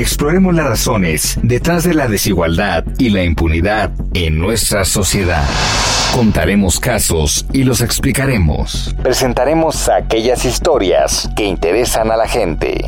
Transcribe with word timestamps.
Exploremos 0.00 0.54
las 0.54 0.66
razones 0.66 1.38
detrás 1.42 1.84
de 1.84 1.92
la 1.92 2.08
desigualdad 2.08 2.84
y 2.96 3.10
la 3.10 3.22
impunidad 3.22 3.90
en 4.14 4.38
nuestra 4.38 4.86
sociedad. 4.86 5.46
Contaremos 6.14 6.80
casos 6.80 7.44
y 7.52 7.64
los 7.64 7.82
explicaremos. 7.82 8.96
Presentaremos 9.02 9.90
aquellas 9.90 10.46
historias 10.46 11.28
que 11.36 11.44
interesan 11.44 12.10
a 12.10 12.16
la 12.16 12.26
gente. 12.26 12.82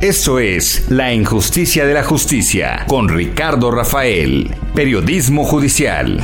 Eso 0.00 0.38
es 0.38 0.88
La 0.88 1.12
Injusticia 1.12 1.84
de 1.84 1.94
la 1.94 2.04
Justicia 2.04 2.84
con 2.86 3.08
Ricardo 3.08 3.72
Rafael, 3.72 4.54
Periodismo 4.76 5.42
Judicial. 5.42 6.20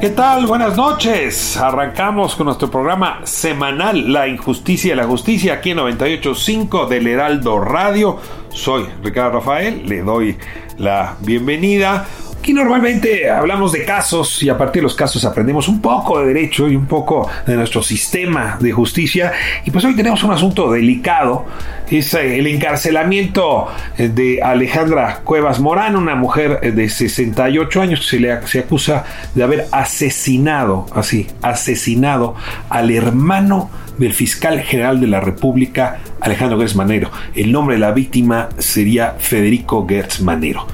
¿Qué 0.00 0.10
tal? 0.10 0.46
Buenas 0.46 0.76
noches. 0.76 1.56
Arrancamos 1.56 2.36
con 2.36 2.46
nuestro 2.46 2.70
programa 2.70 3.22
semanal 3.24 4.12
La 4.12 4.28
Injusticia 4.28 4.92
y 4.92 4.96
la 4.96 5.02
Justicia 5.02 5.54
aquí 5.54 5.70
en 5.70 5.78
98.5 5.78 6.86
del 6.86 7.08
Heraldo 7.08 7.58
Radio. 7.58 8.16
Soy 8.50 8.86
Ricardo 9.02 9.40
Rafael, 9.40 9.88
le 9.88 10.02
doy 10.02 10.38
la 10.76 11.16
bienvenida. 11.18 12.06
Aquí 12.38 12.54
normalmente 12.54 13.28
hablamos 13.28 13.72
de 13.72 13.84
casos 13.84 14.42
y 14.42 14.48
a 14.48 14.56
partir 14.56 14.80
de 14.80 14.84
los 14.84 14.94
casos 14.94 15.24
aprendemos 15.24 15.68
un 15.68 15.82
poco 15.82 16.20
de 16.20 16.28
derecho 16.28 16.68
y 16.68 16.76
un 16.76 16.86
poco 16.86 17.28
de 17.46 17.56
nuestro 17.56 17.82
sistema 17.82 18.56
de 18.60 18.72
justicia. 18.72 19.32
Y 19.66 19.70
pues 19.70 19.84
hoy 19.84 19.94
tenemos 19.96 20.22
un 20.22 20.30
asunto 20.30 20.70
delicado, 20.70 21.46
es 21.90 22.14
eh, 22.14 22.38
el 22.38 22.46
encarcelamiento 22.46 23.66
eh, 23.98 24.08
de 24.08 24.40
Alejandra 24.40 25.20
Cuevas 25.24 25.58
Morán, 25.58 25.96
una 25.96 26.14
mujer 26.14 26.60
eh, 26.62 26.70
de 26.70 26.88
68 26.88 27.82
años 27.82 28.00
que 28.00 28.06
se 28.06 28.20
le 28.20 28.46
se 28.46 28.60
acusa 28.60 29.04
de 29.34 29.42
haber 29.42 29.66
asesinado, 29.72 30.86
así, 30.94 31.26
asesinado 31.42 32.34
al 32.70 32.90
hermano 32.90 33.68
del 33.98 34.14
fiscal 34.14 34.60
general 34.60 35.00
de 35.00 35.08
la 35.08 35.20
República, 35.20 35.98
Alejandro 36.20 36.58
Gertz 36.58 36.76
Manero. 36.76 37.10
El 37.34 37.50
nombre 37.52 37.74
de 37.74 37.80
la 37.80 37.90
víctima 37.90 38.48
sería 38.58 39.16
Federico 39.18 39.86
Gertz 39.88 40.20
Manero. 40.20 40.66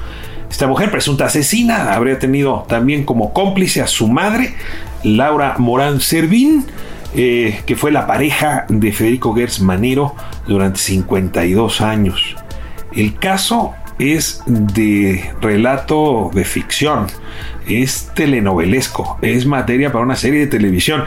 Esta 0.49 0.67
mujer, 0.67 0.91
presunta 0.91 1.25
asesina, 1.25 1.93
habría 1.93 2.19
tenido 2.19 2.65
también 2.67 3.03
como 3.03 3.33
cómplice 3.33 3.81
a 3.81 3.87
su 3.87 4.07
madre, 4.07 4.53
Laura 5.03 5.55
Morán 5.57 5.99
Servín, 6.01 6.65
eh, 7.15 7.61
que 7.65 7.75
fue 7.75 7.91
la 7.91 8.07
pareja 8.07 8.65
de 8.69 8.91
Federico 8.91 9.33
Gertz 9.33 9.59
Manero 9.59 10.15
durante 10.47 10.79
52 10.79 11.81
años. 11.81 12.35
El 12.93 13.17
caso 13.17 13.73
es 13.99 14.41
de 14.45 15.31
relato 15.41 16.29
de 16.33 16.43
ficción, 16.43 17.07
es 17.67 18.11
telenovelesco, 18.13 19.17
es 19.21 19.45
materia 19.45 19.91
para 19.91 20.03
una 20.03 20.15
serie 20.15 20.41
de 20.41 20.47
televisión. 20.47 21.05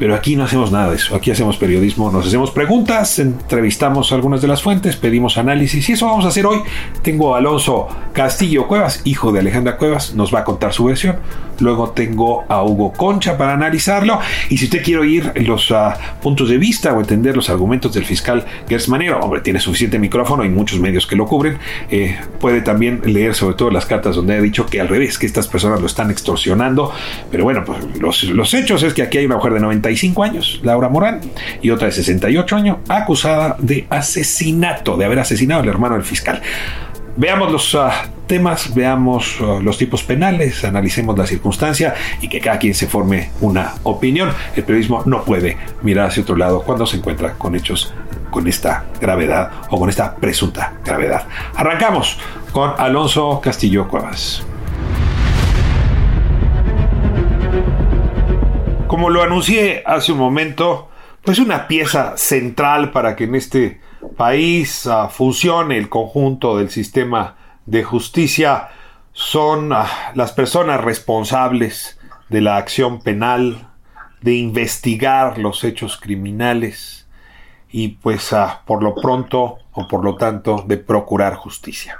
Pero 0.00 0.14
aquí 0.14 0.34
no 0.34 0.44
hacemos 0.44 0.72
nada 0.72 0.88
de 0.88 0.96
eso. 0.96 1.14
Aquí 1.14 1.30
hacemos 1.30 1.58
periodismo, 1.58 2.10
nos 2.10 2.26
hacemos 2.26 2.50
preguntas, 2.50 3.18
entrevistamos 3.18 4.12
algunas 4.12 4.40
de 4.40 4.48
las 4.48 4.62
fuentes, 4.62 4.96
pedimos 4.96 5.36
análisis 5.36 5.86
y 5.90 5.92
eso 5.92 6.06
vamos 6.06 6.24
a 6.24 6.28
hacer 6.28 6.46
hoy. 6.46 6.60
Tengo 7.02 7.34
a 7.34 7.38
Alonso 7.38 7.86
Castillo 8.14 8.66
Cuevas, 8.66 9.02
hijo 9.04 9.30
de 9.30 9.40
Alejandra 9.40 9.76
Cuevas, 9.76 10.14
nos 10.14 10.34
va 10.34 10.40
a 10.40 10.44
contar 10.44 10.72
su 10.72 10.84
versión. 10.84 11.18
Luego 11.60 11.90
tengo 11.90 12.44
a 12.48 12.62
Hugo 12.64 12.92
Concha 12.92 13.36
para 13.36 13.52
analizarlo. 13.52 14.18
Y 14.48 14.56
si 14.56 14.64
usted 14.64 14.82
quiere 14.82 15.02
oír 15.02 15.32
los 15.46 15.70
uh, 15.70 15.92
puntos 16.22 16.48
de 16.48 16.56
vista 16.56 16.92
o 16.92 17.00
entender 17.00 17.36
los 17.36 17.50
argumentos 17.50 17.92
del 17.92 18.04
fiscal 18.04 18.44
Gers 18.68 18.88
Manero, 18.88 19.20
hombre, 19.20 19.42
tiene 19.42 19.60
suficiente 19.60 19.98
micrófono 19.98 20.44
y 20.44 20.48
muchos 20.48 20.80
medios 20.80 21.06
que 21.06 21.16
lo 21.16 21.26
cubren, 21.26 21.58
eh, 21.90 22.18
puede 22.40 22.62
también 22.62 23.02
leer 23.04 23.34
sobre 23.34 23.54
todo 23.54 23.70
las 23.70 23.86
cartas 23.86 24.16
donde 24.16 24.34
ha 24.34 24.40
dicho 24.40 24.64
que 24.64 24.80
al 24.80 24.88
revés, 24.88 25.18
que 25.18 25.26
estas 25.26 25.48
personas 25.48 25.80
lo 25.80 25.86
están 25.86 26.10
extorsionando. 26.10 26.92
Pero 27.30 27.44
bueno, 27.44 27.64
pues 27.64 27.84
los, 28.30 28.54
hechos 28.54 28.82
es 28.82 28.94
que 28.94 29.02
aquí 29.02 29.18
hay 29.18 29.26
una 29.26 29.36
mujer 29.36 29.52
de 29.52 29.60
95 29.90 30.22
años, 30.22 30.60
Laura 30.62 30.88
Morán, 30.88 31.20
y 31.60 31.70
otra 31.70 31.86
de 31.86 31.92
68 31.92 32.56
años, 32.56 32.78
acusada 32.88 33.56
de 33.58 33.86
asesinato, 33.90 34.96
de 34.96 35.04
haber 35.04 35.18
asesinado 35.18 35.62
al 35.62 35.68
hermano 35.68 35.96
del 35.96 36.04
fiscal. 36.04 36.40
Veamos 37.16 37.50
los 37.50 37.74
uh, 37.74 37.88
temas, 38.26 38.72
veamos 38.74 39.40
uh, 39.40 39.60
los 39.60 39.76
tipos 39.76 40.04
penales, 40.04 40.64
analicemos 40.64 41.18
la 41.18 41.26
circunstancia 41.26 41.94
y 42.22 42.28
que 42.28 42.40
cada 42.40 42.58
quien 42.58 42.74
se 42.74 42.86
forme 42.86 43.30
una 43.40 43.74
opinión. 43.82 44.30
El 44.54 44.62
periodismo 44.62 45.02
no 45.06 45.24
puede 45.24 45.56
mirar 45.82 46.06
hacia 46.08 46.22
otro 46.22 46.36
lado 46.36 46.62
cuando 46.62 46.86
se 46.86 46.96
encuentra 46.96 47.34
con 47.34 47.56
hechos 47.56 47.92
con 48.30 48.46
esta 48.46 48.84
gravedad 49.00 49.50
o 49.70 49.78
con 49.78 49.88
esta 49.88 50.14
presunta 50.14 50.74
gravedad. 50.84 51.24
Arrancamos 51.56 52.18
con 52.52 52.72
Alonso 52.78 53.40
Castillo 53.42 53.88
Cuevas. 53.88 54.44
Como 58.90 59.08
lo 59.08 59.22
anuncié 59.22 59.84
hace 59.86 60.10
un 60.10 60.18
momento, 60.18 60.88
pues 61.22 61.38
una 61.38 61.68
pieza 61.68 62.16
central 62.16 62.90
para 62.90 63.14
que 63.14 63.22
en 63.22 63.36
este 63.36 63.80
país 64.16 64.84
uh, 64.84 65.08
funcione 65.08 65.78
el 65.78 65.88
conjunto 65.88 66.58
del 66.58 66.70
sistema 66.70 67.36
de 67.66 67.84
justicia 67.84 68.70
son 69.12 69.70
uh, 69.70 69.84
las 70.16 70.32
personas 70.32 70.80
responsables 70.80 72.00
de 72.30 72.40
la 72.40 72.56
acción 72.56 73.00
penal, 73.00 73.68
de 74.22 74.34
investigar 74.34 75.38
los 75.38 75.62
hechos 75.62 75.96
criminales 75.96 77.06
y 77.70 77.90
pues 77.90 78.32
uh, 78.32 78.66
por 78.66 78.82
lo 78.82 78.96
pronto 78.96 79.58
o 79.70 79.86
por 79.86 80.04
lo 80.04 80.16
tanto 80.16 80.64
de 80.66 80.78
procurar 80.78 81.36
justicia. 81.36 81.96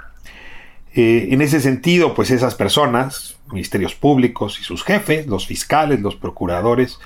Eh, 0.93 1.29
en 1.31 1.41
ese 1.41 1.61
sentido, 1.61 2.13
pues 2.13 2.31
esas 2.31 2.55
personas, 2.55 3.37
ministerios 3.51 3.95
públicos 3.95 4.59
y 4.59 4.63
sus 4.63 4.83
jefes, 4.83 5.27
los 5.27 5.47
fiscales, 5.47 6.01
los 6.01 6.15
procuradores, 6.15 6.99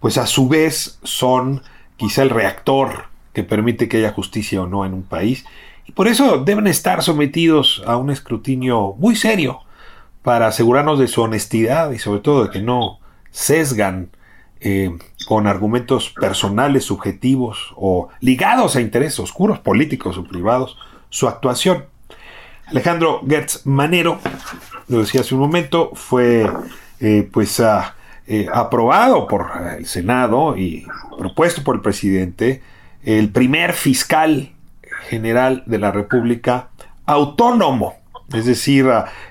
pues 0.00 0.18
a 0.18 0.26
su 0.26 0.48
vez 0.48 0.98
son 1.02 1.62
quizá 1.96 2.22
el 2.22 2.30
reactor 2.30 3.06
que 3.32 3.44
permite 3.44 3.88
que 3.88 3.98
haya 3.98 4.12
justicia 4.12 4.62
o 4.62 4.66
no 4.66 4.84
en 4.84 4.94
un 4.94 5.02
país. 5.02 5.44
Y 5.86 5.92
por 5.92 6.08
eso 6.08 6.38
deben 6.38 6.66
estar 6.66 7.02
sometidos 7.02 7.82
a 7.86 7.96
un 7.96 8.10
escrutinio 8.10 8.94
muy 8.98 9.16
serio 9.16 9.60
para 10.22 10.48
asegurarnos 10.48 10.98
de 10.98 11.08
su 11.08 11.22
honestidad 11.22 11.90
y 11.92 11.98
sobre 11.98 12.20
todo 12.20 12.44
de 12.44 12.50
que 12.50 12.60
no 12.60 12.98
sesgan 13.30 14.10
eh, 14.60 14.90
con 15.26 15.46
argumentos 15.46 16.10
personales, 16.10 16.84
subjetivos 16.84 17.72
o 17.76 18.08
ligados 18.20 18.74
a 18.74 18.80
intereses 18.80 19.20
oscuros, 19.20 19.60
políticos 19.60 20.18
o 20.18 20.24
privados, 20.24 20.76
su 21.10 21.28
actuación. 21.28 21.84
Alejandro 22.70 23.22
Gertz 23.26 23.66
Manero, 23.66 24.20
lo 24.88 25.00
decía 25.00 25.22
hace 25.22 25.34
un 25.34 25.40
momento, 25.40 25.90
fue 25.94 26.50
eh, 27.00 27.28
pues 27.32 27.60
eh, 27.60 28.46
aprobado 28.52 29.26
por 29.26 29.50
el 29.78 29.86
Senado 29.86 30.56
y 30.56 30.86
propuesto 31.18 31.64
por 31.64 31.76
el 31.76 31.82
presidente 31.82 32.62
el 33.02 33.30
primer 33.30 33.72
fiscal 33.72 34.52
general 35.08 35.62
de 35.66 35.78
la 35.78 35.90
República 35.90 36.68
autónomo, 37.06 37.94
es 38.32 38.44
decir, 38.44 38.86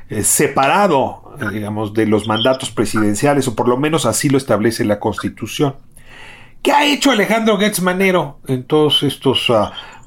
eh, 0.10 0.24
separado, 0.24 1.36
eh, 1.40 1.46
digamos, 1.54 1.94
de 1.94 2.08
los 2.08 2.28
mandatos 2.28 2.72
presidenciales, 2.72 3.48
o 3.48 3.56
por 3.56 3.68
lo 3.68 3.78
menos 3.78 4.08
así 4.08 4.30
lo 4.30 4.38
establece 4.38 4.84
la 4.84 5.00
Constitución. 5.00 5.76
¿Qué 6.64 6.72
ha 6.72 6.86
hecho 6.86 7.12
Alejandro 7.12 7.58
Gertz 7.60 7.82
Manero 7.82 8.40
en 8.48 8.64
todos 8.64 9.04
estos 9.04 9.52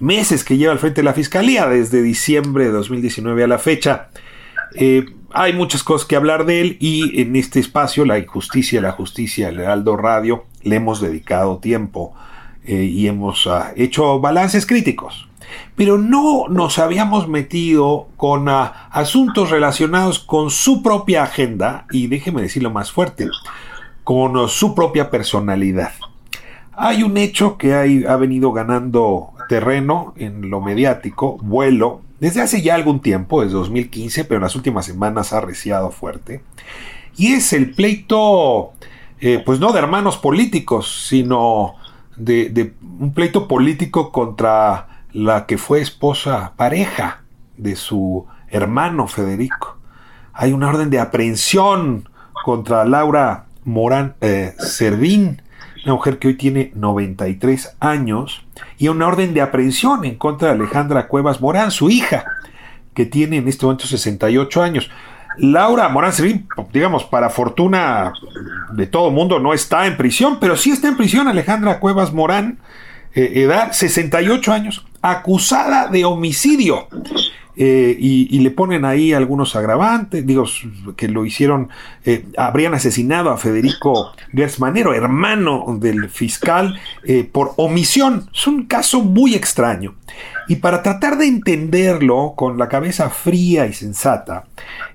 meses 0.01 0.45
que 0.45 0.57
lleva 0.57 0.73
al 0.73 0.79
frente 0.79 1.01
de 1.01 1.05
la 1.05 1.15
Fiscalía, 1.15 1.69
desde 1.69 2.03
diciembre 2.03 2.65
de 2.65 2.73
2019 2.73 3.45
a 3.45 3.47
la 3.47 3.59
fecha? 3.59 4.09
Eh, 4.75 5.07
hay 5.33 5.53
muchas 5.53 5.83
cosas 5.83 6.07
que 6.07 6.17
hablar 6.17 6.45
de 6.45 6.61
él 6.61 6.77
y 6.81 7.21
en 7.21 7.37
este 7.37 7.61
espacio, 7.61 8.05
la 8.05 8.19
injusticia, 8.19 8.81
la 8.81 8.93
justicia, 8.93 9.49
el 9.49 9.61
Heraldo 9.61 9.97
Radio, 9.97 10.45
le 10.63 10.77
hemos 10.77 11.01
dedicado 11.01 11.59
tiempo 11.59 12.15
eh, 12.65 12.85
y 12.85 13.07
hemos 13.07 13.47
uh, 13.47 13.63
hecho 13.77 14.21
balances 14.21 14.67
críticos. 14.67 15.29
Pero 15.75 15.99
no 15.99 16.47
nos 16.49 16.79
habíamos 16.79 17.29
metido 17.29 18.09
con 18.17 18.49
uh, 18.49 18.71
asuntos 18.91 19.51
relacionados 19.51 20.19
con 20.19 20.51
su 20.51 20.83
propia 20.83 21.25
agenda 21.25 21.87
y 21.91 22.07
déjeme 22.07 22.43
decirlo 22.43 22.71
más 22.71 22.93
fuerte, 22.93 23.29
con 24.05 24.49
su 24.49 24.75
propia 24.75 25.11
personalidad. 25.11 25.93
Hay 26.73 27.03
un 27.03 27.17
hecho 27.19 27.59
que 27.59 27.75
ha 27.75 28.17
venido 28.17 28.53
ganando 28.53 29.35
terreno 29.51 30.15
en 30.17 30.49
lo 30.49 30.61
mediático, 30.61 31.37
vuelo, 31.43 32.03
desde 32.21 32.41
hace 32.41 32.63
ya 32.63 32.77
algún 32.77 33.01
tiempo, 33.01 33.43
desde 33.43 33.55
2015, 33.55 34.25
pero 34.25 34.37
en 34.37 34.45
las 34.45 34.55
últimas 34.55 34.87
semanas 34.87 35.33
ha 35.33 35.41
reciado 35.41 35.91
fuerte. 35.91 36.41
y 37.17 37.33
es 37.33 37.53
el 37.53 37.73
pleito, 37.73 38.75
eh, 39.19 39.43
pues 39.45 39.59
no 39.59 39.73
de 39.73 39.81
hermanos 39.81 40.19
políticos, 40.19 41.05
sino 41.09 41.75
de, 42.17 42.75
un 43.01 43.13
pleito 43.13 43.49
político 43.49 44.13
contra 44.13 45.03
la 45.13 45.47
que 45.47 45.59
fue 45.59 45.81
esposa, 45.81 46.53
pareja 46.57 47.23
de 47.57 47.75
su 47.75 48.27
hermano 48.51 49.09
Federico. 49.09 49.79
Hay 50.33 50.53
una 50.53 50.69
orden 50.69 50.91
de 50.91 51.01
aprehensión 51.01 52.09
contra 52.45 52.85
Laura 52.85 53.47
Morán 53.65 54.15
eh, 54.21 54.55
Servín, 54.61 55.43
una 55.85 55.95
mujer 55.95 56.21
que 56.21 56.29
hoy 56.29 56.35
tiene 56.35 56.71
93 56.77 57.77
años, 57.81 58.45
y 58.81 58.89
una 58.89 59.07
orden 59.07 59.35
de 59.35 59.43
aprehensión 59.43 60.07
en 60.07 60.15
contra 60.15 60.49
de 60.49 60.55
Alejandra 60.55 61.07
Cuevas 61.07 61.43
Morán, 61.43 61.71
su 61.71 61.91
hija, 61.91 62.25
que 62.95 63.05
tiene 63.05 63.37
en 63.37 63.47
este 63.47 63.67
momento 63.67 63.87
68 63.87 64.63
años. 64.63 64.91
Laura 65.37 65.87
Morán 65.91 66.15
digamos, 66.73 67.05
para 67.05 67.29
fortuna 67.29 68.15
de 68.73 68.87
todo 68.87 69.11
mundo, 69.11 69.39
no 69.39 69.53
está 69.53 69.87
en 69.87 69.99
prisión, 69.99 70.39
pero 70.41 70.57
sí 70.57 70.71
está 70.71 70.89
en 70.89 70.97
prisión 70.97 71.29
Alejandra 71.29 71.79
Cuevas 71.79 72.15
Morán, 72.15 72.59
eh, 73.15 73.33
edad 73.43 73.73
68 73.73 74.51
años, 74.51 74.87
acusada 75.03 75.89
de 75.89 76.05
homicidio. 76.05 76.87
Eh, 77.63 77.95
y, 77.99 78.39
le 78.39 78.51
ponen 78.53 78.87
ahí 78.87 79.13
algunos 79.13 79.55
agravantes, 79.55 80.27
digo, 80.27 80.47
que 80.97 81.09
lo 81.09 81.27
hicieron, 81.27 81.69
eh, 82.07 82.25
habrían 82.39 82.73
asesinado 82.73 83.29
a 83.29 83.37
Federico 83.37 84.13
Gersmanero, 84.33 84.95
hermano 84.95 85.77
del 85.79 86.09
fiscal, 86.09 86.81
eh, 87.05 87.29
por 87.31 87.53
omisión. 87.57 88.31
Es 88.33 88.47
un 88.47 88.65
caso 88.65 89.03
muy 89.03 89.35
extraño. 89.35 89.95
Y 90.49 90.57
para 90.57 90.83
tratar 90.83 91.19
de 91.19 91.27
entenderlo 91.27 92.33
con 92.35 92.57
la 92.57 92.69
cabeza 92.69 93.11
fría 93.11 93.67
y 93.67 93.75
sensata, 93.75 94.45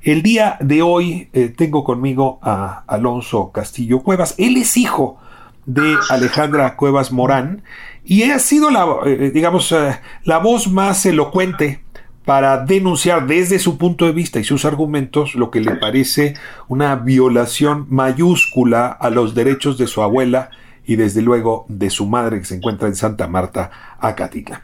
el 0.01 0.23
día 0.23 0.57
de 0.59 0.81
hoy 0.81 1.29
tengo 1.55 1.83
conmigo 1.83 2.39
a 2.41 2.83
Alonso 2.87 3.51
Castillo 3.51 3.99
Cuevas. 3.99 4.33
Él 4.39 4.57
es 4.57 4.75
hijo 4.75 5.19
de 5.65 5.95
Alejandra 6.09 6.75
Cuevas 6.75 7.11
Morán 7.11 7.63
y 8.05 8.23
ha 8.23 8.39
sido 8.39 8.69
la, 8.69 8.85
digamos, 9.33 9.73
la 10.23 10.37
voz 10.37 10.67
más 10.67 11.05
elocuente 11.05 11.81
para 12.25 12.65
denunciar 12.65 13.27
desde 13.27 13.59
su 13.59 13.77
punto 13.77 14.05
de 14.05 14.11
vista 14.11 14.39
y 14.39 14.43
sus 14.43 14.65
argumentos 14.65 15.35
lo 15.35 15.51
que 15.51 15.61
le 15.61 15.75
parece 15.75 16.33
una 16.67 16.95
violación 16.95 17.85
mayúscula 17.89 18.87
a 18.87 19.09
los 19.09 19.35
derechos 19.35 19.77
de 19.77 19.87
su 19.87 20.01
abuela 20.01 20.49
y 20.85 20.95
desde 20.95 21.21
luego 21.21 21.65
de 21.67 21.89
su 21.89 22.05
madre 22.07 22.39
que 22.39 22.45
se 22.45 22.55
encuentra 22.55 22.87
en 22.87 22.95
Santa 22.95 23.27
Marta, 23.27 23.71
Acatitla. 23.99 24.61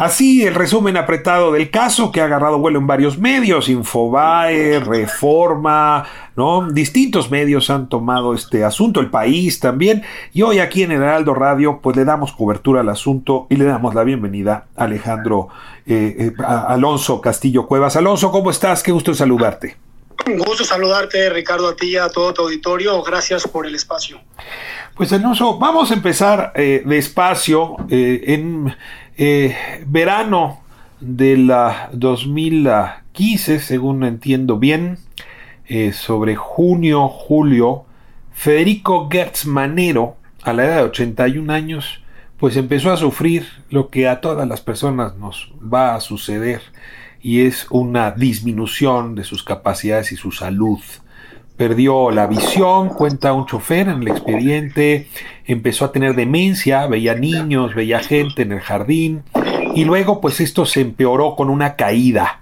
Así 0.00 0.46
el 0.46 0.54
resumen 0.54 0.96
apretado 0.96 1.52
del 1.52 1.70
caso 1.70 2.10
que 2.10 2.22
ha 2.22 2.24
agarrado 2.24 2.58
vuelo 2.58 2.78
en 2.78 2.86
varios 2.86 3.18
medios, 3.18 3.68
Infobae, 3.68 4.80
Reforma, 4.80 6.06
¿no? 6.36 6.70
Distintos 6.70 7.30
medios 7.30 7.68
han 7.68 7.86
tomado 7.90 8.32
este 8.32 8.64
asunto, 8.64 9.00
el 9.00 9.10
país 9.10 9.60
también, 9.60 10.02
y 10.32 10.40
hoy 10.40 10.58
aquí 10.58 10.84
en 10.84 10.92
Heraldo 10.92 11.34
Radio 11.34 11.80
pues 11.82 11.98
le 11.98 12.06
damos 12.06 12.32
cobertura 12.32 12.80
al 12.80 12.88
asunto 12.88 13.46
y 13.50 13.56
le 13.56 13.66
damos 13.66 13.94
la 13.94 14.02
bienvenida 14.02 14.68
a 14.74 14.84
Alejandro 14.84 15.48
eh, 15.84 16.16
eh, 16.18 16.32
Alonso 16.46 17.20
Castillo 17.20 17.66
Cuevas. 17.66 17.94
Alonso, 17.94 18.32
¿cómo 18.32 18.50
estás? 18.50 18.82
Qué 18.82 18.92
gusto 18.92 19.12
saludarte. 19.12 19.89
Un 20.26 20.38
gusto 20.38 20.64
saludarte, 20.64 21.30
Ricardo, 21.30 21.68
a 21.68 21.76
ti 21.76 21.90
y 21.90 21.96
a 21.96 22.08
todo 22.08 22.32
tu 22.32 22.42
auditorio. 22.42 23.02
Gracias 23.02 23.46
por 23.46 23.66
el 23.66 23.74
espacio. 23.74 24.20
Pues 24.94 25.12
Alonso, 25.12 25.58
vamos 25.58 25.90
a 25.90 25.94
empezar 25.94 26.52
eh, 26.54 26.82
despacio 26.84 27.76
en 27.88 28.74
eh, 29.16 29.84
verano 29.86 30.60
de 31.00 31.36
la 31.36 31.90
2015, 31.92 33.60
según 33.60 34.04
entiendo 34.04 34.58
bien, 34.58 34.98
eh, 35.66 35.92
sobre 35.92 36.36
junio, 36.36 37.08
julio, 37.08 37.84
Federico 38.32 39.08
Gertz 39.10 39.46
Manero, 39.46 40.16
a 40.42 40.52
la 40.52 40.64
edad 40.64 40.76
de 40.76 40.82
81 40.84 41.52
años, 41.52 42.02
pues 42.38 42.56
empezó 42.56 42.90
a 42.92 42.96
sufrir 42.96 43.46
lo 43.68 43.90
que 43.90 44.08
a 44.08 44.20
todas 44.20 44.48
las 44.48 44.62
personas 44.62 45.16
nos 45.16 45.52
va 45.62 45.94
a 45.94 46.00
suceder, 46.00 46.62
y 47.22 47.42
es 47.42 47.66
una 47.70 48.12
disminución 48.12 49.14
de 49.14 49.24
sus 49.24 49.42
capacidades 49.42 50.12
y 50.12 50.16
su 50.16 50.32
salud. 50.32 50.78
Perdió 51.56 52.10
la 52.10 52.26
visión, 52.26 52.88
cuenta 52.88 53.34
un 53.34 53.44
chofer 53.44 53.88
en 53.88 54.02
el 54.02 54.08
expediente, 54.08 55.08
empezó 55.44 55.84
a 55.84 55.92
tener 55.92 56.14
demencia, 56.14 56.86
veía 56.86 57.14
niños, 57.14 57.74
veía 57.74 58.00
gente 58.00 58.42
en 58.42 58.52
el 58.52 58.60
jardín 58.60 59.22
y 59.74 59.84
luego 59.84 60.20
pues 60.20 60.40
esto 60.40 60.64
se 60.64 60.80
empeoró 60.80 61.36
con 61.36 61.50
una 61.50 61.76
caída. 61.76 62.40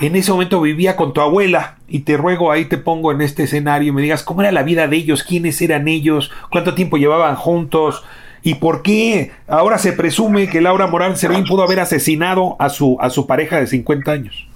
En 0.00 0.16
ese 0.16 0.32
momento 0.32 0.60
vivía 0.60 0.96
con 0.96 1.12
tu 1.12 1.20
abuela 1.20 1.78
y 1.88 2.00
te 2.00 2.16
ruego 2.16 2.50
ahí 2.50 2.64
te 2.66 2.76
pongo 2.76 3.12
en 3.12 3.20
este 3.20 3.44
escenario 3.44 3.90
y 3.90 3.92
me 3.92 4.02
digas 4.02 4.24
cómo 4.24 4.42
era 4.42 4.50
la 4.50 4.64
vida 4.64 4.88
de 4.88 4.96
ellos, 4.96 5.22
quiénes 5.22 5.62
eran 5.62 5.86
ellos, 5.86 6.32
cuánto 6.50 6.74
tiempo 6.74 6.96
llevaban 6.96 7.36
juntos 7.36 8.04
y 8.46 8.54
por 8.54 8.84
qué 8.84 9.32
ahora 9.48 9.76
se 9.76 9.92
presume 9.92 10.48
que 10.48 10.60
Laura 10.60 10.86
Morán 10.86 11.16
Servín 11.16 11.42
pudo 11.42 11.64
haber 11.64 11.80
asesinado 11.80 12.54
a 12.60 12.68
su, 12.68 12.96
a 13.00 13.10
su 13.10 13.26
pareja 13.26 13.58
de 13.58 13.66
50 13.66 14.12
años. 14.12 14.46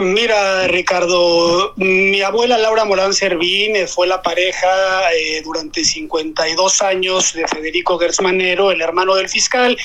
Mira, 0.00 0.66
Ricardo, 0.68 1.74
mi 1.76 2.22
abuela 2.22 2.56
Laura 2.56 2.86
Morán 2.86 3.12
Servín 3.12 3.76
eh, 3.76 3.86
fue 3.86 4.06
la 4.06 4.22
pareja 4.22 4.66
eh, 5.12 5.42
durante 5.44 5.84
52 5.84 6.80
años 6.80 7.34
de 7.34 7.46
Federico 7.46 7.98
Gersmanero, 7.98 8.70
el 8.70 8.80
hermano 8.80 9.14
del 9.14 9.28
fiscal, 9.28 9.76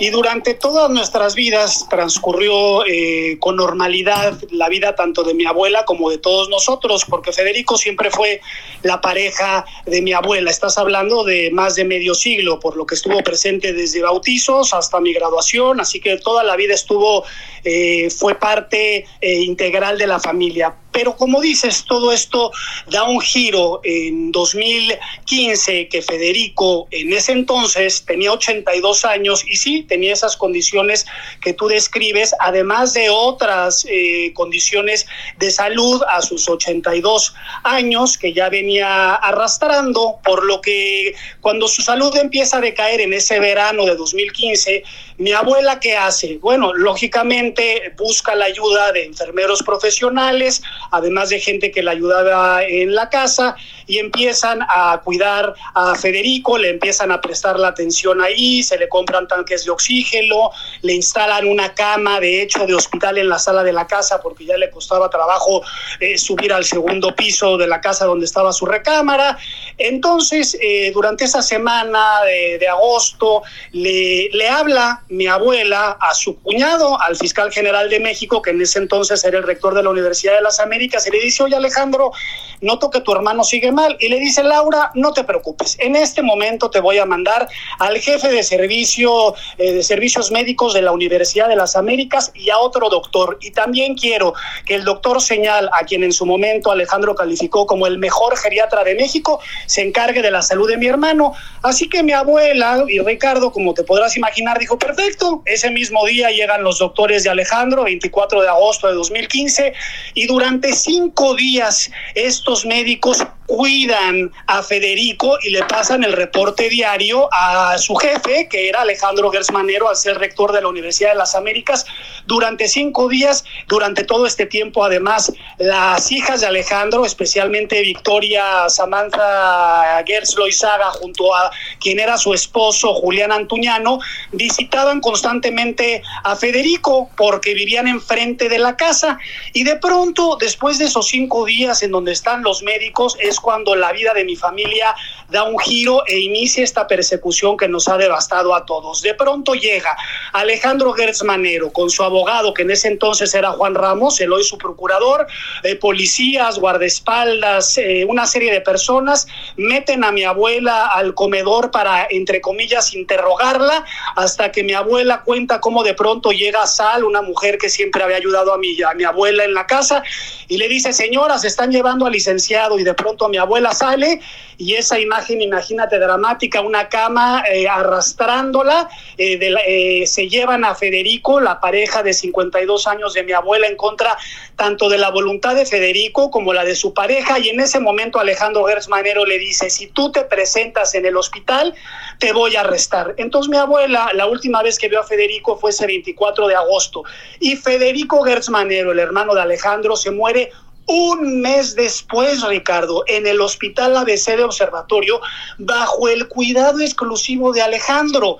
y 0.00 0.08
durante 0.08 0.54
todas 0.54 0.90
nuestras 0.90 1.34
vidas 1.34 1.86
transcurrió 1.90 2.86
eh, 2.86 3.36
con 3.38 3.56
normalidad 3.56 4.32
la 4.50 4.70
vida 4.70 4.94
tanto 4.94 5.24
de 5.24 5.34
mi 5.34 5.44
abuela 5.44 5.84
como 5.84 6.08
de 6.08 6.16
todos 6.16 6.48
nosotros, 6.48 7.04
porque 7.04 7.32
Federico 7.32 7.76
siempre 7.76 8.10
fue 8.10 8.40
la 8.82 9.02
pareja 9.02 9.66
de 9.84 10.00
mi 10.00 10.14
abuela. 10.14 10.50
Estás 10.50 10.78
hablando 10.78 11.22
de 11.22 11.50
más 11.50 11.74
de 11.74 11.84
medio 11.84 12.14
siglo, 12.14 12.58
por 12.58 12.78
lo 12.78 12.86
que 12.86 12.94
estuvo 12.94 13.22
presente 13.22 13.74
desde 13.74 14.00
bautizos 14.00 14.72
hasta 14.72 15.00
mi 15.00 15.12
graduación, 15.12 15.80
así 15.80 16.00
que 16.00 16.16
toda 16.16 16.44
la 16.44 16.56
vida 16.56 16.72
estuvo, 16.72 17.24
eh, 17.62 18.08
fue 18.08 18.34
parte 18.36 19.04
eh, 19.20 19.40
integral 19.42 19.98
de 19.98 20.06
la 20.06 20.18
familia. 20.18 20.74
Pero 20.92 21.16
como 21.16 21.40
dices, 21.40 21.84
todo 21.86 22.12
esto 22.12 22.50
da 22.88 23.04
un 23.04 23.20
giro 23.20 23.80
en 23.84 24.32
2015 24.32 25.88
que 25.88 26.02
Federico 26.02 26.88
en 26.90 27.12
ese 27.12 27.32
entonces 27.32 28.04
tenía 28.04 28.32
82 28.32 29.04
años 29.04 29.44
y 29.46 29.56
sí, 29.56 29.82
tenía 29.82 30.12
esas 30.12 30.36
condiciones 30.36 31.06
que 31.40 31.52
tú 31.52 31.68
describes, 31.68 32.34
además 32.40 32.94
de 32.94 33.10
otras 33.10 33.86
eh, 33.88 34.32
condiciones 34.34 35.06
de 35.38 35.50
salud 35.50 36.02
a 36.08 36.22
sus 36.22 36.48
82 36.48 37.34
años 37.64 38.18
que 38.18 38.32
ya 38.32 38.48
venía 38.48 39.14
arrastrando, 39.14 40.18
por 40.24 40.44
lo 40.44 40.60
que 40.60 41.14
cuando 41.40 41.68
su 41.68 41.82
salud 41.82 42.14
empieza 42.16 42.58
a 42.58 42.60
decaer 42.60 43.00
en 43.00 43.12
ese 43.12 43.38
verano 43.40 43.84
de 43.84 43.96
2015, 43.96 44.82
mi 45.20 45.32
abuela 45.32 45.78
qué 45.80 45.98
hace? 45.98 46.38
Bueno, 46.38 46.72
lógicamente 46.72 47.92
busca 47.98 48.34
la 48.34 48.46
ayuda 48.46 48.90
de 48.90 49.04
enfermeros 49.04 49.62
profesionales, 49.62 50.62
además 50.90 51.28
de 51.28 51.40
gente 51.40 51.70
que 51.70 51.82
la 51.82 51.90
ayudaba 51.90 52.64
en 52.64 52.94
la 52.94 53.10
casa, 53.10 53.54
y 53.86 53.98
empiezan 53.98 54.60
a 54.62 54.98
cuidar 55.04 55.52
a 55.74 55.94
Federico, 55.94 56.56
le 56.56 56.70
empiezan 56.70 57.12
a 57.12 57.20
prestar 57.20 57.58
la 57.58 57.68
atención 57.68 58.22
ahí, 58.22 58.62
se 58.62 58.78
le 58.78 58.88
compran 58.88 59.28
tanques 59.28 59.66
de 59.66 59.70
oxígeno, 59.70 60.52
le 60.80 60.94
instalan 60.94 61.46
una 61.46 61.74
cama, 61.74 62.18
de 62.18 62.40
hecho, 62.40 62.66
de 62.66 62.74
hospital 62.74 63.18
en 63.18 63.28
la 63.28 63.38
sala 63.38 63.62
de 63.62 63.74
la 63.74 63.86
casa, 63.86 64.22
porque 64.22 64.46
ya 64.46 64.56
le 64.56 64.70
costaba 64.70 65.10
trabajo 65.10 65.62
eh, 65.98 66.16
subir 66.16 66.50
al 66.50 66.64
segundo 66.64 67.14
piso 67.14 67.58
de 67.58 67.66
la 67.66 67.82
casa 67.82 68.06
donde 68.06 68.24
estaba 68.24 68.54
su 68.54 68.64
recámara. 68.64 69.36
Entonces, 69.76 70.56
eh, 70.62 70.92
durante 70.94 71.24
esa 71.24 71.42
semana 71.42 72.22
de, 72.24 72.68
agosto, 72.68 73.42
le, 73.72 74.30
le 74.32 74.48
habla 74.48 75.02
mi 75.10 75.26
abuela 75.26 75.96
a 76.00 76.14
su 76.14 76.40
cuñado, 76.40 77.00
al 77.00 77.16
fiscal 77.16 77.52
general 77.52 77.90
de 77.90 78.00
México, 78.00 78.40
que 78.40 78.50
en 78.50 78.62
ese 78.62 78.78
entonces 78.78 79.22
era 79.24 79.38
el 79.38 79.44
rector 79.44 79.74
de 79.74 79.82
la 79.82 79.90
Universidad 79.90 80.36
de 80.36 80.40
las 80.40 80.60
Américas, 80.60 81.06
y 81.06 81.10
le 81.10 81.20
dice, 81.20 81.42
oye 81.42 81.56
Alejandro, 81.56 82.12
noto 82.60 82.90
que 82.90 83.00
tu 83.00 83.12
hermano 83.12 83.42
sigue 83.42 83.72
mal. 83.72 83.96
Y 83.98 84.08
le 84.08 84.20
dice, 84.20 84.44
Laura, 84.44 84.92
no 84.94 85.12
te 85.12 85.24
preocupes, 85.24 85.76
en 85.80 85.96
este 85.96 86.22
momento 86.22 86.70
te 86.70 86.80
voy 86.80 86.98
a 86.98 87.06
mandar 87.06 87.48
al 87.78 87.98
jefe 87.98 88.28
de 88.28 88.42
servicio 88.42 89.34
eh, 89.58 89.72
de 89.72 89.82
servicios 89.82 90.30
médicos 90.30 90.74
de 90.74 90.82
la 90.82 90.92
Universidad 90.92 91.48
de 91.48 91.56
las 91.56 91.74
Américas 91.74 92.30
y 92.34 92.50
a 92.50 92.58
otro 92.58 92.88
doctor. 92.88 93.38
Y 93.40 93.50
también 93.50 93.96
quiero 93.96 94.34
que 94.64 94.76
el 94.76 94.84
doctor 94.84 95.20
Señal, 95.20 95.68
a 95.72 95.84
quien 95.84 96.04
en 96.04 96.12
su 96.12 96.24
momento 96.24 96.70
Alejandro 96.70 97.16
calificó 97.16 97.66
como 97.66 97.86
el 97.88 97.98
mejor 97.98 98.36
geriatra 98.36 98.84
de 98.84 98.94
México, 98.94 99.40
se 99.66 99.82
encargue 99.82 100.22
de 100.22 100.30
la 100.30 100.42
salud 100.42 100.68
de 100.68 100.76
mi 100.76 100.86
hermano. 100.86 101.32
Así 101.62 101.88
que 101.88 102.04
mi 102.04 102.12
abuela 102.12 102.84
y 102.88 103.00
Ricardo, 103.00 103.50
como 103.50 103.74
te 103.74 103.82
podrás 103.82 104.16
imaginar, 104.16 104.58
dijo, 104.58 104.78
perfecto, 104.78 104.99
ese 105.46 105.70
mismo 105.70 106.06
día 106.06 106.30
llegan 106.30 106.62
los 106.62 106.78
doctores 106.78 107.24
de 107.24 107.30
Alejandro, 107.30 107.84
24 107.84 108.42
de 108.42 108.48
agosto 108.48 108.88
de 108.88 108.94
2015, 108.94 109.72
y 110.14 110.26
durante 110.26 110.72
cinco 110.72 111.34
días 111.34 111.90
estos 112.14 112.64
médicos 112.66 113.26
cuidan 113.50 114.30
a 114.46 114.62
Federico 114.62 115.36
y 115.42 115.50
le 115.50 115.64
pasan 115.64 116.04
el 116.04 116.12
reporte 116.12 116.68
diario 116.68 117.28
a 117.32 117.76
su 117.78 117.96
jefe, 117.96 118.46
que 118.48 118.68
era 118.68 118.82
Alejandro 118.82 119.28
Gersmanero, 119.32 119.88
al 119.88 119.96
ser 119.96 120.18
rector 120.18 120.52
de 120.52 120.62
la 120.62 120.68
Universidad 120.68 121.10
de 121.10 121.16
las 121.16 121.34
Américas, 121.34 121.84
durante 122.26 122.68
cinco 122.68 123.08
días. 123.08 123.42
Durante 123.66 124.04
todo 124.04 124.24
este 124.24 124.46
tiempo, 124.46 124.84
además, 124.84 125.32
las 125.58 126.12
hijas 126.12 126.42
de 126.42 126.46
Alejandro, 126.46 127.04
especialmente 127.04 127.80
Victoria 127.80 128.68
Samantha 128.68 130.00
Gers 130.06 130.36
Loizaga, 130.36 130.92
junto 130.92 131.34
a 131.34 131.50
quien 131.80 131.98
era 131.98 132.18
su 132.18 132.32
esposo 132.32 132.94
Julián 132.94 133.32
Antuñano, 133.32 133.98
visitaban 134.30 135.00
constantemente 135.00 136.04
a 136.22 136.36
Federico 136.36 137.10
porque 137.16 137.52
vivían 137.54 137.88
enfrente 137.88 138.48
de 138.48 138.60
la 138.60 138.76
casa. 138.76 139.18
Y 139.54 139.64
de 139.64 139.74
pronto, 139.74 140.36
después 140.38 140.78
de 140.78 140.84
esos 140.84 141.08
cinco 141.08 141.44
días 141.46 141.82
en 141.82 141.90
donde 141.90 142.12
están 142.12 142.44
los 142.44 142.62
médicos, 142.62 143.16
es 143.18 143.39
cuando 143.40 143.74
la 143.74 143.92
vida 143.92 144.14
de 144.14 144.24
mi 144.24 144.36
familia 144.36 144.94
da 145.28 145.44
un 145.44 145.58
giro 145.58 146.02
e 146.06 146.18
inicia 146.18 146.64
esta 146.64 146.86
persecución 146.86 147.56
que 147.56 147.68
nos 147.68 147.88
ha 147.88 147.96
devastado 147.96 148.54
a 148.54 148.64
todos. 148.66 149.02
De 149.02 149.14
pronto 149.14 149.54
llega 149.54 149.96
Alejandro 150.32 150.92
Gertz 150.92 151.22
Manero 151.22 151.72
con 151.72 151.90
su 151.90 152.02
abogado, 152.02 152.52
que 152.52 152.62
en 152.62 152.70
ese 152.70 152.88
entonces 152.88 153.34
era 153.34 153.52
Juan 153.52 153.74
Ramos, 153.74 154.20
el 154.20 154.32
hoy 154.32 154.44
su 154.44 154.58
procurador, 154.58 155.26
eh, 155.62 155.76
policías, 155.76 156.58
guardaespaldas, 156.58 157.78
eh, 157.78 158.04
una 158.08 158.26
serie 158.26 158.52
de 158.52 158.60
personas, 158.60 159.26
meten 159.56 160.04
a 160.04 160.12
mi 160.12 160.24
abuela 160.24 160.86
al 160.86 161.14
comedor 161.14 161.70
para, 161.70 162.06
entre 162.10 162.40
comillas, 162.40 162.94
interrogarla, 162.94 163.84
hasta 164.16 164.52
que 164.52 164.62
mi 164.62 164.72
abuela 164.72 165.22
cuenta 165.22 165.60
cómo 165.60 165.82
de 165.82 165.94
pronto 165.94 166.32
llega 166.32 166.66
Sal, 166.66 167.04
una 167.04 167.22
mujer 167.22 167.58
que 167.58 167.68
siempre 167.68 168.02
había 168.02 168.16
ayudado 168.16 168.52
a 168.52 168.58
mi, 168.58 168.80
a 168.82 168.94
mi 168.94 169.04
abuela 169.04 169.44
en 169.44 169.54
la 169.54 169.66
casa, 169.66 170.02
y 170.48 170.56
le 170.56 170.68
dice, 170.68 170.92
señora, 170.92 171.38
se 171.38 171.46
están 171.46 171.70
llevando 171.70 172.06
al 172.06 172.12
licenciado, 172.12 172.78
y 172.78 172.84
de 172.84 172.94
pronto 172.94 173.24
mi 173.30 173.38
abuela 173.38 173.72
sale 173.72 174.20
y 174.60 174.74
esa 174.74 175.00
imagen, 175.00 175.40
imagínate, 175.40 175.98
dramática, 175.98 176.60
una 176.60 176.90
cama 176.90 177.42
eh, 177.50 177.66
arrastrándola, 177.66 178.90
eh, 179.16 179.38
eh, 179.66 180.06
se 180.06 180.28
llevan 180.28 180.66
a 180.66 180.74
Federico, 180.74 181.40
la 181.40 181.60
pareja 181.60 182.02
de 182.02 182.12
52 182.12 182.86
años 182.86 183.14
de 183.14 183.22
mi 183.22 183.32
abuela, 183.32 183.66
en 183.66 183.76
contra 183.76 184.18
tanto 184.56 184.90
de 184.90 184.98
la 184.98 185.10
voluntad 185.10 185.54
de 185.54 185.64
Federico 185.64 186.30
como 186.30 186.52
la 186.52 186.62
de 186.66 186.74
su 186.74 186.92
pareja, 186.92 187.38
y 187.38 187.48
en 187.48 187.58
ese 187.58 187.80
momento 187.80 188.20
Alejandro 188.20 188.66
Gersmanero 188.66 189.24
le 189.24 189.38
dice, 189.38 189.70
si 189.70 189.86
tú 189.86 190.12
te 190.12 190.24
presentas 190.24 190.94
en 190.94 191.06
el 191.06 191.16
hospital, 191.16 191.74
te 192.18 192.34
voy 192.34 192.56
a 192.56 192.60
arrestar. 192.60 193.14
Entonces 193.16 193.48
mi 193.48 193.56
abuela, 193.56 194.10
la 194.12 194.26
última 194.26 194.62
vez 194.62 194.78
que 194.78 194.90
vio 194.90 195.00
a 195.00 195.04
Federico 195.04 195.56
fue 195.56 195.70
ese 195.70 195.86
24 195.86 196.48
de 196.48 196.56
agosto, 196.56 197.04
y 197.38 197.56
Federico 197.56 198.22
Gersmanero, 198.24 198.92
el 198.92 198.98
hermano 198.98 199.34
de 199.34 199.40
Alejandro, 199.40 199.96
se 199.96 200.10
muere 200.10 200.50
un 200.90 201.40
mes 201.40 201.76
después, 201.76 202.42
Ricardo, 202.42 203.04
en 203.06 203.26
el 203.26 203.40
Hospital 203.40 203.96
ABC 203.96 204.36
de 204.36 204.42
Observatorio, 204.42 205.20
bajo 205.58 206.08
el 206.08 206.26
cuidado 206.26 206.80
exclusivo 206.80 207.52
de 207.52 207.62
Alejandro. 207.62 208.38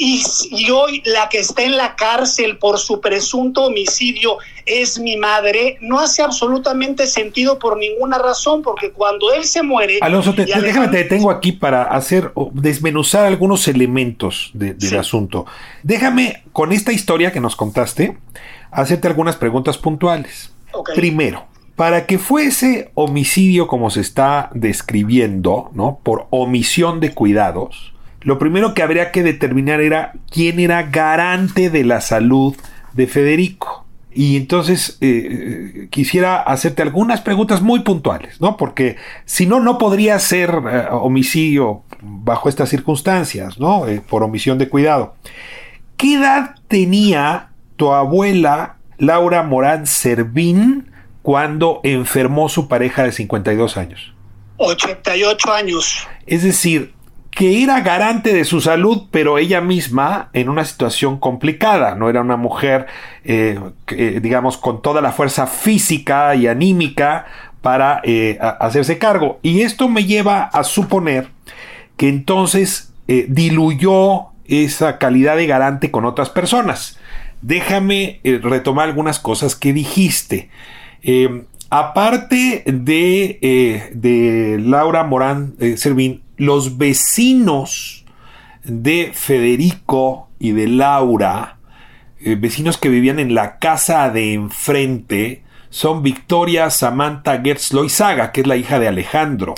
Y, 0.00 0.22
hoy 0.70 1.02
la 1.06 1.28
que 1.28 1.40
está 1.40 1.64
en 1.64 1.76
la 1.76 1.96
cárcel 1.96 2.58
por 2.58 2.78
su 2.78 3.00
presunto 3.00 3.64
homicidio 3.64 4.38
es 4.64 5.00
mi 5.00 5.16
madre, 5.16 5.76
no 5.80 5.98
hace 5.98 6.22
absolutamente 6.22 7.08
sentido 7.08 7.58
por 7.58 7.76
ninguna 7.76 8.16
razón, 8.16 8.62
porque 8.62 8.92
cuando 8.92 9.32
él 9.32 9.42
se 9.42 9.64
muere... 9.64 9.98
Alonso, 10.00 10.32
déjame, 10.34 10.86
te 10.86 10.98
detengo 10.98 11.32
aquí 11.32 11.50
para 11.50 11.82
hacer, 11.82 12.30
desmenuzar 12.52 13.26
algunos 13.26 13.66
elementos 13.66 14.52
del 14.52 14.96
asunto. 14.96 15.46
Déjame, 15.82 16.44
con 16.52 16.70
esta 16.70 16.92
historia 16.92 17.32
que 17.32 17.40
nos 17.40 17.56
contaste, 17.56 18.16
hacerte 18.70 19.08
algunas 19.08 19.34
preguntas 19.34 19.78
puntuales. 19.78 20.52
Primero, 20.94 21.48
para 21.78 22.06
que 22.06 22.18
fuese 22.18 22.90
homicidio 22.94 23.68
como 23.68 23.90
se 23.90 24.00
está 24.00 24.50
describiendo, 24.52 25.70
¿no? 25.74 26.00
Por 26.02 26.26
omisión 26.30 26.98
de 26.98 27.14
cuidados, 27.14 27.94
lo 28.20 28.36
primero 28.40 28.74
que 28.74 28.82
habría 28.82 29.12
que 29.12 29.22
determinar 29.22 29.80
era 29.80 30.12
quién 30.28 30.58
era 30.58 30.82
garante 30.82 31.70
de 31.70 31.84
la 31.84 32.00
salud 32.00 32.56
de 32.94 33.06
Federico. 33.06 33.86
Y 34.12 34.36
entonces 34.36 34.98
eh, 35.00 35.86
quisiera 35.90 36.42
hacerte 36.42 36.82
algunas 36.82 37.20
preguntas 37.20 37.62
muy 37.62 37.78
puntuales, 37.80 38.40
¿no? 38.40 38.56
Porque 38.56 38.96
si 39.24 39.46
no, 39.46 39.60
no 39.60 39.78
podría 39.78 40.18
ser 40.18 40.50
eh, 40.50 40.86
homicidio 40.90 41.84
bajo 42.02 42.48
estas 42.48 42.70
circunstancias, 42.70 43.60
¿no? 43.60 43.86
Eh, 43.86 44.00
por 44.00 44.24
omisión 44.24 44.58
de 44.58 44.68
cuidado. 44.68 45.14
¿Qué 45.96 46.14
edad 46.14 46.56
tenía 46.66 47.50
tu 47.76 47.92
abuela 47.92 48.78
Laura 48.98 49.44
Morán 49.44 49.86
Servín 49.86 50.88
cuando 51.28 51.80
enfermó 51.82 52.48
su 52.48 52.68
pareja 52.68 53.02
de 53.02 53.12
52 53.12 53.76
años? 53.76 54.14
88 54.56 55.52
años. 55.52 56.08
Es 56.26 56.42
decir, 56.42 56.94
que 57.30 57.62
era 57.62 57.82
garante 57.82 58.32
de 58.32 58.46
su 58.46 58.62
salud, 58.62 59.08
pero 59.10 59.36
ella 59.36 59.60
misma 59.60 60.30
en 60.32 60.48
una 60.48 60.64
situación 60.64 61.18
complicada. 61.18 61.94
No 61.96 62.08
era 62.08 62.22
una 62.22 62.38
mujer, 62.38 62.86
eh, 63.24 63.60
digamos, 64.22 64.56
con 64.56 64.80
toda 64.80 65.02
la 65.02 65.12
fuerza 65.12 65.46
física 65.46 66.34
y 66.34 66.46
anímica 66.46 67.26
para 67.60 68.00
eh, 68.04 68.38
hacerse 68.40 68.96
cargo. 68.96 69.38
Y 69.42 69.60
esto 69.60 69.86
me 69.90 70.06
lleva 70.06 70.44
a 70.44 70.64
suponer 70.64 71.28
que 71.98 72.08
entonces 72.08 72.94
eh, 73.06 73.26
diluyó 73.28 74.28
esa 74.46 74.96
calidad 74.96 75.36
de 75.36 75.46
garante 75.46 75.90
con 75.90 76.06
otras 76.06 76.30
personas. 76.30 76.98
Déjame 77.42 78.22
retomar 78.24 78.88
algunas 78.88 79.20
cosas 79.20 79.56
que 79.56 79.74
dijiste. 79.74 80.48
Eh, 81.02 81.44
aparte 81.70 82.64
de, 82.66 83.38
eh, 83.42 83.90
de, 83.94 84.58
Laura 84.60 85.04
Morán 85.04 85.54
eh, 85.60 85.76
Servín, 85.76 86.22
los 86.36 86.78
vecinos 86.78 88.04
de 88.64 89.12
Federico 89.14 90.28
y 90.38 90.52
de 90.52 90.68
Laura, 90.68 91.58
vecinos 92.20 92.78
que 92.78 92.88
vivían 92.88 93.18
en 93.18 93.34
la 93.34 93.58
casa 93.58 94.10
de 94.10 94.34
enfrente, 94.34 95.42
son 95.70 96.02
Victoria 96.02 96.68
Samantha 96.70 97.40
Gertz 97.40 97.72
Loizaga, 97.72 98.32
que 98.32 98.40
es 98.40 98.46
la 98.46 98.56
hija 98.56 98.78
de 98.78 98.88
Alejandro 98.88 99.54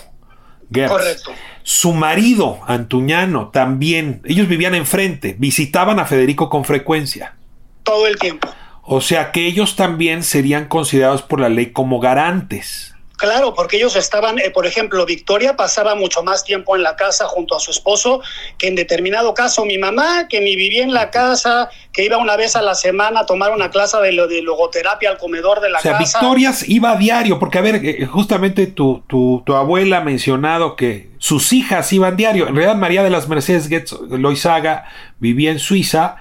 Gertz. 0.70 0.92
Correcto. 0.92 1.32
Su 1.62 1.92
marido, 1.92 2.60
Antuñano, 2.66 3.48
también. 3.48 4.22
Ellos 4.24 4.48
vivían 4.48 4.74
enfrente, 4.74 5.36
visitaban 5.38 5.98
a 5.98 6.04
Federico 6.04 6.48
con 6.48 6.64
frecuencia. 6.64 7.34
Todo 7.82 8.06
el 8.06 8.16
tiempo. 8.18 8.48
O 8.82 9.00
sea 9.00 9.32
que 9.32 9.46
ellos 9.46 9.76
también 9.76 10.22
serían 10.22 10.66
considerados 10.66 11.22
por 11.22 11.40
la 11.40 11.48
ley 11.48 11.72
como 11.72 12.00
garantes. 12.00 12.94
Claro, 13.20 13.52
porque 13.52 13.76
ellos 13.76 13.96
estaban, 13.96 14.38
eh, 14.38 14.50
por 14.50 14.66
ejemplo, 14.66 15.04
Victoria 15.04 15.54
pasaba 15.54 15.94
mucho 15.94 16.22
más 16.22 16.42
tiempo 16.42 16.74
en 16.74 16.82
la 16.82 16.96
casa 16.96 17.26
junto 17.26 17.54
a 17.54 17.60
su 17.60 17.70
esposo 17.70 18.22
que 18.56 18.66
en 18.66 18.74
determinado 18.74 19.34
caso 19.34 19.66
mi 19.66 19.76
mamá, 19.76 20.26
que 20.26 20.40
ni 20.40 20.56
vivía 20.56 20.82
en 20.82 20.94
la 20.94 21.10
casa, 21.10 21.68
que 21.92 22.02
iba 22.02 22.16
una 22.16 22.38
vez 22.38 22.56
a 22.56 22.62
la 22.62 22.74
semana 22.74 23.20
a 23.20 23.26
tomar 23.26 23.52
una 23.52 23.68
clase 23.68 23.98
de, 23.98 24.26
de 24.26 24.40
logoterapia 24.40 25.10
al 25.10 25.18
comedor 25.18 25.60
de 25.60 25.68
la 25.68 25.80
casa. 25.80 25.90
O 26.02 26.06
sea, 26.06 26.20
Victoria 26.20 26.54
iba 26.66 26.92
a 26.92 26.96
diario, 26.96 27.38
porque 27.38 27.58
a 27.58 27.60
ver, 27.60 27.84
eh, 27.84 28.06
justamente 28.06 28.66
tu, 28.68 29.04
tu, 29.06 29.42
tu, 29.44 29.54
abuela 29.54 29.98
ha 29.98 30.00
mencionado 30.00 30.74
que 30.74 31.10
sus 31.18 31.52
hijas 31.52 31.92
iban 31.92 32.16
diario. 32.16 32.48
En 32.48 32.56
realidad 32.56 32.76
María 32.76 33.02
de 33.02 33.10
las 33.10 33.28
Mercedes 33.28 33.68
Getz 33.68 33.92
Loizaga 34.08 34.86
vivía 35.18 35.50
en 35.50 35.58
Suiza, 35.58 36.16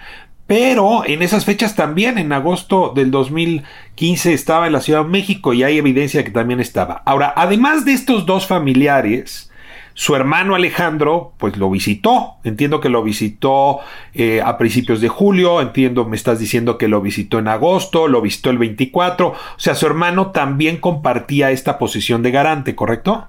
pero 0.50 1.06
en 1.06 1.22
esas 1.22 1.46
fechas 1.46 1.76
también, 1.76 2.18
en 2.18 2.34
agosto 2.34 2.92
del 2.96 3.12
2015, 3.12 4.34
estaba 4.34 4.66
en 4.66 4.74
la 4.74 4.82
Ciudad 4.82 5.04
de 5.04 5.10
México 5.10 5.54
y 5.54 5.62
hay 5.62 5.78
evidencia 5.78 6.24
que 6.24 6.32
también 6.32 6.60
estaba. 6.60 7.04
Ahora, 7.06 7.32
además 7.36 7.86
de 7.86 7.92
estos 7.94 8.26
dos 8.26 8.48
familiares, 8.48 9.52
su 9.94 10.16
hermano 10.16 10.56
Alejandro, 10.56 11.34
pues 11.38 11.56
lo 11.56 11.70
visitó. 11.70 12.38
Entiendo 12.44 12.82
que 12.82 12.90
lo 12.90 13.04
visitó 13.04 13.82
eh, 14.16 14.42
a 14.44 14.58
principios 14.58 15.02
de 15.02 15.08
julio, 15.08 15.62
entiendo, 15.62 16.06
me 16.06 16.16
estás 16.16 16.40
diciendo 16.40 16.80
que 16.80 16.88
lo 16.88 17.00
visitó 17.00 17.38
en 17.38 17.48
agosto, 17.48 18.08
lo 18.08 18.20
visitó 18.20 18.50
el 18.50 18.58
24. 18.58 19.28
O 19.28 19.36
sea, 19.58 19.76
su 19.76 19.86
hermano 19.86 20.32
también 20.32 20.78
compartía 20.78 21.52
esta 21.52 21.78
posición 21.78 22.24
de 22.24 22.32
garante, 22.32 22.74
¿correcto? 22.74 23.28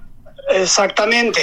Exactamente. 0.55 1.39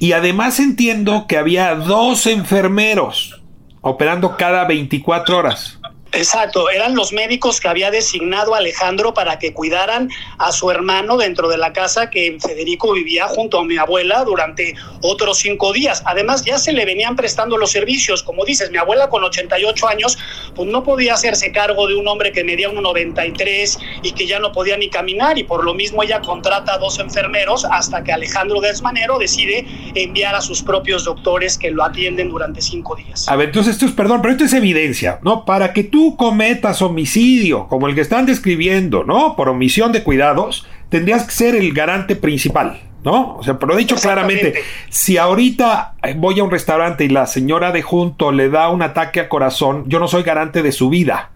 Y 0.00 0.10
además 0.10 0.58
entiendo 0.58 1.26
que 1.28 1.38
había 1.38 1.76
dos 1.76 2.26
enfermeros 2.26 3.39
operando 3.82 4.36
cada 4.36 4.64
24 4.64 5.36
horas. 5.36 5.79
Exacto, 6.12 6.70
eran 6.70 6.96
los 6.96 7.12
médicos 7.12 7.60
que 7.60 7.68
había 7.68 7.90
designado 7.92 8.56
Alejandro 8.56 9.14
para 9.14 9.38
que 9.38 9.52
cuidaran 9.52 10.10
a 10.38 10.50
su 10.50 10.68
hermano 10.70 11.16
dentro 11.16 11.48
de 11.48 11.56
la 11.56 11.72
casa 11.72 12.10
que 12.10 12.36
Federico 12.40 12.92
vivía 12.92 13.28
junto 13.28 13.60
a 13.60 13.64
mi 13.64 13.76
abuela 13.76 14.24
durante 14.24 14.74
otros 15.02 15.38
cinco 15.38 15.72
días. 15.72 16.02
Además, 16.06 16.44
ya 16.44 16.58
se 16.58 16.72
le 16.72 16.84
venían 16.84 17.14
prestando 17.14 17.56
los 17.56 17.70
servicios. 17.70 18.24
Como 18.24 18.44
dices, 18.44 18.72
mi 18.72 18.78
abuela 18.78 19.08
con 19.08 19.22
88 19.22 19.88
años, 19.88 20.18
pues 20.56 20.68
no 20.68 20.82
podía 20.82 21.14
hacerse 21.14 21.52
cargo 21.52 21.86
de 21.86 21.94
un 21.94 22.08
hombre 22.08 22.32
que 22.32 22.42
medía 22.42 22.68
1,93 22.70 23.78
y 24.02 24.12
que 24.12 24.26
ya 24.26 24.40
no 24.40 24.50
podía 24.50 24.76
ni 24.76 24.90
caminar, 24.90 25.38
y 25.38 25.44
por 25.44 25.64
lo 25.64 25.74
mismo 25.74 26.02
ella 26.02 26.20
contrata 26.20 26.74
a 26.74 26.78
dos 26.78 26.98
enfermeros 26.98 27.64
hasta 27.70 28.02
que 28.02 28.12
Alejandro 28.12 28.60
Desmanero 28.60 29.18
decide 29.18 29.64
enviar 29.94 30.34
a 30.34 30.40
sus 30.40 30.62
propios 30.62 31.04
doctores 31.04 31.56
que 31.56 31.70
lo 31.70 31.84
atienden 31.84 32.30
durante 32.30 32.60
cinco 32.60 32.96
días. 32.96 33.28
A 33.28 33.36
ver, 33.36 33.48
entonces 33.48 33.74
esto 33.74 33.86
es, 33.86 33.92
perdón, 33.92 34.20
pero 34.22 34.32
esto 34.32 34.44
es 34.44 34.52
evidencia, 34.54 35.20
¿no? 35.22 35.44
Para 35.44 35.72
que 35.72 35.84
tú 35.84 35.99
cometas 36.16 36.82
homicidio, 36.82 37.66
como 37.68 37.88
el 37.88 37.94
que 37.94 38.00
están 38.00 38.26
describiendo, 38.26 39.04
¿no? 39.04 39.36
Por 39.36 39.48
omisión 39.48 39.92
de 39.92 40.02
cuidados, 40.02 40.66
tendrías 40.88 41.24
que 41.24 41.32
ser 41.32 41.54
el 41.54 41.72
garante 41.72 42.16
principal. 42.16 42.80
¿no? 43.04 43.36
O 43.36 43.42
sea, 43.42 43.58
pero 43.58 43.76
dicho 43.76 43.96
claramente, 43.96 44.62
si 44.90 45.16
ahorita 45.16 45.94
voy 46.16 46.38
a 46.38 46.44
un 46.44 46.50
restaurante 46.50 47.04
y 47.04 47.08
la 47.08 47.26
señora 47.26 47.72
de 47.72 47.82
junto 47.82 48.32
le 48.32 48.50
da 48.50 48.68
un 48.68 48.82
ataque 48.82 49.20
a 49.20 49.28
corazón, 49.28 49.84
yo 49.86 49.98
no 49.98 50.08
soy 50.08 50.22
garante 50.22 50.62
de 50.62 50.72
su 50.72 50.90
vida. 50.90 51.30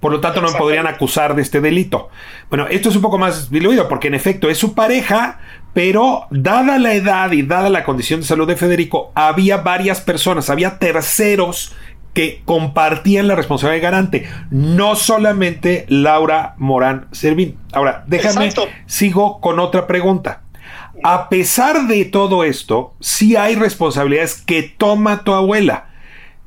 Por 0.00 0.12
lo 0.12 0.20
tanto, 0.20 0.40
no 0.40 0.50
me 0.50 0.58
podrían 0.58 0.86
acusar 0.86 1.36
de 1.36 1.42
este 1.42 1.60
delito. 1.60 2.08
Bueno, 2.48 2.66
esto 2.68 2.88
es 2.88 2.96
un 2.96 3.02
poco 3.02 3.18
más 3.18 3.50
diluido 3.50 3.86
porque 3.86 4.08
en 4.08 4.14
efecto 4.14 4.48
es 4.48 4.56
su 4.56 4.74
pareja, 4.74 5.40
pero 5.74 6.26
dada 6.30 6.78
la 6.78 6.94
edad 6.94 7.30
y 7.32 7.42
dada 7.42 7.68
la 7.68 7.84
condición 7.84 8.20
de 8.20 8.26
salud 8.26 8.48
de 8.48 8.56
Federico, 8.56 9.12
había 9.14 9.58
varias 9.58 10.00
personas, 10.00 10.48
había 10.48 10.78
terceros 10.78 11.76
que 12.12 12.42
compartían 12.44 13.28
la 13.28 13.36
responsabilidad 13.36 13.76
de 13.76 13.82
garante, 13.82 14.28
no 14.50 14.96
solamente 14.96 15.86
Laura 15.88 16.54
Morán 16.58 17.06
Servín. 17.12 17.56
Ahora, 17.72 18.04
déjame, 18.06 18.52
sigo 18.86 19.40
con 19.40 19.58
otra 19.58 19.86
pregunta. 19.86 20.42
A 21.02 21.28
pesar 21.28 21.86
de 21.86 22.04
todo 22.04 22.44
esto, 22.44 22.94
sí 23.00 23.36
hay 23.36 23.54
responsabilidades 23.54 24.42
que 24.42 24.62
toma 24.62 25.24
tu 25.24 25.32
abuela. 25.32 25.88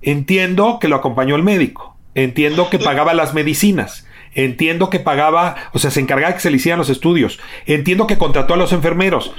Entiendo 0.02 0.80
que 0.80 0.90
lo 0.90 0.98
acompañó 0.98 1.36
el 1.36 1.44
médico, 1.44 1.98
entiendo 2.14 2.70
que 2.70 2.78
pagaba 2.78 3.14
las 3.14 3.34
medicinas, 3.34 4.06
entiendo 4.36 4.90
que 4.90 5.00
pagaba, 5.00 5.56
o 5.74 5.80
sea, 5.80 5.92
se 5.92 6.02
encargaba 6.02 6.34
que 6.34 6.42
se 6.42 6.52
le 6.52 6.58
hicieran 6.58 6.80
los 6.80 6.90
estudios, 6.90 7.40
entiendo 7.66 8.06
que 8.06 8.18
contrató 8.18 8.54
a 8.54 8.58
los 8.58 8.74
enfermeros, 8.74 9.34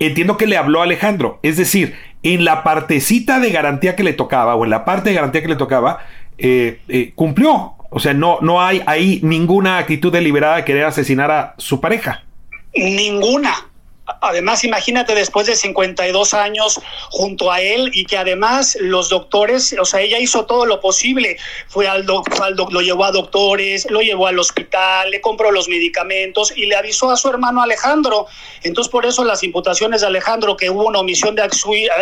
entiendo 0.00 0.36
que 0.36 0.46
le 0.46 0.56
habló 0.56 0.80
a 0.80 0.84
Alejandro. 0.84 1.38
Es 1.42 1.56
decir, 1.56 1.94
en 2.22 2.44
la 2.44 2.64
partecita 2.64 3.38
de 3.38 3.50
garantía 3.50 3.94
que 3.94 4.02
le 4.02 4.12
tocaba, 4.12 4.56
o 4.56 4.64
en 4.64 4.70
la 4.70 4.84
parte 4.84 5.10
de 5.10 5.16
garantía 5.16 5.42
que 5.42 5.48
le 5.48 5.56
tocaba, 5.56 6.00
eh, 6.38 6.80
eh, 6.88 7.12
cumplió. 7.14 7.74
O 7.90 8.00
sea, 8.00 8.14
no, 8.14 8.38
no 8.40 8.62
hay 8.62 8.82
ahí 8.86 9.20
ninguna 9.22 9.78
actitud 9.78 10.12
deliberada 10.12 10.56
de 10.56 10.64
querer 10.64 10.84
asesinar 10.84 11.30
a 11.30 11.54
su 11.58 11.80
pareja. 11.80 12.24
Ninguna. 12.74 13.69
Además, 14.20 14.64
imagínate 14.64 15.14
después 15.14 15.46
de 15.46 15.56
52 15.56 16.34
años 16.34 16.80
junto 17.10 17.50
a 17.50 17.60
él 17.60 17.90
y 17.92 18.04
que 18.04 18.16
además 18.16 18.76
los 18.80 19.08
doctores, 19.08 19.74
o 19.78 19.84
sea, 19.84 20.00
ella 20.00 20.18
hizo 20.18 20.46
todo 20.46 20.66
lo 20.66 20.80
posible. 20.80 21.36
Fue 21.68 21.88
al, 21.88 22.06
doctor, 22.06 22.72
lo 22.72 22.80
llevó 22.80 23.04
a 23.04 23.12
doctores, 23.12 23.86
lo 23.90 24.00
llevó 24.00 24.26
al 24.26 24.38
hospital, 24.38 25.10
le 25.10 25.20
compró 25.20 25.50
los 25.50 25.68
medicamentos 25.68 26.52
y 26.56 26.66
le 26.66 26.76
avisó 26.76 27.10
a 27.10 27.16
su 27.16 27.28
hermano 27.28 27.62
Alejandro. 27.62 28.26
Entonces, 28.62 28.90
por 28.90 29.06
eso 29.06 29.24
las 29.24 29.42
imputaciones 29.42 30.00
de 30.00 30.06
Alejandro, 30.06 30.56
que 30.56 30.70
hubo 30.70 30.86
una 30.86 31.00
omisión 31.00 31.34
de 31.34 31.42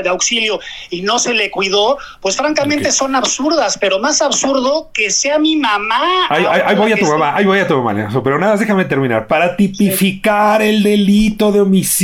auxilio, 0.08 0.60
y 0.90 1.02
no 1.02 1.18
se 1.18 1.34
le 1.34 1.50
cuidó, 1.50 1.98
pues 2.20 2.36
francamente 2.36 2.92
son 2.92 3.14
absurdas, 3.14 3.78
pero 3.78 3.98
más 3.98 4.22
absurdo 4.22 4.90
que 4.92 5.10
sea 5.10 5.38
mi 5.38 5.56
mamá. 5.56 6.26
Ahí, 6.28 6.74
voy 6.76 6.92
a 6.92 6.96
tu 6.96 7.06
mamá, 7.06 7.36
ahí 7.36 7.44
voy 7.44 7.58
a 7.58 7.66
tu 7.66 7.80
mamá, 7.80 8.08
pero 8.22 8.38
nada, 8.38 8.56
déjame 8.56 8.84
terminar. 8.84 9.26
Para 9.26 9.56
tipificar 9.56 10.62
el 10.62 10.82
delito 10.82 11.52
de 11.52 11.60
homicidio, 11.60 11.97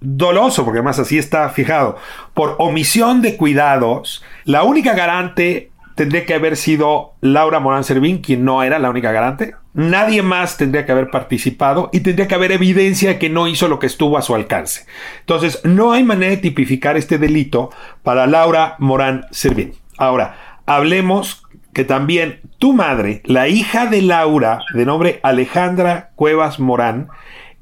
doloso, 0.00 0.64
porque 0.64 0.78
además 0.78 0.98
así 0.98 1.18
está 1.18 1.48
fijado, 1.48 1.96
por 2.34 2.56
omisión 2.58 3.22
de 3.22 3.36
cuidados, 3.36 4.22
la 4.44 4.62
única 4.62 4.94
garante 4.94 5.70
tendría 5.94 6.26
que 6.26 6.34
haber 6.34 6.56
sido 6.56 7.14
Laura 7.20 7.60
Morán 7.60 7.84
Servín, 7.84 8.18
quien 8.18 8.44
no 8.44 8.62
era 8.62 8.78
la 8.78 8.90
única 8.90 9.12
garante. 9.12 9.54
Nadie 9.74 10.22
más 10.22 10.56
tendría 10.56 10.86
que 10.86 10.92
haber 10.92 11.10
participado 11.10 11.90
y 11.92 12.00
tendría 12.00 12.28
que 12.28 12.34
haber 12.34 12.52
evidencia 12.52 13.10
de 13.10 13.18
que 13.18 13.30
no 13.30 13.48
hizo 13.48 13.68
lo 13.68 13.78
que 13.78 13.86
estuvo 13.86 14.18
a 14.18 14.22
su 14.22 14.34
alcance. 14.34 14.86
Entonces, 15.20 15.60
no 15.64 15.92
hay 15.92 16.04
manera 16.04 16.30
de 16.30 16.36
tipificar 16.38 16.96
este 16.96 17.18
delito 17.18 17.70
para 18.02 18.26
Laura 18.26 18.76
Morán 18.78 19.26
Servín. 19.30 19.74
Ahora, 19.96 20.58
hablemos 20.66 21.42
que 21.72 21.84
también 21.84 22.40
tu 22.58 22.72
madre, 22.72 23.20
la 23.24 23.48
hija 23.48 23.86
de 23.86 24.00
Laura, 24.00 24.60
de 24.74 24.86
nombre 24.86 25.20
Alejandra 25.22 26.10
Cuevas 26.14 26.60
Morán, 26.60 27.08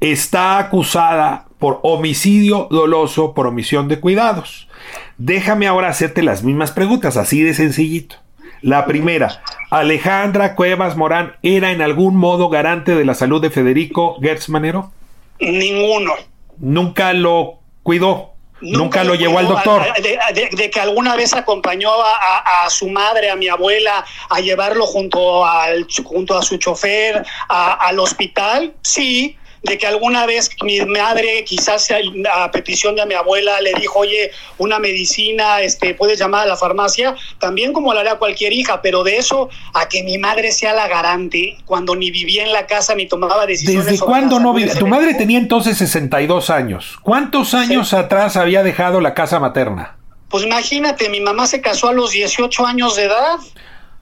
está 0.03 0.59
acusada 0.59 1.47
por 1.59 1.79
homicidio 1.85 2.67
doloso 2.71 3.35
por 3.35 3.47
omisión 3.47 3.89
de 3.89 4.01
cuidados. 4.01 4.69
Déjame 5.17 5.69
ahora 5.69 5.89
hacerte 5.89 6.23
las 6.23 6.43
mismas 6.43 6.73
preguntas, 6.73 7.17
así 7.17 7.43
de 7.43 7.55
sencillito. 7.55 8.17
La 8.63 8.85
primera, 8.85 9.43
¿Alejandra 9.71 10.55
Cuevas 10.55 10.97
Morán 10.97 11.37
era 11.43 11.71
en 11.71 11.83
algún 11.83 12.17
modo 12.17 12.49
garante 12.49 12.95
de 12.95 13.05
la 13.05 13.15
salud 13.15 13.41
de 13.41 13.51
Federico 13.51 14.19
Gertz 14.21 14.49
Manero? 14.49 14.93
Ninguno. 15.41 16.15
¿Nunca 16.59 17.13
lo 17.13 17.61
cuidó? 17.83 18.33
Nunca, 18.61 19.03
lo 19.03 19.17
llevó 19.17 19.39
al 19.39 19.49
doctor. 19.49 19.83
De, 20.03 20.71
que 20.71 20.81
alguna 20.81 21.17
vez 21.17 21.35
acompañó 21.35 21.91
a, 21.93 22.71
su 22.71 22.89
madre, 22.89 23.29
a 23.29 23.35
mi 23.35 23.49
abuela, 23.49 24.05
a 24.31 24.41
llevarlo 24.41 24.87
junto, 24.87 25.45
al, 25.45 25.87
junto 26.05 26.39
a 26.39 26.43
su 26.43 26.59
chofer 26.59 27.25
al 27.49 27.99
hospital, 27.99 28.73
sí, 28.83 29.37
de 29.63 29.79
que 29.79 29.87
alguna 29.87 30.27
vez 30.27 30.51
mi 30.63 30.81
madre, 30.81 31.45
quizás 31.45 31.89
a 32.33 32.51
petición 32.51 32.97
de 32.97 33.07
mi 33.07 33.15
abuela, 33.15 33.61
le 33.61 33.73
dijo, 33.75 34.01
oye, 34.01 34.31
una 34.59 34.79
medicina, 34.79 35.61
este, 35.61 35.95
puedes 35.95 36.19
llamar 36.19 36.43
a 36.43 36.47
la 36.47 36.57
farmacia, 36.57 37.15
también 37.39 37.73
como 37.73 37.95
la 37.95 38.01
haría 38.01 38.17
cualquier 38.17 38.53
hija, 38.53 38.83
pero 38.83 39.05
de 39.05 39.17
eso 39.17 39.51
a 39.75 39.89
que 39.89 40.03
mi 40.03 40.19
madre 40.19 40.53
sea 40.53 40.75
la 40.75 40.89
garante, 40.89 41.59
cuando 41.65 41.95
ni 41.95 42.11
vivía 42.11 42.43
en 42.45 42.53
la 42.53 42.67
casa 42.67 42.95
ni 42.95 43.07
tomaba 43.07 43.47
decisiones. 43.47 43.87
¿Desde 43.87 44.05
cuándo 44.05 44.41
no 44.41 44.53
vivía? 44.53 44.75
Tu 44.75 44.87
madre 44.87 45.15
tenía 45.15 45.39
entonces 45.39 45.79
62 45.79 46.51
años. 46.51 46.99
¿Cuántos 47.03 47.55
años 47.55 47.95
atrás 47.95 48.37
había 48.37 48.63
dejado 48.63 49.01
la 49.01 49.15
casa 49.15 49.39
materna? 49.39 49.97
Pues 50.29 50.45
imagínate, 50.45 51.09
mi 51.09 51.21
mamá 51.21 51.47
se 51.47 51.61
casó 51.61 51.89
a 51.89 51.93
los 51.93 52.11
18 52.11 52.67
años 52.67 52.97
de 52.97 53.05
edad. 53.05 53.39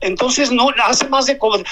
Entonces, 0.01 0.51
no, 0.51 0.69
hace 0.85 1.09
más 1.09 1.27
de... 1.27 1.37
Pues, 1.37 1.63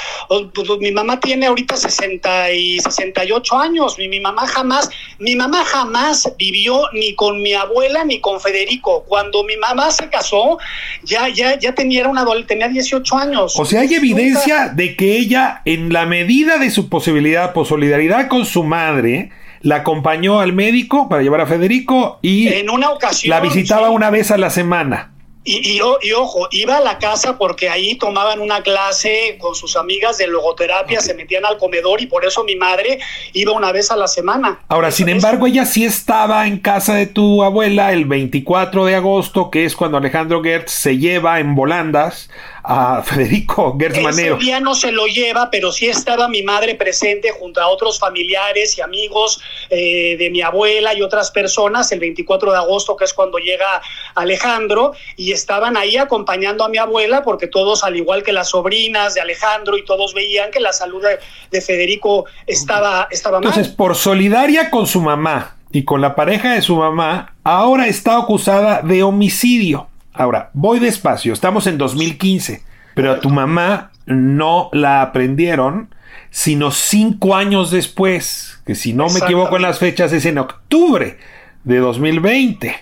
mi 0.81 0.93
mamá 0.93 1.19
tiene 1.19 1.47
ahorita 1.47 1.77
60 1.77 2.53
y 2.53 2.79
68 2.81 3.59
años. 3.59 3.97
Mi, 3.99 4.09
mi 4.09 4.21
mamá 4.21 4.47
jamás, 4.47 4.91
mi 5.19 5.35
mamá 5.35 5.65
jamás 5.65 6.31
vivió 6.39 6.83
ni 6.93 7.15
con 7.15 7.43
mi 7.43 7.55
abuela 7.55 8.05
ni 8.05 8.21
con 8.21 8.41
Federico. 8.41 9.05
Cuando 9.09 9.45
mi 9.45 9.57
mamá 9.57 9.91
se 9.91 10.09
casó, 10.09 10.59
ya, 11.03 11.29
ya, 11.29 11.59
ya 11.59 11.75
tenía, 11.75 12.07
una, 12.09 12.27
tenía 12.47 12.69
18 12.69 13.17
años. 13.17 13.55
O 13.59 13.65
sea, 13.65 13.81
hay 13.81 13.95
evidencia 13.95 14.69
de 14.69 14.95
que 14.97 15.17
ella, 15.17 15.63
en 15.65 15.93
la 15.93 16.07
medida 16.07 16.59
de 16.59 16.71
su 16.71 16.89
posibilidad, 16.89 17.53
por 17.53 17.67
solidaridad 17.67 18.29
con 18.29 18.45
su 18.45 18.63
madre, 18.63 19.31
la 19.61 19.77
acompañó 19.77 20.41
al 20.41 20.53
médico 20.53 21.09
para 21.09 21.23
llevar 21.23 21.41
a 21.41 21.47
Federico 21.47 22.19
y 22.23 22.49
en 22.49 22.71
una 22.71 22.91
ocasión, 22.91 23.31
la 23.31 23.41
visitaba 23.41 23.91
una 23.91 24.11
vez 24.11 24.31
a 24.31 24.39
la 24.39 24.51
semana. 24.51 25.13
Y, 25.45 25.79
y, 25.79 26.13
ojo, 26.13 26.49
iba 26.51 26.77
a 26.77 26.81
la 26.81 26.99
casa 26.99 27.39
porque 27.39 27.71
ahí 27.71 27.97
tomaban 27.97 28.41
una 28.41 28.63
clase 28.63 29.39
con 29.41 29.55
sus 29.55 29.77
amigas 29.77 30.19
de 30.19 30.27
logoterapia, 30.27 31.01
se 31.01 31.15
metían 31.15 31.47
al 31.47 31.57
comedor 31.57 32.03
y 32.03 32.07
por 32.07 32.27
eso 32.27 32.45
mi 32.45 32.55
madre 32.55 32.99
iba 33.33 33.53
una 33.53 33.73
vez 33.73 33.91
a 33.91 33.97
la 33.97 34.09
semana. 34.09 34.61
Ahora, 34.69 34.91
sin 34.91 35.09
embargo, 35.09 35.47
ella 35.47 35.65
sí 35.65 35.85
estaba 35.85 36.47
en 36.47 36.59
casa 36.59 36.95
de 36.95 37.07
tu 37.07 37.43
abuela 37.43 37.93
el 37.93 38.05
24 38.05 38.85
de 38.85 38.97
agosto, 38.97 39.51
que 39.51 39.65
es 39.65 39.75
cuando 39.75 39.97
Alejandro 39.97 40.43
Gertz 40.43 40.73
se 40.73 40.99
lleva 40.99 41.41
en 41.41 41.55
volandas 41.55 42.29
a 42.71 43.03
Federico 43.03 43.75
Gertz 43.81 44.03
Manero. 44.03 44.37
Ese 44.37 44.45
día 44.45 44.61
no 44.61 44.75
se 44.75 44.93
lo 44.93 45.07
lleva, 45.07 45.51
pero 45.51 45.73
sí 45.73 45.87
estaba 45.87 46.29
mi 46.29 46.43
madre 46.43 46.75
presente 46.75 47.31
junto 47.31 47.63
a 47.63 47.69
otros 47.69 47.99
familiares 47.99 48.77
y 48.77 48.83
amigos 48.83 49.41
eh, 49.71 50.17
de 50.19 50.29
mi 50.29 50.43
abuela 50.43 50.93
y 50.93 51.01
otras 51.01 51.31
personas 51.31 51.91
el 51.93 52.01
24 52.01 52.53
de 52.53 52.59
agosto, 52.59 52.95
que 52.95 53.07
es 53.07 53.15
cuando 53.15 53.39
llega 53.39 53.81
Alejandro, 54.15 54.93
y 55.17 55.33
estaban 55.33 55.79
ahí 55.79 55.97
acompañando 55.97 56.63
a 56.63 56.69
mi 56.69 56.77
abuela 56.77 57.23
porque 57.23 57.47
todos, 57.47 57.85
al 57.85 57.97
igual 57.97 58.23
que 58.23 58.35
las 58.35 58.51
sobrinas 58.51 59.15
de 59.15 59.23
Alejandro 59.23 59.79
y 59.79 59.85
todos 59.87 60.13
veían 60.13 60.51
que 60.51 60.61
la 60.61 60.75
salud 60.75 61.03
de, 61.51 61.61
Federico 61.63 62.27
estaba, 62.47 63.09
estaba 63.11 63.41
mal. 63.41 63.49
Entonces, 63.49 63.73
por 63.73 63.97
solidaria 63.97 64.69
con 64.69 64.87
su 64.87 65.01
mamá 65.01 65.57
y 65.73 65.85
con 65.85 66.03
la 66.03 66.15
pareja 66.15 66.53
de 66.53 66.61
su 66.61 66.77
mamá, 66.77 67.35
ahora 67.45 67.87
está 67.87 68.19
acusada 68.19 68.83
de 68.83 69.03
homicidio. 69.03 69.89
Ahora, 70.19 70.51
voy 70.53 70.81
despacio, 70.81 71.33
estamos 71.33 71.69
en 71.69 71.79
2015, 71.79 72.65
pero 72.95 73.13
a 73.13 73.21
tu 73.21 73.31
mamá 73.31 73.93
no 74.05 74.69
la 74.73 75.01
aprendieron 75.01 75.95
sino 76.31 76.73
cinco 76.73 77.37
años 77.37 77.71
después, 77.71 78.61
que 78.67 78.75
si 78.75 78.93
no 78.93 79.07
me 79.09 79.21
equivoco 79.21 79.55
en 79.57 79.63
las 79.63 79.79
fechas 79.79 80.13
es 80.13 80.27
en 80.27 80.39
octubre 80.39 81.19
de 81.63 81.79
2020. 81.79 82.75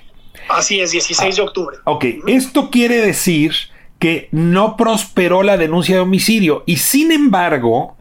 Así 0.48 0.80
es, 0.80 0.92
16 0.92 1.36
de 1.36 1.42
octubre. 1.42 1.76
Ok, 1.84 2.06
esto 2.26 2.70
quiere 2.70 3.02
decir 3.02 3.52
que 3.98 4.28
no 4.32 4.78
prosperó 4.78 5.42
la 5.42 5.58
denuncia 5.58 5.96
de 5.96 6.00
homicidio 6.00 6.64
y 6.64 6.78
sin 6.78 7.12
embargo 7.12 7.98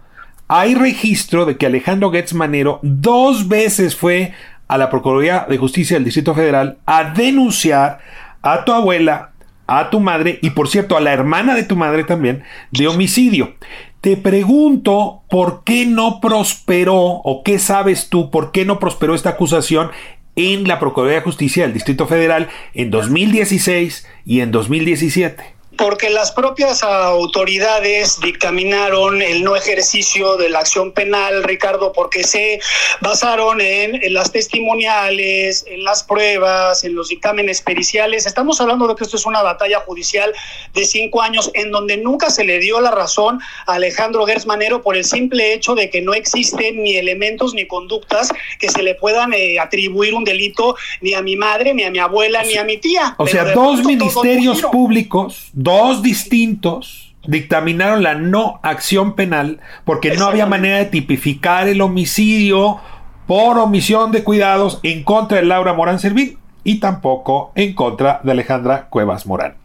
hay 0.47 0.75
registro 0.75 1.45
de 1.45 1.57
que 1.57 1.65
Alejandro 1.65 2.09
Getz 2.09 2.33
Manero 2.33 2.79
dos 2.83 3.49
veces 3.49 3.97
fue 3.97 4.33
a 4.69 4.77
la 4.77 4.89
Procuraduría 4.89 5.45
de 5.49 5.57
Justicia 5.57 5.97
del 5.97 6.05
Distrito 6.05 6.33
Federal 6.33 6.77
a 6.85 7.03
denunciar 7.11 7.99
a 8.45 8.63
tu 8.63 8.71
abuela, 8.71 9.31
a 9.65 9.89
tu 9.89 9.99
madre 9.99 10.37
y 10.41 10.51
por 10.51 10.69
cierto 10.69 10.95
a 10.95 11.01
la 11.01 11.11
hermana 11.11 11.55
de 11.55 11.63
tu 11.63 11.75
madre 11.75 12.03
también 12.03 12.43
de 12.71 12.87
homicidio. 12.87 13.55
Te 14.01 14.17
pregunto 14.17 15.23
por 15.31 15.63
qué 15.63 15.87
no 15.87 16.21
prosperó 16.21 16.95
o 16.95 17.41
qué 17.43 17.57
sabes 17.57 18.07
tú 18.09 18.29
por 18.29 18.51
qué 18.51 18.63
no 18.63 18.79
prosperó 18.79 19.15
esta 19.15 19.31
acusación 19.31 19.89
en 20.35 20.67
la 20.67 20.79
Procuraduría 20.79 21.19
de 21.19 21.25
Justicia 21.25 21.63
del 21.63 21.73
Distrito 21.73 22.05
Federal 22.05 22.49
en 22.75 22.91
2016 22.91 24.07
y 24.25 24.41
en 24.41 24.51
2017. 24.51 25.54
Porque 25.77 26.09
las 26.09 26.31
propias 26.31 26.83
autoridades 26.83 28.19
dictaminaron 28.21 29.21
el 29.21 29.43
no 29.43 29.55
ejercicio 29.55 30.37
de 30.37 30.49
la 30.49 30.59
acción 30.59 30.91
penal, 30.91 31.43
Ricardo, 31.43 31.91
porque 31.93 32.23
se 32.23 32.59
basaron 33.01 33.61
en, 33.61 33.99
las 34.13 34.31
testimoniales, 34.31 35.65
en 35.67 35.83
las 35.83 36.03
pruebas, 36.03 36.83
en 36.83 36.95
los 36.95 37.09
dictámenes 37.09 37.61
periciales. 37.61 38.25
Estamos 38.25 38.61
hablando 38.61 38.87
de 38.87 38.95
que 38.95 39.03
esto 39.03 39.17
es 39.17 39.25
una 39.25 39.41
batalla 39.41 39.79
judicial 39.79 40.33
de 40.73 40.85
cinco 40.85 41.21
años 41.21 41.51
en 41.53 41.71
donde 41.71 41.97
nunca 41.97 42.29
se 42.29 42.43
le 42.43 42.59
dio 42.59 42.79
la 42.81 42.91
razón 42.91 43.39
a 43.65 43.73
Alejandro 43.73 44.25
Gertz 44.25 44.45
Manero 44.45 44.81
por 44.81 44.95
el 44.95 45.05
simple 45.05 45.53
hecho 45.53 45.75
de 45.75 45.89
que 45.89 46.01
no 46.01 46.13
existen 46.13 46.83
ni 46.83 46.95
elementos 46.95 47.53
ni 47.53 47.67
conductas 47.67 48.31
que 48.59 48.69
se 48.69 48.81
le 48.81 48.95
puedan 48.95 49.33
eh, 49.33 49.59
atribuir 49.59 50.13
un 50.13 50.23
delito 50.23 50.75
ni 51.01 51.13
a 51.13 51.21
mi 51.21 51.35
madre, 51.35 51.73
ni 51.73 51.83
a 51.83 51.91
mi 51.91 51.99
abuela, 51.99 52.43
ni 52.43 52.57
a 52.57 52.63
mi 52.63 52.77
tía. 52.77 53.15
O 53.17 53.27
sea, 53.27 53.45
dos 53.45 53.83
ministerios 53.83 54.61
públicos 54.63 55.51
dos 55.65 56.03
distintos 56.03 57.15
dictaminaron 57.27 58.03
la 58.03 58.13
no 58.13 58.59
acción 58.61 59.15
penal 59.15 59.59
porque 59.83 60.15
no 60.15 60.25
había 60.27 60.45
manera 60.45 60.77
de 60.77 60.85
tipificar 60.85 61.67
el 61.67 61.81
homicidio 61.81 62.79
por 63.25 63.57
omisión 63.57 64.11
de 64.11 64.23
cuidados 64.23 64.79
en 64.83 65.03
contra 65.03 65.37
de 65.37 65.45
Laura 65.45 65.73
Morán 65.73 65.97
Servín 65.97 66.37
y 66.63 66.79
tampoco 66.79 67.51
en 67.55 67.73
contra 67.73 68.21
de 68.23 68.31
Alejandra 68.31 68.87
Cuevas 68.89 69.25
Morán. 69.25 69.55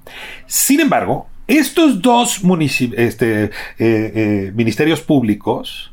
Sin 0.47 0.81
embargo, 0.81 1.29
estos 1.47 2.01
dos 2.01 2.41
este, 2.97 3.45
eh, 3.45 3.51
eh, 3.79 4.53
ministerios 4.55 5.03
públicos 5.03 5.93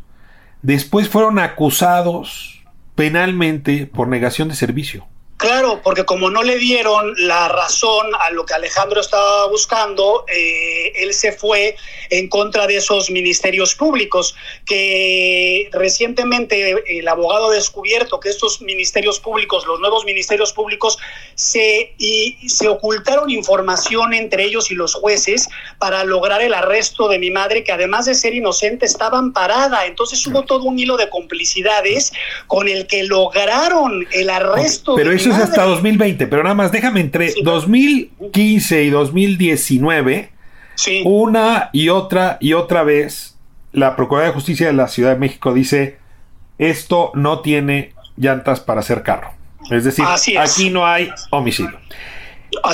después 0.62 1.10
fueron 1.10 1.38
acusados 1.38 2.63
penalmente 2.96 3.88
por 3.88 4.08
negación 4.08 4.48
de 4.48 4.56
servicio. 4.56 5.06
Claro, 5.38 5.82
porque 5.84 6.04
como 6.04 6.32
no 6.32 6.41
le 6.41 6.58
dieron 6.58 7.13
la 7.15 7.47
razón 7.47 8.08
a 8.19 8.32
lo 8.32 8.43
que 8.43 8.56
Alejandro 8.56 9.00
estaba 9.00 9.47
buscando, 9.47 10.26
eh, 10.28 10.91
él 10.95 11.13
se 11.13 11.32
fue 11.32 11.76
en 12.10 12.28
contra 12.28 12.65
de 12.65 12.78
esos 12.78 13.12
ministerios 13.12 13.76
públicos, 13.76 14.36
que 14.65 15.69
recientemente 15.71 16.76
el 16.88 17.08
abogado 17.08 17.52
ha 17.52 17.54
descubierto 17.54 18.19
que 18.19 18.30
estos 18.30 18.62
ministerios 18.63 19.19
públicos, 19.19 19.67
los 19.67 19.80
nuevos 19.80 20.06
ministerios 20.06 20.54
públicos, 20.54 20.97
se, 21.36 21.93
y, 22.00 22.36
se 22.50 22.67
ocultaron 22.67 23.30
información 23.30 24.15
entre 24.15 24.43
ellos 24.43 24.71
y 24.71 24.73
los 24.73 24.95
jueces 24.95 25.50
para 25.78 26.04
lograr 26.04 26.41
el 26.41 26.56
arresto 26.56 27.10
de 27.10 27.19
mi 27.19 27.30
madre, 27.30 27.63
que 27.63 27.71
además 27.71 28.06
de 28.06 28.15
ser 28.15 28.34
inocente 28.34 28.88
estaba 28.88 29.19
amparada. 29.19 29.86
Entonces 29.86 30.26
hubo 30.26 30.45
todo 30.45 30.63
un 30.63 30.80
hilo 30.80 30.97
de 30.97 31.10
complicidades 31.10 32.12
con 32.47 32.67
el 32.67 32.88
que 32.88 33.04
lograron 33.04 34.08
el 34.12 34.32
arresto. 34.32 34.95
Pero 34.95 35.12
eso 35.27 35.37
es 35.37 35.49
hasta 35.49 35.63
2020, 35.63 36.27
pero 36.27 36.43
nada 36.43 36.55
más 36.55 36.71
déjame 36.71 37.01
entre 37.01 37.33
2015 37.43 38.83
y 38.83 38.89
2019, 38.89 40.29
una 41.05 41.69
y 41.73 41.89
otra 41.89 42.37
y 42.39 42.53
otra 42.53 42.83
vez, 42.83 43.37
la 43.71 43.95
Procuraduría 43.95 44.29
de 44.29 44.35
Justicia 44.35 44.67
de 44.67 44.73
la 44.73 44.87
Ciudad 44.87 45.11
de 45.13 45.19
México 45.19 45.53
dice, 45.53 45.97
esto 46.57 47.11
no 47.13 47.41
tiene 47.41 47.93
llantas 48.15 48.59
para 48.59 48.79
hacer 48.79 49.03
carro. 49.03 49.31
Es 49.69 49.83
decir, 49.83 50.05
aquí 50.39 50.69
no 50.69 50.85
hay 50.85 51.09
homicidio. 51.29 51.77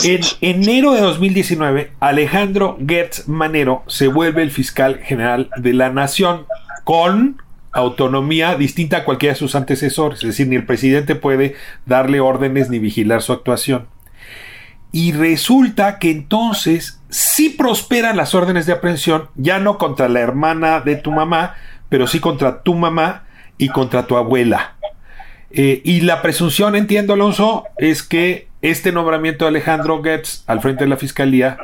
en 0.03 0.21
enero 0.41 0.93
de 0.93 1.01
2019, 1.01 1.91
Alejandro 1.99 2.77
Gertz 2.85 3.27
Manero 3.27 3.83
se 3.87 4.07
vuelve 4.07 4.43
el 4.43 4.51
fiscal 4.51 4.99
general 4.99 5.49
de 5.57 5.73
la 5.73 5.89
nación 5.89 6.45
con 6.83 7.42
autonomía 7.73 8.55
distinta 8.55 8.97
a 8.97 9.03
cualquiera 9.03 9.33
de 9.33 9.39
sus 9.39 9.55
antecesores. 9.55 10.19
Es 10.19 10.27
decir, 10.27 10.47
ni 10.47 10.55
el 10.55 10.65
presidente 10.65 11.15
puede 11.15 11.55
darle 11.85 12.19
órdenes 12.19 12.69
ni 12.69 12.79
vigilar 12.79 13.21
su 13.21 13.33
actuación. 13.33 13.87
Y 14.91 15.11
resulta 15.11 15.97
que 15.97 16.11
entonces 16.11 17.01
sí 17.09 17.49
prosperan 17.49 18.15
las 18.15 18.35
órdenes 18.35 18.67
de 18.67 18.73
aprehensión, 18.73 19.27
ya 19.35 19.59
no 19.59 19.79
contra 19.79 20.07
la 20.07 20.19
hermana 20.19 20.81
de 20.81 20.95
tu 20.95 21.11
mamá, 21.11 21.55
pero 21.89 22.05
sí 22.05 22.19
contra 22.19 22.61
tu 22.61 22.75
mamá 22.75 23.23
y 23.57 23.69
contra 23.69 24.05
tu 24.05 24.17
abuela. 24.17 24.75
Eh, 25.49 25.81
y 25.83 26.01
la 26.01 26.21
presunción, 26.21 26.75
entiendo 26.75 27.13
Alonso, 27.13 27.65
es 27.77 28.03
que 28.03 28.47
este 28.61 28.91
nombramiento 28.91 29.45
de 29.45 29.49
Alejandro 29.49 30.01
Goetz 30.01 30.43
al 30.47 30.61
frente 30.61 30.83
de 30.83 30.89
la 30.89 30.97
fiscalía 30.97 31.57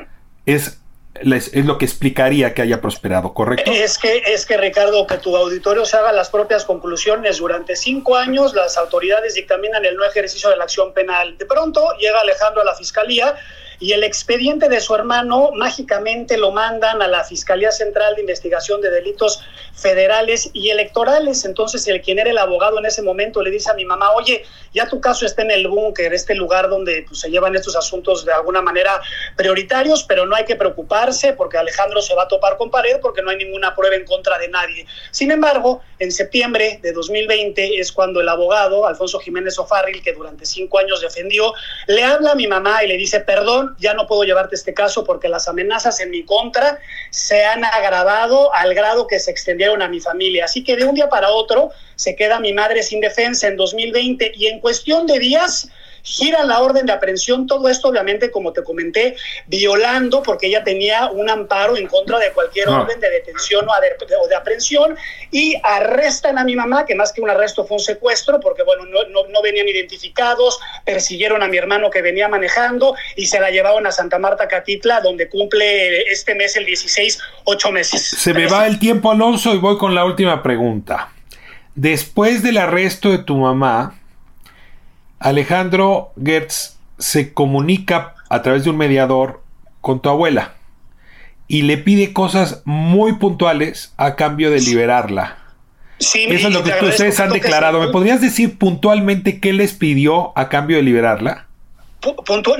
es 0.46 0.82
es 1.16 1.66
lo 1.66 1.78
que 1.78 1.86
explicaría 1.86 2.54
que 2.54 2.62
haya 2.62 2.80
prosperado, 2.82 3.34
¿correcto? 3.34 3.70
Es 3.72 3.98
que, 3.98 4.24
es 4.26 4.46
que, 4.46 4.58
Ricardo, 4.58 5.06
que 5.08 5.18
tu 5.18 5.36
auditorio 5.36 5.86
se 5.86 5.98
haga 5.98 6.12
las 6.12 6.30
propias 6.30 6.66
conclusiones. 6.66 7.38
Durante 7.38 7.76
cinco 7.76 8.16
años 8.16 8.54
las 8.54 8.78
autoridades 8.78 9.34
dictaminan 9.34 9.84
el 9.86 9.96
no 9.96 10.06
ejercicio 10.06 10.50
de 10.50 10.58
la 10.58 10.64
acción 10.66 10.94
penal. 10.94 11.38
De 11.38 11.46
pronto 11.46 11.82
llega 12.00 12.20
Alejandro 12.22 12.62
a 12.62 12.66
la 12.66 12.76
fiscalía 12.76 13.36
y 13.80 13.94
el 13.94 14.04
expediente 14.04 14.68
de 14.68 14.82
su 14.82 14.94
hermano 14.94 15.52
mágicamente 15.56 16.38
lo 16.38 16.52
mandan 16.52 17.02
a 17.02 17.08
la 17.08 17.24
Fiscalía 17.24 17.72
Central 17.72 18.16
de 18.16 18.22
Investigación 18.22 18.82
de 18.82 18.90
Delitos 18.90 19.42
Federales 19.74 20.50
y 20.54 20.70
Electorales. 20.70 21.46
Entonces, 21.46 21.88
el 21.88 22.02
quien 22.02 22.20
era 22.20 22.30
el 22.30 22.38
abogado 22.38 22.80
en 22.80 22.86
ese 22.86 23.02
momento 23.02 23.42
le 23.42 23.52
dice 23.52 23.72
a 23.72 23.74
mi 23.74 23.86
mamá, 23.86 24.12
oye, 24.12 24.44
ya 24.74 24.88
tu 24.88 25.00
caso 25.00 25.26
está 25.26 25.44
en 25.44 25.52
el 25.52 25.68
búnker, 25.68 26.14
este 26.14 26.36
lugar 26.36 26.70
donde 26.70 27.06
pues, 27.08 27.22
se 27.22 27.30
llevan 27.30 27.56
estos 27.56 27.76
asuntos 27.76 28.26
de 28.26 28.34
alguna 28.34 28.62
manera 28.62 29.02
prioritarios, 29.36 30.04
pero 30.04 30.26
no 30.26 30.36
hay 30.36 30.44
que 30.44 30.56
preocuparse 30.56 31.34
porque 31.34 31.58
Alejandro 31.58 32.02
se 32.02 32.14
va 32.16 32.24
a 32.24 32.28
topar 32.28 32.58
con 32.58 32.70
pared 32.70 33.00
porque 33.02 33.22
no 33.22 33.30
hay 33.30 33.38
ninguna 33.38 33.76
prueba 33.76 33.96
en 33.96 34.06
contra 34.06 34.38
de 34.38 34.50
nadie. 34.50 34.86
Sin 35.12 35.32
embargo, 35.32 35.82
en 36.00 36.12
septiembre 36.12 36.80
de 36.82 36.92
2020 36.92 37.80
es 37.80 37.92
cuando 37.92 38.20
el 38.20 38.28
abogado, 38.28 38.86
Alfonso 38.86 39.20
Jiménez 39.20 39.58
Ofarril, 39.58 40.02
que 40.04 40.14
durante 40.14 40.46
cinco 40.46 40.80
años 40.80 41.02
defendió, 41.02 41.54
le 41.88 42.04
habla 42.04 42.32
a 42.32 42.36
mi 42.36 42.48
mamá 42.48 42.84
y 42.84 42.88
le 42.88 42.98
dice, 42.98 43.22
perdón, 43.22 43.69
ya 43.78 43.94
no 43.94 44.08
puedo 44.08 44.24
llevarte 44.24 44.56
este 44.56 44.74
caso 44.74 45.04
porque 45.04 45.30
las 45.30 45.48
amenazas 45.48 46.00
en 46.00 46.10
mi 46.10 46.24
contra 46.24 46.80
se 47.10 47.46
han 47.46 47.64
agravado 47.64 48.54
al 48.54 48.74
grado 48.74 49.08
que 49.08 49.20
se 49.20 49.32
extendieron 49.32 49.82
a 49.82 49.88
mi 49.88 50.00
familia. 50.00 50.46
Así 50.46 50.64
que 50.64 50.76
de 50.76 50.86
un 50.86 50.96
día 50.96 51.10
para 51.10 51.30
otro 51.30 51.72
se 51.96 52.16
queda 52.16 52.40
mi 52.40 52.54
madre 52.54 52.84
sin 52.84 53.02
defensa 53.02 53.48
en 53.48 53.58
2020 53.58 54.32
y 54.36 54.48
en 54.48 54.60
cuestión 54.60 55.06
de 55.06 55.20
días 55.20 55.70
gira 56.10 56.44
la 56.44 56.62
orden 56.62 56.88
de 56.88 56.92
aprehensión, 56.92 57.46
todo 57.46 57.70
esto 57.70 57.90
obviamente, 57.90 58.32
como 58.32 58.52
te 58.52 58.64
comenté, 58.64 59.16
violando, 59.46 60.24
porque 60.24 60.48
ella 60.48 60.64
tenía 60.64 61.10
un 61.12 61.30
amparo 61.30 61.78
en 61.78 61.88
contra 61.88 62.18
de 62.18 62.32
cualquier 62.32 62.68
orden 62.68 63.00
de 63.00 63.10
detención 63.12 63.68
o 63.70 64.28
de, 64.28 64.36
aprehensión, 64.36 64.98
y 65.32 65.56
arrestan 65.64 66.40
a 66.40 66.44
mi 66.44 66.56
mamá, 66.56 66.86
que 66.86 66.96
más 66.96 67.14
que 67.14 67.22
un 67.22 67.30
arresto 67.30 67.64
fue 67.64 67.78
un 67.78 67.84
secuestro, 67.84 68.40
porque 68.40 68.64
bueno, 68.64 68.86
no, 68.86 69.28
no, 69.28 69.42
venían 69.44 69.68
identificados, 69.68 70.60
persiguieron 70.84 71.44
a 71.44 71.48
mi 71.48 71.58
hermano 71.58 71.92
que 71.92 72.02
venía 72.02 72.28
manejando 72.28 72.96
y 73.16 73.28
se 73.28 73.40
la 73.40 73.52
llevaron 73.52 73.86
a 73.86 73.92
Santa 73.92 74.18
Marta 74.18 74.48
Catitla, 74.48 75.02
donde 75.02 75.30
cumple 75.30 76.02
este 76.12 76.34
mes, 76.34 76.56
el 76.56 76.66
16, 76.66 77.20
ocho 77.44 77.72
meses. 77.72 78.02
Se 78.02 78.34
me 78.34 78.48
va 78.48 78.66
el 78.66 78.80
tiempo, 78.80 79.12
Alonso, 79.12 79.54
y 79.54 79.60
voy 79.60 79.78
con 79.78 79.94
la 79.94 80.06
última 80.06 80.42
pregunta. 80.42 81.10
Después 81.76 82.42
del 82.42 82.58
arresto 82.58 83.12
de 83.12 83.20
tu 83.20 83.38
mamá, 83.38 83.99
Alejandro 85.20 86.14
Gertz 86.24 86.78
se 86.98 87.34
comunica 87.34 88.16
a 88.30 88.42
través 88.42 88.64
de 88.64 88.70
un 88.70 88.78
mediador 88.78 89.42
con 89.82 90.02
tu 90.02 90.10
abuela 90.10 90.56
y 91.48 91.64
le 91.64 91.78
pide 91.78 92.14
cosas 92.14 92.62
muy 92.64 93.14
puntuales 93.14 93.94
a 93.98 94.16
cambio 94.16 94.52
de 94.52 94.62
liberarla. 94.62 95.38
Sí, 95.98 96.28
Eso 96.30 96.48
es 96.48 96.54
lo 96.54 96.64
que 96.64 96.72
ustedes 96.86 97.20
han 97.20 97.32
declarado. 97.32 97.82
¿Me 97.82 97.90
podrías 97.90 98.22
decir 98.22 98.58
puntualmente 98.58 99.42
qué 99.42 99.52
les 99.52 99.74
pidió 99.74 100.32
a 100.38 100.48
cambio 100.48 100.78
de 100.78 100.84
liberarla? 100.84 101.48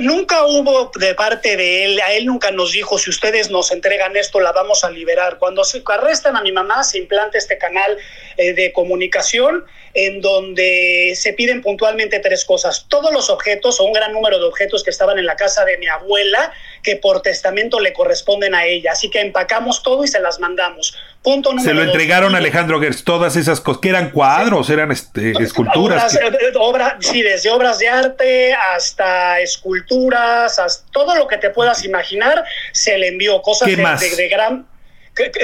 nunca 0.00 0.44
hubo 0.44 0.90
de 0.98 1.14
parte 1.14 1.56
de 1.56 1.84
él, 1.84 2.00
a 2.00 2.12
él 2.12 2.26
nunca 2.26 2.50
nos 2.50 2.72
dijo, 2.72 2.98
si 2.98 3.08
ustedes 3.08 3.50
nos 3.50 3.70
entregan 3.70 4.14
esto, 4.16 4.38
la 4.40 4.52
vamos 4.52 4.84
a 4.84 4.90
liberar. 4.90 5.38
Cuando 5.38 5.64
se 5.64 5.82
arrestan 5.86 6.36
a 6.36 6.42
mi 6.42 6.52
mamá, 6.52 6.84
se 6.84 6.98
implanta 6.98 7.38
este 7.38 7.56
canal 7.56 7.96
eh, 8.36 8.52
de 8.52 8.72
comunicación 8.72 9.64
en 9.94 10.20
donde 10.20 11.14
se 11.16 11.32
piden 11.32 11.62
puntualmente 11.62 12.20
tres 12.20 12.44
cosas. 12.44 12.86
Todos 12.88 13.12
los 13.12 13.30
objetos 13.30 13.80
o 13.80 13.84
un 13.84 13.92
gran 13.92 14.12
número 14.12 14.38
de 14.38 14.44
objetos 14.44 14.84
que 14.84 14.90
estaban 14.90 15.18
en 15.18 15.26
la 15.26 15.36
casa 15.36 15.64
de 15.64 15.78
mi 15.78 15.88
abuela, 15.88 16.52
que 16.82 16.96
por 16.96 17.22
testamento 17.22 17.80
le 17.80 17.92
corresponden 17.92 18.54
a 18.54 18.66
ella. 18.66 18.92
Así 18.92 19.10
que 19.10 19.20
empacamos 19.20 19.82
todo 19.82 20.04
y 20.04 20.08
se 20.08 20.20
las 20.20 20.38
mandamos. 20.38 20.96
Punto 21.22 21.50
número 21.50 21.68
Se 21.68 21.74
lo 21.74 21.82
entregaron 21.82 22.34
a 22.34 22.38
Alejandro 22.38 22.80
Gertz, 22.80 23.04
todas 23.04 23.36
esas 23.36 23.60
cosas, 23.60 23.82
que 23.82 23.90
eran 23.90 24.10
cuadros, 24.10 24.70
eran 24.70 24.90
este, 24.90 25.32
esculturas. 25.42 26.18
Obras, 26.58 26.94
sí, 27.00 27.22
desde 27.22 27.50
obras 27.50 27.78
de 27.78 27.88
arte 27.88 28.54
hasta 28.54 29.40
esculturas, 29.40 30.58
hasta 30.58 30.90
todo 30.92 31.14
lo 31.14 31.26
que 31.26 31.36
te 31.36 31.50
puedas 31.50 31.84
imaginar, 31.84 32.42
se 32.72 32.96
le 32.96 33.08
envió 33.08 33.42
cosas 33.42 33.68
de 33.68 34.28
gran 34.30 34.69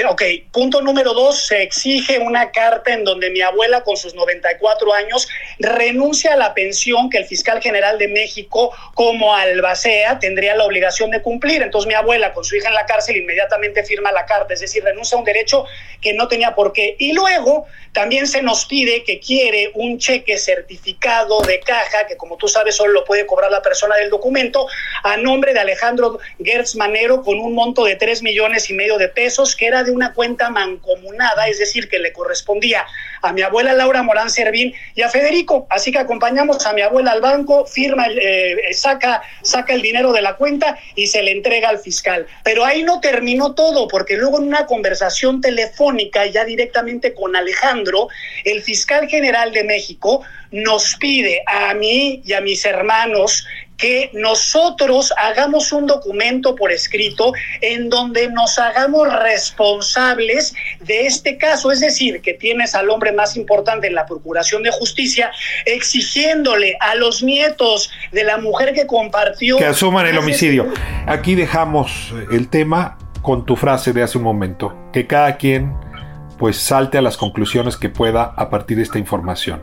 Ok, 0.09 0.23
punto 0.51 0.81
número 0.81 1.13
dos, 1.13 1.47
se 1.47 1.61
exige 1.61 2.19
una 2.19 2.51
carta 2.51 2.93
en 2.93 3.03
donde 3.03 3.29
mi 3.29 3.41
abuela 3.41 3.81
con 3.83 3.95
sus 3.95 4.15
94 4.15 4.93
años 4.93 5.27
renuncia 5.59 6.33
a 6.33 6.35
la 6.35 6.53
pensión 6.53 7.09
que 7.09 7.19
el 7.19 7.25
fiscal 7.25 7.61
general 7.61 7.97
de 7.97 8.07
México 8.07 8.73
como 8.95 9.35
albacea 9.35 10.19
tendría 10.19 10.55
la 10.55 10.65
obligación 10.65 11.11
de 11.11 11.21
cumplir. 11.21 11.61
Entonces 11.61 11.87
mi 11.87 11.93
abuela 11.93 12.33
con 12.33 12.43
su 12.43 12.55
hija 12.55 12.69
en 12.69 12.73
la 12.73 12.85
cárcel 12.85 13.17
inmediatamente 13.17 13.83
firma 13.83 14.11
la 14.11 14.25
carta, 14.25 14.53
es 14.53 14.61
decir, 14.61 14.83
renuncia 14.83 15.15
a 15.15 15.19
un 15.19 15.25
derecho 15.25 15.65
que 16.01 16.13
no 16.13 16.27
tenía 16.27 16.55
por 16.55 16.73
qué. 16.73 16.95
Y 16.97 17.13
luego 17.13 17.67
también 17.91 18.27
se 18.27 18.41
nos 18.41 18.65
pide 18.65 19.03
que 19.03 19.19
quiere 19.19 19.71
un 19.73 19.97
cheque 19.97 20.37
certificado 20.37 21.41
de 21.41 21.59
caja, 21.59 22.07
que 22.07 22.17
como 22.17 22.37
tú 22.37 22.47
sabes 22.47 22.75
solo 22.75 22.93
lo 22.93 23.05
puede 23.05 23.25
cobrar 23.25 23.51
la 23.51 23.61
persona 23.61 23.95
del 23.95 24.09
documento, 24.09 24.67
a 25.03 25.17
nombre 25.17 25.53
de 25.53 25.59
Alejandro 25.59 26.19
Gertz 26.43 26.75
Manero 26.75 27.23
con 27.23 27.39
un 27.39 27.53
monto 27.53 27.83
de 27.83 27.95
3 27.95 28.23
millones 28.23 28.69
y 28.69 28.73
medio 28.73 28.97
de 28.97 29.09
pesos, 29.09 29.55
era 29.67 29.83
de 29.83 29.91
una 29.91 30.13
cuenta 30.13 30.49
mancomunada, 30.49 31.47
es 31.47 31.59
decir, 31.59 31.89
que 31.89 31.99
le 31.99 32.13
correspondía 32.13 32.85
a 33.21 33.33
mi 33.33 33.41
abuela 33.41 33.73
Laura 33.73 34.03
Morán 34.03 34.29
Servín 34.29 34.73
y 34.95 35.01
a 35.01 35.09
Federico. 35.09 35.67
Así 35.69 35.91
que 35.91 35.99
acompañamos 35.99 36.65
a 36.65 36.73
mi 36.73 36.81
abuela 36.81 37.11
al 37.11 37.21
banco, 37.21 37.65
firma, 37.65 38.07
eh, 38.09 38.73
saca, 38.73 39.21
saca 39.41 39.73
el 39.73 39.81
dinero 39.81 40.11
de 40.13 40.21
la 40.21 40.35
cuenta 40.35 40.77
y 40.95 41.07
se 41.07 41.21
le 41.21 41.31
entrega 41.31 41.69
al 41.69 41.79
fiscal. 41.79 42.27
Pero 42.43 42.63
ahí 42.65 42.83
no 42.83 42.99
terminó 42.99 43.53
todo, 43.53 43.87
porque 43.87 44.17
luego 44.17 44.39
en 44.39 44.47
una 44.47 44.65
conversación 44.65 45.41
telefónica 45.41 46.25
ya 46.25 46.45
directamente 46.45 47.13
con 47.13 47.35
Alejandro, 47.35 48.07
el 48.43 48.61
fiscal 48.61 49.07
general 49.07 49.51
de 49.51 49.63
México 49.63 50.23
nos 50.51 50.95
pide 50.95 51.43
a 51.45 51.73
mí 51.73 52.21
y 52.25 52.33
a 52.33 52.41
mis 52.41 52.63
hermanos 52.65 53.45
que 53.77 54.09
nosotros 54.13 55.13
hagamos 55.17 55.71
un 55.71 55.85
documento 55.85 56.55
por 56.55 56.71
escrito 56.71 57.31
en 57.61 57.89
donde 57.89 58.29
nos 58.29 58.57
hagamos 58.57 59.07
responsables 59.13 60.53
de 60.79 61.05
este 61.05 61.37
caso, 61.37 61.71
es 61.71 61.79
decir, 61.79 62.21
que 62.21 62.33
tienes 62.33 62.75
al 62.75 62.89
hombre 62.89 63.11
más 63.11 63.37
importante 63.37 63.87
en 63.87 63.95
la 63.95 64.05
Procuración 64.05 64.63
de 64.63 64.71
Justicia 64.71 65.31
exigiéndole 65.65 66.75
a 66.79 66.95
los 66.95 67.23
nietos 67.23 67.91
de 68.11 68.23
la 68.23 68.37
mujer 68.37 68.73
que 68.73 68.87
compartió... 68.87 69.57
Que 69.57 69.65
asuman 69.65 70.07
el 70.07 70.17
homicidio. 70.17 70.73
Aquí 71.05 71.35
dejamos 71.35 72.13
el 72.31 72.49
tema 72.49 72.97
con 73.21 73.45
tu 73.45 73.55
frase 73.55 73.93
de 73.93 74.03
hace 74.03 74.17
un 74.17 74.23
momento, 74.23 74.75
que 74.91 75.05
cada 75.05 75.37
quien 75.37 75.73
pues 76.37 76.57
salte 76.57 76.97
a 76.97 77.01
las 77.01 77.17
conclusiones 77.17 77.77
que 77.77 77.89
pueda 77.89 78.23
a 78.23 78.49
partir 78.49 78.77
de 78.77 78.83
esta 78.83 78.99
información. 78.99 79.61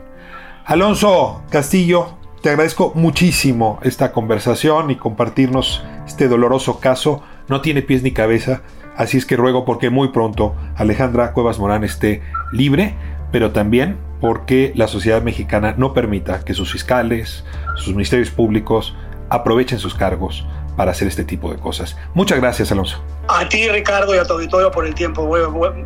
Alonso 0.65 1.43
Castillo, 1.49 2.17
te 2.45 2.51
agradezco 2.51 2.91
muchísimo 2.93 3.79
esta 3.81 4.11
conversación 4.11 4.91
y 4.91 4.97
compartirnos 4.97 5.83
este 6.05 6.27
doloroso 6.27 6.79
caso. 6.79 7.23
No 7.47 7.61
tiene 7.61 7.81
pies 7.81 8.03
ni 8.03 8.11
cabeza, 8.11 8.61
así 8.95 9.17
es 9.17 9.25
que 9.25 9.35
ruego 9.35 9.65
porque 9.65 9.89
muy 9.89 10.09
pronto 10.09 10.55
Alejandra 10.75 11.33
Cuevas 11.33 11.57
Morán 11.57 11.83
esté 11.83 12.21
libre, 12.51 12.93
pero 13.31 13.49
también 13.51 13.97
porque 14.21 14.73
la 14.75 14.87
sociedad 14.87 15.23
mexicana 15.23 15.73
no 15.75 15.95
permita 15.95 16.45
que 16.45 16.53
sus 16.53 16.71
fiscales, 16.71 17.43
sus 17.77 17.93
ministerios 17.95 18.29
públicos 18.29 18.95
aprovechen 19.31 19.79
sus 19.79 19.95
cargos 19.95 20.45
para 20.77 20.91
hacer 20.91 21.07
este 21.07 21.23
tipo 21.23 21.51
de 21.51 21.57
cosas. 21.57 21.97
Muchas 22.13 22.39
gracias, 22.39 22.71
Alonso. 22.71 23.03
A 23.27 23.49
ti, 23.49 23.67
Ricardo, 23.69 24.13
y 24.13 24.19
a 24.19 24.23
tu 24.23 24.33
auditorio 24.33 24.69
por 24.69 24.85
el 24.85 24.93
tiempo. 24.93 25.25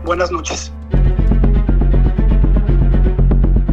buenas 0.04 0.30
noches. 0.30 0.74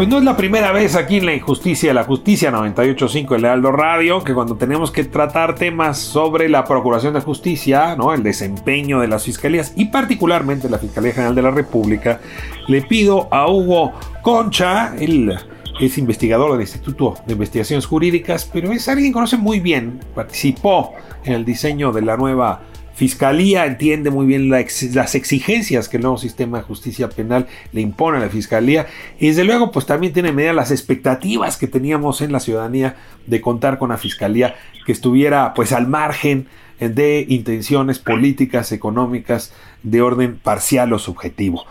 Pues 0.00 0.08
no 0.08 0.16
es 0.16 0.24
la 0.24 0.34
primera 0.34 0.72
vez 0.72 0.96
aquí 0.96 1.18
en 1.18 1.26
La 1.26 1.34
Injusticia, 1.34 1.92
la 1.92 2.04
Justicia 2.04 2.50
98.5 2.50 3.34
el 3.34 3.42
Lealdo 3.42 3.70
Radio, 3.70 4.24
que 4.24 4.32
cuando 4.32 4.56
tenemos 4.56 4.90
que 4.90 5.04
tratar 5.04 5.56
temas 5.56 5.98
sobre 5.98 6.48
la 6.48 6.64
Procuración 6.64 7.12
de 7.12 7.20
Justicia, 7.20 7.96
¿no? 7.96 8.14
el 8.14 8.22
desempeño 8.22 9.00
de 9.00 9.08
las 9.08 9.24
fiscalías 9.24 9.74
y 9.76 9.84
particularmente 9.90 10.70
la 10.70 10.78
Fiscalía 10.78 11.12
General 11.12 11.34
de 11.34 11.42
la 11.42 11.50
República, 11.50 12.18
le 12.66 12.80
pido 12.80 13.28
a 13.30 13.46
Hugo 13.50 13.92
Concha, 14.22 14.94
él 14.98 15.34
es 15.78 15.98
investigador 15.98 16.52
del 16.52 16.62
Instituto 16.62 17.16
de 17.26 17.34
Investigaciones 17.34 17.84
Jurídicas, 17.84 18.48
pero 18.50 18.72
es 18.72 18.88
alguien 18.88 19.10
que 19.10 19.12
conoce 19.12 19.36
muy 19.36 19.60
bien, 19.60 20.00
participó 20.14 20.94
en 21.24 21.34
el 21.34 21.44
diseño 21.44 21.92
de 21.92 22.00
la 22.00 22.16
nueva 22.16 22.62
Fiscalía 23.00 23.64
entiende 23.64 24.10
muy 24.10 24.26
bien 24.26 24.50
las 24.50 25.14
exigencias 25.14 25.88
que 25.88 25.96
el 25.96 26.02
nuevo 26.02 26.18
sistema 26.18 26.58
de 26.58 26.64
justicia 26.64 27.08
penal 27.08 27.46
le 27.72 27.80
impone 27.80 28.18
a 28.18 28.20
la 28.20 28.28
Fiscalía 28.28 28.88
y 29.18 29.28
desde 29.28 29.44
luego 29.44 29.70
pues 29.70 29.86
también 29.86 30.12
tiene 30.12 30.32
medida 30.32 30.52
las 30.52 30.70
expectativas 30.70 31.56
que 31.56 31.66
teníamos 31.66 32.20
en 32.20 32.30
la 32.30 32.40
ciudadanía 32.40 32.96
de 33.24 33.40
contar 33.40 33.78
con 33.78 33.88
una 33.88 33.96
Fiscalía 33.96 34.54
que 34.84 34.92
estuviera 34.92 35.54
pues 35.54 35.72
al 35.72 35.86
margen 35.86 36.46
de 36.78 37.24
intenciones 37.26 37.98
políticas, 37.98 38.70
económicas 38.70 39.54
de 39.82 40.02
orden 40.02 40.38
parcial 40.38 40.92
o 40.92 40.98
subjetivo. 40.98 41.64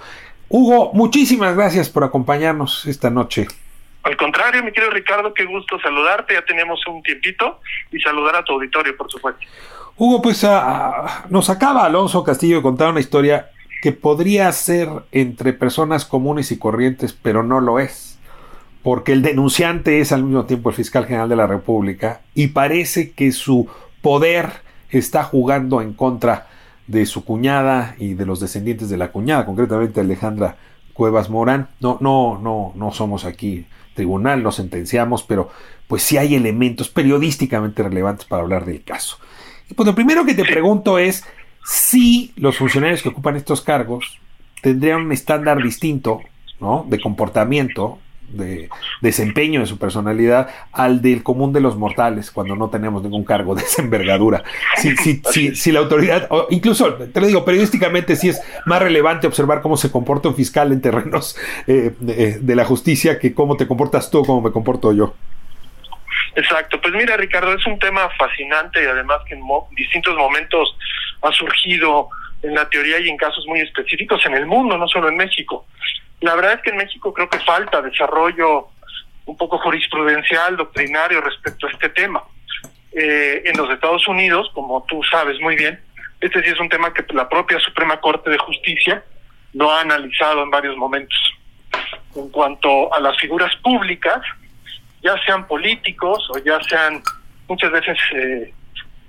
Hugo, 0.47 0.93
muchísimas 0.95 1.55
gracias 1.55 1.91
por 1.91 2.03
acompañarnos 2.03 2.87
esta 2.87 3.11
noche. 3.11 3.45
Al 4.01 4.17
contrario, 4.17 4.63
mi 4.63 4.71
querido 4.71 4.91
Ricardo, 4.91 5.31
qué 5.35 5.45
gusto 5.45 5.79
saludarte, 5.79 6.33
ya 6.33 6.41
tenemos 6.43 6.81
un 6.87 7.03
tiempito 7.03 7.59
y 7.91 7.99
saludar 7.99 8.37
a 8.37 8.43
tu 8.43 8.53
auditorio, 8.53 8.97
por 8.97 9.11
supuesto. 9.11 9.45
Hugo, 10.01 10.21
pues 10.21 10.45
ah, 10.45 10.62
ah, 10.63 11.25
nos 11.29 11.49
acaba 11.49 11.83
Alonso 11.83 12.23
Castillo 12.23 12.55
de 12.55 12.62
contar 12.62 12.89
una 12.89 13.01
historia 13.01 13.49
que 13.81 13.91
podría 13.91 14.49
ser 14.53 14.88
entre 15.12 15.51
personas 15.51 16.05
comunes 16.05 16.53
y 16.53 16.57
corrientes, 16.57 17.12
pero 17.12 17.43
no 17.43 17.59
lo 17.59 17.79
es. 17.79 18.17
Porque 18.81 19.12
el 19.12 19.21
denunciante 19.21 19.99
es 19.99 20.13
al 20.13 20.23
mismo 20.23 20.45
tiempo 20.45 20.69
el 20.69 20.75
fiscal 20.77 21.05
general 21.05 21.27
de 21.27 21.35
la 21.35 21.47
República 21.47 22.21
y 22.33 22.47
parece 22.47 23.12
que 23.12 23.33
su 23.33 23.67
poder 24.01 24.49
está 24.89 25.23
jugando 25.23 25.81
en 25.81 25.91
contra 25.91 26.47
de 26.88 27.05
su 27.05 27.25
cuñada 27.25 27.95
y 27.99 28.13
de 28.13 28.25
los 28.25 28.39
descendientes 28.39 28.89
de 28.89 28.95
la 28.95 29.12
cuñada, 29.12 29.45
concretamente 29.45 29.99
Alejandra 29.99 30.55
Cuevas 30.93 31.29
Morán. 31.29 31.67
No, 31.81 31.97
no, 31.99 32.39
no, 32.41 32.71
no 32.73 32.91
somos 32.93 33.25
aquí 33.25 33.65
tribunal, 33.95 34.43
no 34.43 34.53
sentenciamos, 34.53 35.23
pero 35.23 35.49
pues 35.89 36.03
sí 36.03 36.15
hay 36.17 36.35
elementos 36.35 36.88
periodísticamente 36.88 37.83
relevantes 37.83 38.25
para 38.25 38.43
hablar 38.43 38.63
del 38.63 38.81
caso. 38.81 39.17
Pues 39.75 39.88
lo 39.88 39.95
primero 39.95 40.25
que 40.25 40.34
te 40.34 40.43
pregunto 40.43 40.97
es 40.97 41.23
si 41.65 42.34
los 42.36 42.58
funcionarios 42.58 43.01
que 43.01 43.10
ocupan 43.10 43.36
estos 43.36 43.62
cargos 43.62 44.19
tendrían 44.62 45.01
un 45.01 45.12
estándar 45.12 45.62
distinto, 45.62 46.21
¿no? 46.60 46.86
De 46.89 46.99
comportamiento, 46.99 47.99
de 48.32 48.69
desempeño 49.01 49.62
de 49.62 49.65
su 49.65 49.77
personalidad 49.77 50.49
al 50.71 51.01
del 51.01 51.23
común 51.23 51.53
de 51.53 51.62
los 51.62 51.77
mortales 51.77 52.32
cuando 52.32 52.55
no 52.55 52.69
tenemos 52.69 53.03
ningún 53.03 53.23
cargo 53.23 53.55
de 53.55 53.63
esa 53.63 53.82
envergadura. 53.82 54.43
Si, 54.77 54.95
si, 54.97 55.21
si, 55.32 55.55
si 55.55 55.71
la 55.71 55.79
autoridad, 55.79 56.27
o 56.29 56.47
incluso, 56.49 56.93
te 56.93 57.19
lo 57.19 57.27
digo, 57.27 57.45
periodísticamente 57.45 58.15
sí 58.15 58.29
es 58.29 58.41
más 58.65 58.82
relevante 58.82 59.27
observar 59.27 59.62
cómo 59.62 59.77
se 59.77 59.91
comporta 59.91 60.29
un 60.29 60.36
fiscal 60.36 60.71
en 60.71 60.82
terrenos 60.82 61.36
eh, 61.67 61.93
de, 61.99 62.55
la 62.55 62.65
justicia 62.65 63.19
que 63.19 63.34
cómo 63.34 63.58
te 63.58 63.67
comportas 63.67 64.10
tú, 64.10 64.23
cómo 64.25 64.41
me 64.41 64.51
comporto 64.51 64.93
yo. 64.93 65.13
Exacto, 66.35 66.79
pues 66.79 66.93
mira 66.93 67.17
Ricardo, 67.17 67.53
es 67.53 67.65
un 67.65 67.79
tema 67.79 68.09
fascinante 68.17 68.83
y 68.83 68.87
además 68.87 69.19
que 69.27 69.35
en 69.35 69.43
distintos 69.71 70.15
momentos 70.15 70.75
ha 71.21 71.31
surgido 71.31 72.09
en 72.43 72.53
la 72.53 72.69
teoría 72.69 72.99
y 72.99 73.09
en 73.09 73.17
casos 73.17 73.45
muy 73.47 73.59
específicos 73.61 74.25
en 74.25 74.35
el 74.35 74.45
mundo, 74.45 74.77
no 74.77 74.87
solo 74.87 75.09
en 75.09 75.17
México. 75.17 75.65
La 76.21 76.35
verdad 76.35 76.53
es 76.53 76.61
que 76.61 76.69
en 76.69 76.77
México 76.77 77.13
creo 77.13 77.29
que 77.29 77.39
falta 77.39 77.81
desarrollo 77.81 78.67
un 79.25 79.37
poco 79.37 79.57
jurisprudencial, 79.59 80.57
doctrinario 80.57 81.21
respecto 81.21 81.67
a 81.67 81.71
este 81.71 81.89
tema. 81.89 82.23
Eh, 82.91 83.43
en 83.45 83.57
los 83.57 83.69
Estados 83.69 84.07
Unidos, 84.07 84.49
como 84.53 84.83
tú 84.87 85.01
sabes 85.03 85.39
muy 85.39 85.55
bien, 85.55 85.79
este 86.19 86.41
sí 86.41 86.49
es 86.49 86.59
un 86.59 86.69
tema 86.69 86.93
que 86.93 87.05
la 87.13 87.29
propia 87.29 87.59
Suprema 87.59 87.99
Corte 87.99 88.29
de 88.29 88.37
Justicia 88.37 89.03
lo 89.53 89.71
ha 89.71 89.81
analizado 89.81 90.43
en 90.43 90.49
varios 90.49 90.75
momentos. 90.75 91.17
En 92.15 92.29
cuanto 92.29 92.93
a 92.93 92.99
las 92.99 93.17
figuras 93.19 93.55
públicas, 93.57 94.21
ya 95.01 95.15
sean 95.25 95.47
políticos 95.47 96.27
o 96.29 96.38
ya 96.39 96.59
sean 96.63 97.01
muchas 97.47 97.71
veces 97.71 97.97
eh, 98.13 98.53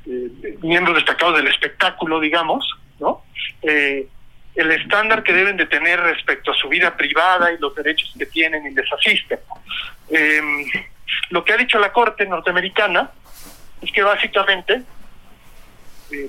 eh, 0.06 0.58
miembros 0.62 0.96
destacados 0.96 1.36
del 1.36 1.48
espectáculo, 1.48 2.20
digamos, 2.20 2.64
¿no? 2.98 3.24
Eh, 3.62 4.06
el 4.54 4.72
estándar 4.72 5.22
que 5.22 5.32
deben 5.32 5.56
de 5.56 5.66
tener 5.66 6.00
respecto 6.00 6.50
a 6.50 6.54
su 6.54 6.68
vida 6.68 6.96
privada 6.96 7.52
y 7.52 7.58
los 7.58 7.74
derechos 7.74 8.12
que 8.18 8.26
tienen 8.26 8.66
y 8.66 8.74
les 8.74 8.92
asisten. 8.92 9.38
Em, 10.10 10.64
lo 11.30 11.44
que 11.44 11.52
ha 11.52 11.56
dicho 11.56 11.78
la 11.78 11.92
Corte 11.92 12.26
norteamericana 12.26 13.10
es 13.80 13.92
que 13.92 14.02
básicamente 14.02 14.82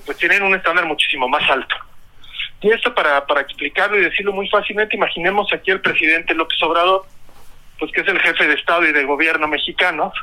pues 0.05 0.15
tienen 0.19 0.43
un 0.43 0.53
estándar 0.53 0.85
muchísimo 0.85 1.27
más 1.27 1.49
alto. 1.49 1.75
Y 2.61 2.69
esto 2.69 2.93
para, 2.93 3.25
para 3.25 3.41
explicarlo 3.41 3.97
y 3.97 4.03
decirlo 4.03 4.33
muy 4.33 4.47
fácilmente, 4.47 4.95
imaginemos 4.95 5.51
aquí 5.51 5.71
al 5.71 5.81
presidente 5.81 6.35
López 6.35 6.61
Obrador, 6.61 7.05
pues 7.81 7.91
que 7.93 8.01
es 8.01 8.07
el 8.07 8.19
jefe 8.19 8.47
de 8.47 8.53
Estado 8.53 8.85
y 8.85 8.91
de 8.91 9.03
gobierno 9.05 9.47
mexicano, 9.47 10.13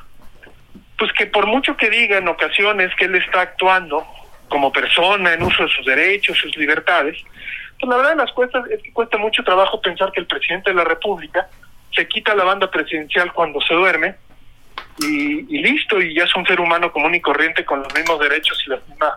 pues 0.96 1.12
que 1.12 1.26
por 1.26 1.48
mucho 1.48 1.76
que 1.76 1.90
diga 1.90 2.18
en 2.18 2.28
ocasiones 2.28 2.94
que 2.94 3.06
él 3.06 3.16
está 3.16 3.40
actuando 3.40 4.06
como 4.48 4.72
persona 4.72 5.34
en 5.34 5.42
uso 5.42 5.64
de 5.64 5.68
sus 5.68 5.84
derechos, 5.84 6.38
sus 6.38 6.56
libertades, 6.56 7.20
pues 7.80 7.90
la 7.90 7.96
verdad 7.96 8.16
las 8.16 8.30
cuestas 8.30 8.64
es 8.70 8.80
que 8.80 8.92
cuesta 8.92 9.18
mucho 9.18 9.42
trabajo 9.42 9.80
pensar 9.80 10.12
que 10.12 10.20
el 10.20 10.28
presidente 10.28 10.70
de 10.70 10.76
la 10.76 10.84
República 10.84 11.48
se 11.92 12.06
quita 12.06 12.32
la 12.36 12.44
banda 12.44 12.70
presidencial 12.70 13.32
cuando 13.32 13.60
se 13.60 13.74
duerme 13.74 14.14
y, 15.00 15.42
listo, 15.60 16.00
y 16.00 16.14
ya 16.14 16.24
es 16.24 16.36
un 16.36 16.46
ser 16.46 16.60
humano 16.60 16.92
común 16.92 17.16
y 17.16 17.20
corriente 17.20 17.64
con 17.64 17.82
los 17.82 17.92
mismos 17.92 18.20
derechos 18.20 18.56
y 18.68 18.70
las 18.70 18.88
mismas 18.88 19.14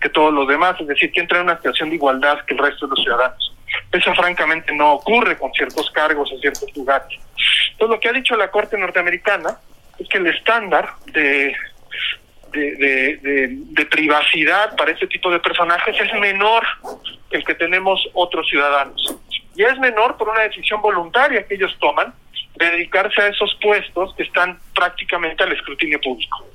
que 0.00 0.08
todos 0.08 0.34
los 0.34 0.48
demás, 0.48 0.74
es 0.80 0.88
decir, 0.88 1.12
que 1.12 1.20
entra 1.20 1.38
en 1.38 1.44
una 1.44 1.58
situación 1.58 1.90
de 1.90 1.94
igualdad 1.94 2.40
que 2.44 2.54
el 2.54 2.58
resto 2.58 2.88
de 2.88 2.90
los 2.90 3.04
ciudadanos. 3.04 3.54
Eso 3.92 4.14
francamente 4.14 4.72
no 4.72 4.94
ocurre 4.94 5.36
con 5.38 5.52
ciertos 5.52 5.90
cargos 5.90 6.30
en 6.32 6.40
ciertos 6.40 6.76
lugares. 6.76 7.18
Entonces 7.72 7.96
lo 7.96 8.00
que 8.00 8.08
ha 8.08 8.12
dicho 8.12 8.36
la 8.36 8.50
Corte 8.50 8.78
norteamericana 8.78 9.58
es 9.98 10.08
que 10.08 10.18
el 10.18 10.26
estándar 10.26 10.90
de, 11.06 11.54
de, 12.52 13.58
de, 13.62 13.86
privacidad 13.86 14.76
para 14.76 14.92
este 14.92 15.06
tipo 15.06 15.30
de 15.30 15.40
personajes 15.40 15.96
es 16.00 16.12
menor 16.20 16.64
que 17.30 17.36
el 17.36 17.44
que 17.44 17.54
tenemos 17.54 18.00
otros 18.12 18.48
ciudadanos. 18.48 19.16
Y 19.54 19.62
es 19.62 19.78
menor 19.78 20.16
por 20.16 20.28
una 20.28 20.40
decisión 20.40 20.82
voluntaria 20.82 21.46
que 21.46 21.54
ellos 21.54 21.76
toman 21.78 22.12
de 22.56 22.70
dedicarse 22.70 23.20
a 23.20 23.28
esos 23.28 23.56
puestos 23.60 24.14
que 24.16 24.22
están 24.22 24.58
prácticamente 24.74 25.42
al 25.42 25.52
escrutinio 25.52 26.00
público. 26.00 26.46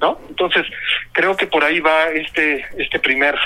¿no? 0.00 0.18
Entonces, 0.28 0.66
creo 1.12 1.36
que 1.36 1.46
por 1.46 1.62
ahí 1.64 1.80
va 1.80 2.10
este, 2.10 2.64
este 2.76 2.98
primer... 2.98 3.36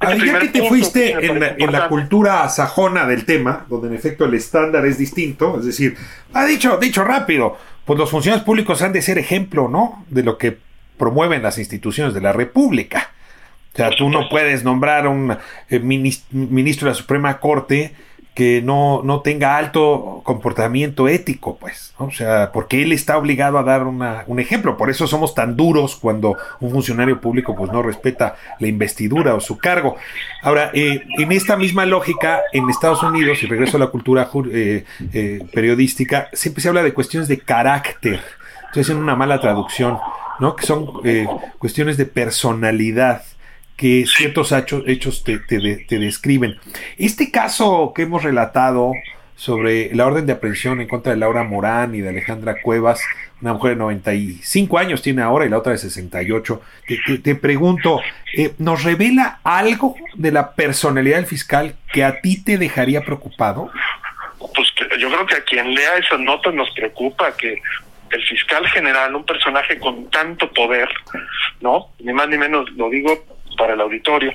Este 0.00 0.26
ya 0.26 0.38
que 0.38 0.48
te 0.48 0.62
fuiste 0.62 1.12
en, 1.12 1.42
en, 1.42 1.72
la 1.72 1.88
cultura 1.88 2.46
sajona 2.48 3.06
del 3.06 3.24
tema, 3.24 3.64
donde 3.68 3.88
en 3.88 3.94
efecto 3.94 4.26
el 4.26 4.34
estándar 4.34 4.84
es 4.84 4.98
distinto, 4.98 5.58
es 5.58 5.64
decir, 5.64 5.96
ha 6.34 6.44
dicho, 6.44 6.76
dicho 6.76 7.02
rápido, 7.02 7.58
pues 7.86 7.98
los 7.98 8.10
funcionarios 8.10 8.44
públicos 8.44 8.82
han 8.82 8.92
de 8.92 9.00
ser 9.00 9.16
ejemplo, 9.18 9.68
¿no? 9.68 10.04
De 10.08 10.22
lo 10.22 10.36
que 10.36 10.58
promueven 10.98 11.42
las 11.42 11.56
instituciones 11.58 12.12
de 12.12 12.20
la 12.20 12.32
República. 12.32 13.10
O 13.72 13.76
sea, 13.76 13.90
tú 13.90 14.10
no 14.10 14.28
puedes 14.28 14.64
nombrar 14.64 15.06
un 15.06 15.36
eh, 15.70 15.78
ministro 15.78 16.86
de 16.86 16.90
la 16.90 16.94
Suprema 16.94 17.38
Corte 17.40 17.94
que 18.40 18.62
no, 18.62 19.02
no 19.04 19.20
tenga 19.20 19.58
alto 19.58 20.22
comportamiento 20.24 21.08
ético, 21.08 21.58
pues, 21.58 21.92
o 21.98 22.10
sea, 22.10 22.52
porque 22.52 22.82
él 22.82 22.90
está 22.90 23.18
obligado 23.18 23.58
a 23.58 23.62
dar 23.62 23.86
una, 23.86 24.24
un 24.28 24.40
ejemplo, 24.40 24.78
por 24.78 24.88
eso 24.88 25.06
somos 25.06 25.34
tan 25.34 25.56
duros 25.56 25.94
cuando 25.96 26.38
un 26.58 26.70
funcionario 26.70 27.20
público 27.20 27.54
pues 27.54 27.70
no 27.70 27.82
respeta 27.82 28.36
la 28.58 28.66
investidura 28.66 29.34
o 29.34 29.40
su 29.40 29.58
cargo. 29.58 29.96
Ahora, 30.40 30.70
eh, 30.72 31.02
en 31.18 31.32
esta 31.32 31.58
misma 31.58 31.84
lógica, 31.84 32.40
en 32.54 32.70
Estados 32.70 33.02
Unidos, 33.02 33.42
y 33.42 33.46
regreso 33.46 33.76
a 33.76 33.80
la 33.80 33.88
cultura 33.88 34.30
eh, 34.50 34.86
eh, 35.12 35.46
periodística, 35.52 36.30
siempre 36.32 36.62
se 36.62 36.70
habla 36.70 36.82
de 36.82 36.94
cuestiones 36.94 37.28
de 37.28 37.40
carácter, 37.40 38.22
estoy 38.72 38.96
en 38.96 39.02
una 39.02 39.16
mala 39.16 39.38
traducción, 39.38 39.98
¿no? 40.38 40.56
Que 40.56 40.64
son 40.64 40.86
cuestiones 41.58 41.98
de 41.98 42.06
personalidad 42.06 43.20
que 43.80 44.04
ciertos 44.04 44.52
hechos, 44.52 45.24
te, 45.24 45.38
te, 45.38 45.98
describen. 45.98 46.58
Este 46.98 47.30
caso 47.30 47.94
que 47.96 48.02
hemos 48.02 48.22
relatado 48.22 48.92
sobre 49.36 49.94
la 49.94 50.06
orden 50.06 50.26
de 50.26 50.34
aprehensión 50.34 50.82
en 50.82 50.86
contra 50.86 51.12
de 51.12 51.18
Laura 51.18 51.44
Morán 51.44 51.94
y 51.94 52.02
de 52.02 52.10
Alejandra 52.10 52.56
Cuevas, 52.60 53.00
una 53.40 53.54
mujer 53.54 53.70
de 53.70 53.76
95 53.76 54.76
años 54.76 55.00
tiene 55.00 55.22
ahora 55.22 55.46
y 55.46 55.48
la 55.48 55.56
otra 55.56 55.72
de 55.72 55.78
68. 55.78 56.60
Te, 56.86 57.18
te, 57.20 57.34
pregunto, 57.36 58.02
eh, 58.36 58.52
¿nos 58.58 58.84
revela 58.84 59.40
algo 59.44 59.94
de 60.12 60.30
la 60.30 60.52
personalidad 60.52 61.16
del 61.16 61.24
fiscal 61.24 61.74
que 61.90 62.04
a 62.04 62.20
ti 62.20 62.44
te 62.44 62.58
dejaría 62.58 63.00
preocupado? 63.00 63.70
Pues 64.54 64.74
yo 64.98 65.10
creo 65.10 65.24
que 65.24 65.36
a 65.36 65.44
quien 65.44 65.74
lea 65.74 65.96
esas 65.96 66.20
notas 66.20 66.52
nos 66.52 66.70
preocupa 66.72 67.34
que 67.34 67.62
el 68.10 68.22
fiscal 68.24 68.68
general, 68.68 69.14
un 69.14 69.24
personaje 69.24 69.78
con 69.78 70.10
tanto 70.10 70.52
poder, 70.52 70.90
¿no? 71.62 71.88
Ni 72.00 72.12
más 72.12 72.28
ni 72.28 72.36
menos 72.36 72.70
lo 72.72 72.90
digo 72.90 73.39
para 73.60 73.74
el 73.74 73.80
auditorio, 73.82 74.32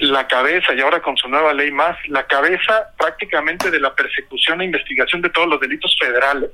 la 0.00 0.26
cabeza, 0.26 0.74
y 0.74 0.80
ahora 0.80 1.00
con 1.00 1.16
su 1.16 1.28
nueva 1.28 1.54
ley 1.54 1.70
más, 1.70 1.96
la 2.08 2.24
cabeza 2.26 2.88
prácticamente 2.98 3.70
de 3.70 3.78
la 3.78 3.94
persecución 3.94 4.60
e 4.60 4.64
investigación 4.64 5.22
de 5.22 5.30
todos 5.30 5.46
los 5.46 5.60
delitos 5.60 5.96
federales, 5.96 6.50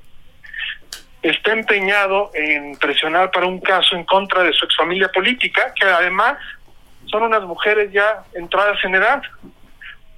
está 1.22 1.52
empeñado 1.52 2.32
en 2.34 2.76
presionar 2.76 3.30
para 3.30 3.46
un 3.46 3.60
caso 3.60 3.96
en 3.96 4.04
contra 4.04 4.42
de 4.42 4.52
su 4.52 4.66
exfamilia 4.66 5.08
política, 5.08 5.72
que 5.74 5.86
además 5.86 6.36
son 7.06 7.22
unas 7.22 7.44
mujeres 7.44 7.90
ya 7.92 8.24
entradas 8.34 8.78
en 8.84 8.96
edad, 8.96 9.22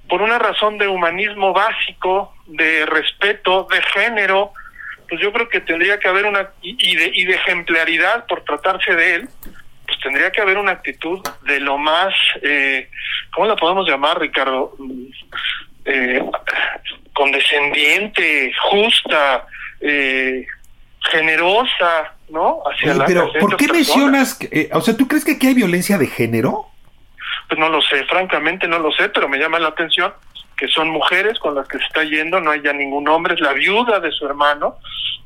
por 0.09 0.21
una 0.21 0.37
razón 0.39 0.77
de 0.77 0.89
humanismo 0.89 1.53
básico, 1.53 2.35
de 2.45 2.85
respeto, 2.85 3.67
de 3.71 3.81
género, 3.81 4.51
pues 5.07 5.21
yo 5.21 5.31
creo 5.31 5.47
que 5.47 5.61
tendría 5.61 5.97
que 5.97 6.09
haber 6.09 6.25
una, 6.25 6.49
y 6.61 6.95
de, 6.97 7.09
y 7.13 7.23
de 7.23 7.35
ejemplaridad 7.35 8.25
por 8.25 8.43
tratarse 8.43 8.93
de 8.95 9.15
él, 9.15 9.29
pues 9.85 9.99
tendría 9.99 10.31
que 10.31 10.41
haber 10.41 10.57
una 10.57 10.71
actitud 10.71 11.19
de 11.43 11.59
lo 11.59 11.77
más, 11.77 12.13
eh, 12.41 12.89
¿cómo 13.33 13.47
la 13.47 13.55
podemos 13.55 13.87
llamar, 13.87 14.19
Ricardo? 14.19 14.75
Eh, 15.85 16.23
condescendiente, 17.13 18.53
justa, 18.69 19.45
eh, 19.81 20.45
generosa, 21.11 22.13
¿no? 22.29 22.61
Hacia 22.65 23.05
pero 23.05 23.31
¿por 23.39 23.57
qué 23.57 23.67
mencionas, 23.67 24.35
que, 24.35 24.69
o 24.71 24.81
sea, 24.81 24.95
¿tú 24.95 25.07
crees 25.07 25.25
que 25.25 25.33
aquí 25.33 25.47
hay 25.47 25.53
violencia 25.53 25.97
de 25.97 26.07
género? 26.07 26.67
Pues 27.47 27.59
no 27.59 27.69
lo 27.69 27.81
sé, 27.81 28.05
francamente 28.05 28.67
no 28.67 28.79
lo 28.79 28.91
sé, 28.93 29.09
pero 29.09 29.27
me 29.27 29.37
llama 29.37 29.59
la 29.59 29.69
atención 29.69 30.13
que 30.57 30.67
son 30.67 30.89
mujeres 30.89 31.39
con 31.39 31.55
las 31.55 31.67
que 31.67 31.77
se 31.77 31.83
está 31.85 32.03
yendo, 32.03 32.39
no 32.39 32.51
hay 32.51 32.61
ya 32.61 32.73
ningún 32.73 33.07
hombre, 33.09 33.33
es 33.33 33.41
la 33.41 33.53
viuda 33.53 33.99
de 33.99 34.11
su 34.11 34.25
hermano, 34.25 34.77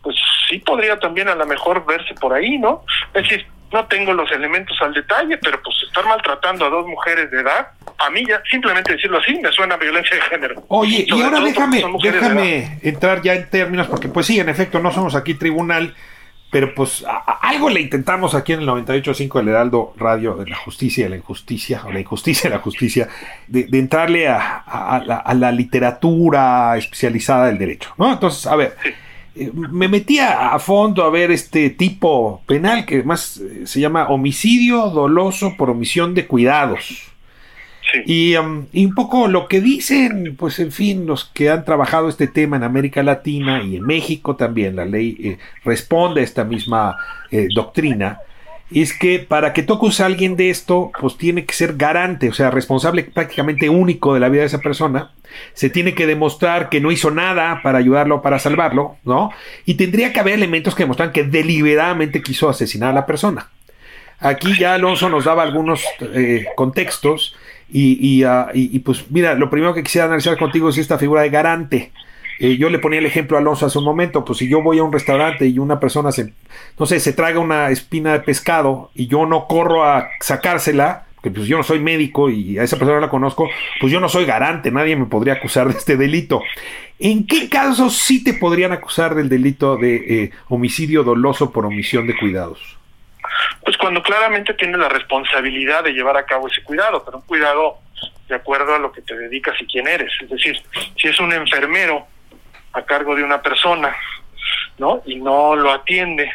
pues 0.02 0.16
sí 0.50 0.60
podría 0.60 0.98
también 1.00 1.28
a 1.28 1.36
lo 1.36 1.46
mejor 1.46 1.86
verse 1.86 2.14
por 2.16 2.34
ahí, 2.34 2.58
¿no? 2.58 2.84
Es 3.14 3.24
decir, 3.24 3.46
no 3.72 3.86
tengo 3.88 4.14
los 4.14 4.32
elementos 4.32 4.78
al 4.82 4.94
detalle, 4.94 5.38
pero 5.38 5.62
pues 5.62 5.76
estar 5.88 6.06
maltratando 6.06 6.66
a 6.66 6.70
dos 6.70 6.86
mujeres 6.88 7.30
de 7.32 7.42
edad, 7.42 7.68
a 7.98 8.10
mí 8.10 8.24
ya 8.28 8.42
simplemente 8.50 8.94
decirlo 8.94 9.18
así 9.18 9.38
me 9.40 9.52
suena 9.52 9.76
a 9.76 9.78
violencia 9.78 10.16
de 10.16 10.22
género. 10.24 10.64
Oye, 10.68 11.06
y 11.08 11.22
ahora 11.22 11.40
déjame, 11.42 11.84
déjame 12.02 12.80
entrar 12.82 13.22
ya 13.22 13.34
en 13.34 13.50
términos, 13.50 13.88
porque 13.88 14.08
pues 14.08 14.26
sí, 14.26 14.40
en 14.40 14.50
efecto, 14.50 14.80
no 14.80 14.92
somos 14.92 15.16
aquí 15.16 15.34
tribunal, 15.34 15.96
pero 16.50 16.74
pues 16.74 17.04
algo 17.42 17.70
le 17.70 17.82
intentamos 17.82 18.34
aquí 18.34 18.54
en 18.54 18.62
el 18.62 18.68
98.5 18.68 19.40
del 19.40 19.50
Heraldo 19.50 19.94
Radio 19.98 20.36
de 20.36 20.50
la 20.50 20.56
justicia 20.56 21.06
y 21.06 21.10
la 21.10 21.18
injusticia, 21.18 21.82
o 21.86 21.92
la 21.92 22.00
injusticia 22.00 22.48
y 22.48 22.52
la 22.52 22.60
justicia, 22.60 23.10
de, 23.48 23.68
entrarle 23.74 24.30
a, 24.30 25.04
la, 25.06 25.18
a, 25.18 25.34
la, 25.34 25.52
literatura 25.52 26.78
especializada 26.78 27.48
del 27.48 27.58
derecho, 27.58 27.94
¿no? 27.98 28.14
Entonces, 28.14 28.48
a 28.48 28.56
ver 28.56 28.78
me 29.54 29.88
metía 29.88 30.54
a 30.54 30.60
fondo 30.60 31.04
a 31.04 31.10
ver 31.10 31.32
este 31.32 31.70
tipo 31.70 32.42
penal 32.46 32.86
que 32.86 33.04
más 33.04 33.38
eh, 33.38 33.66
se 33.66 33.80
llama 33.80 34.08
homicidio 34.10 34.90
doloso 34.90 35.56
por 35.58 35.70
omisión 35.70 36.14
de 36.14 36.28
cuidados. 36.28 37.12
Um, 37.96 38.66
y, 38.74 38.86
un 38.86 38.94
poco 38.96 39.28
lo 39.28 39.48
que 39.48 39.62
dicen, 39.62 40.36
pues 40.38 40.60
en 40.60 40.72
fin, 40.72 41.06
los 41.06 41.26
que 41.26 41.50
han 41.50 41.64
trabajado 41.64 42.10
este 42.10 42.28
tema 42.28 42.58
en 42.58 42.64
América 42.64 43.02
Latina 43.02 43.64
y 43.64 43.78
en 43.78 43.84
México 43.84 44.36
también, 44.36 44.76
la 44.76 44.86
ley 44.86 45.18
eh, 45.24 45.38
responde 45.64 46.22
a 46.22 46.24
esta 46.24 46.44
misma 46.44 46.98
eh, 47.32 47.48
doctrina, 47.54 48.20
es 48.72 48.94
que 48.94 49.20
para 49.20 49.54
que 49.54 49.64
toques 49.64 50.00
a 50.02 50.06
alguien 50.06 50.36
de 50.36 50.50
esto, 50.50 50.92
pues 51.00 51.18
tiene 51.18 51.46
que 51.46 51.54
ser 51.54 51.78
garante, 51.78 52.30
o 52.30 52.34
sea, 52.34 52.52
responsable 52.52 53.04
prácticamente 53.04 53.70
único 53.70 54.14
de 54.14 54.20
la 54.20 54.30
vida 54.30 54.42
de 54.42 54.48
esa 54.48 54.60
persona. 54.60 55.12
Se 55.54 55.70
tiene 55.70 55.94
que 55.94 56.08
demostrar 56.08 56.70
que 56.70 56.82
no 56.82 56.92
hizo 56.92 57.12
nada 57.12 57.62
para 57.64 57.78
ayudarlo, 57.78 58.22
para 58.22 58.40
salvarlo, 58.40 58.98
¿no? 59.04 59.32
Y 59.66 59.76
tendría 59.76 60.12
que 60.12 60.20
haber 60.20 60.34
elementos 60.34 60.76
que 60.76 60.84
demuestran 60.84 61.12
que 61.12 61.24
deliberadamente 61.24 62.22
quiso 62.22 62.50
asesinar 62.50 62.90
a 62.90 62.94
la 62.94 63.06
persona. 63.06 63.50
Aquí 64.20 64.58
ya 64.58 64.74
Alonso 64.74 65.10
nos 65.10 65.26
daba 65.26 65.44
algunos 65.44 65.86
eh, 66.02 66.48
contextos 66.56 67.36
ah, 67.36 67.70
y, 67.72 68.26
y, 68.54 68.80
pues 68.80 69.06
mira, 69.12 69.36
lo 69.36 69.50
primero 69.50 69.74
que 69.74 69.84
quisiera 69.84 70.08
analizar 70.08 70.38
contigo 70.38 70.70
es 70.70 70.78
esta 70.78 70.98
figura 70.98 71.22
de 71.22 71.30
garante. 71.30 71.92
Eh, 72.40 72.58
yo 72.58 72.70
le 72.70 72.80
ponía 72.80 73.00
el 73.00 73.06
ejemplo 73.06 73.38
a 73.38 73.40
Alonso 73.40 73.66
hace 73.66 73.80
un 73.80 73.86
momento, 73.86 74.24
pues 74.24 74.40
si 74.40 74.48
yo 74.48 74.62
voy 74.62 74.80
a 74.80 74.84
un 74.84 74.94
restaurante 74.94 75.48
y 75.48 75.60
una 75.60 75.80
persona 75.80 76.12
se, 76.12 76.34
no 76.78 76.86
sé, 76.86 77.00
se 77.00 77.14
traga 77.14 77.40
una 77.40 77.70
espina 77.70 78.14
de 78.14 78.20
pescado 78.20 78.92
y 78.94 79.08
yo 79.08 79.26
no 79.26 79.48
corro 79.48 79.84
a 79.84 80.10
sacársela, 80.20 81.06
porque 81.16 81.32
pues 81.32 81.48
yo 81.48 81.58
no 81.58 81.64
soy 81.64 81.80
médico 81.80 82.30
y 82.30 82.60
a 82.60 82.64
esa 82.64 82.78
persona 82.78 83.00
la 83.00 83.10
conozco, 83.10 83.50
pues 83.80 83.92
yo 83.92 84.00
no 84.00 84.08
soy 84.08 84.26
garante, 84.26 84.72
nadie 84.72 84.96
me 84.96 85.06
podría 85.06 85.34
acusar 85.34 85.68
de 85.68 85.78
este 85.78 85.98
delito. 85.98 86.44
¿En 87.00 87.26
qué 87.26 87.50
casos 87.50 87.96
sí 87.96 88.24
te 88.24 88.34
podrían 88.34 88.72
acusar 88.72 89.16
del 89.16 89.30
delito 89.30 89.78
de 89.78 89.96
eh, 89.96 90.32
homicidio 90.50 91.04
doloso 91.04 91.52
por 91.52 91.66
omisión 91.66 92.08
de 92.08 92.18
cuidados? 92.18 92.78
Pues 93.64 93.78
cuando 93.78 94.02
claramente 94.02 94.54
tiene 94.54 94.78
la 94.78 94.90
responsabilidad 94.90 95.84
de 95.84 95.92
llevar 95.92 96.18
a 96.18 96.26
cabo 96.26 96.48
ese 96.48 96.64
cuidado, 96.64 97.04
pero 97.04 97.18
un 97.18 97.24
cuidado 97.24 97.78
de 98.28 98.36
acuerdo 98.36 98.76
a 98.76 98.80
lo 98.80 98.92
que 98.92 99.02
te 99.02 99.16
dedicas 99.16 99.56
y 99.62 99.66
quién 99.66 99.88
eres. 99.88 100.12
Es 100.22 100.30
decir, 100.30 100.58
si 100.96 101.08
es 101.08 101.20
un 101.20 101.34
enfermero 101.34 102.06
a 102.78 102.86
cargo 102.86 103.16
de 103.16 103.24
una 103.24 103.42
persona, 103.42 103.96
¿no? 104.78 105.02
Y 105.06 105.16
no 105.16 105.56
lo 105.56 105.72
atiende 105.72 106.32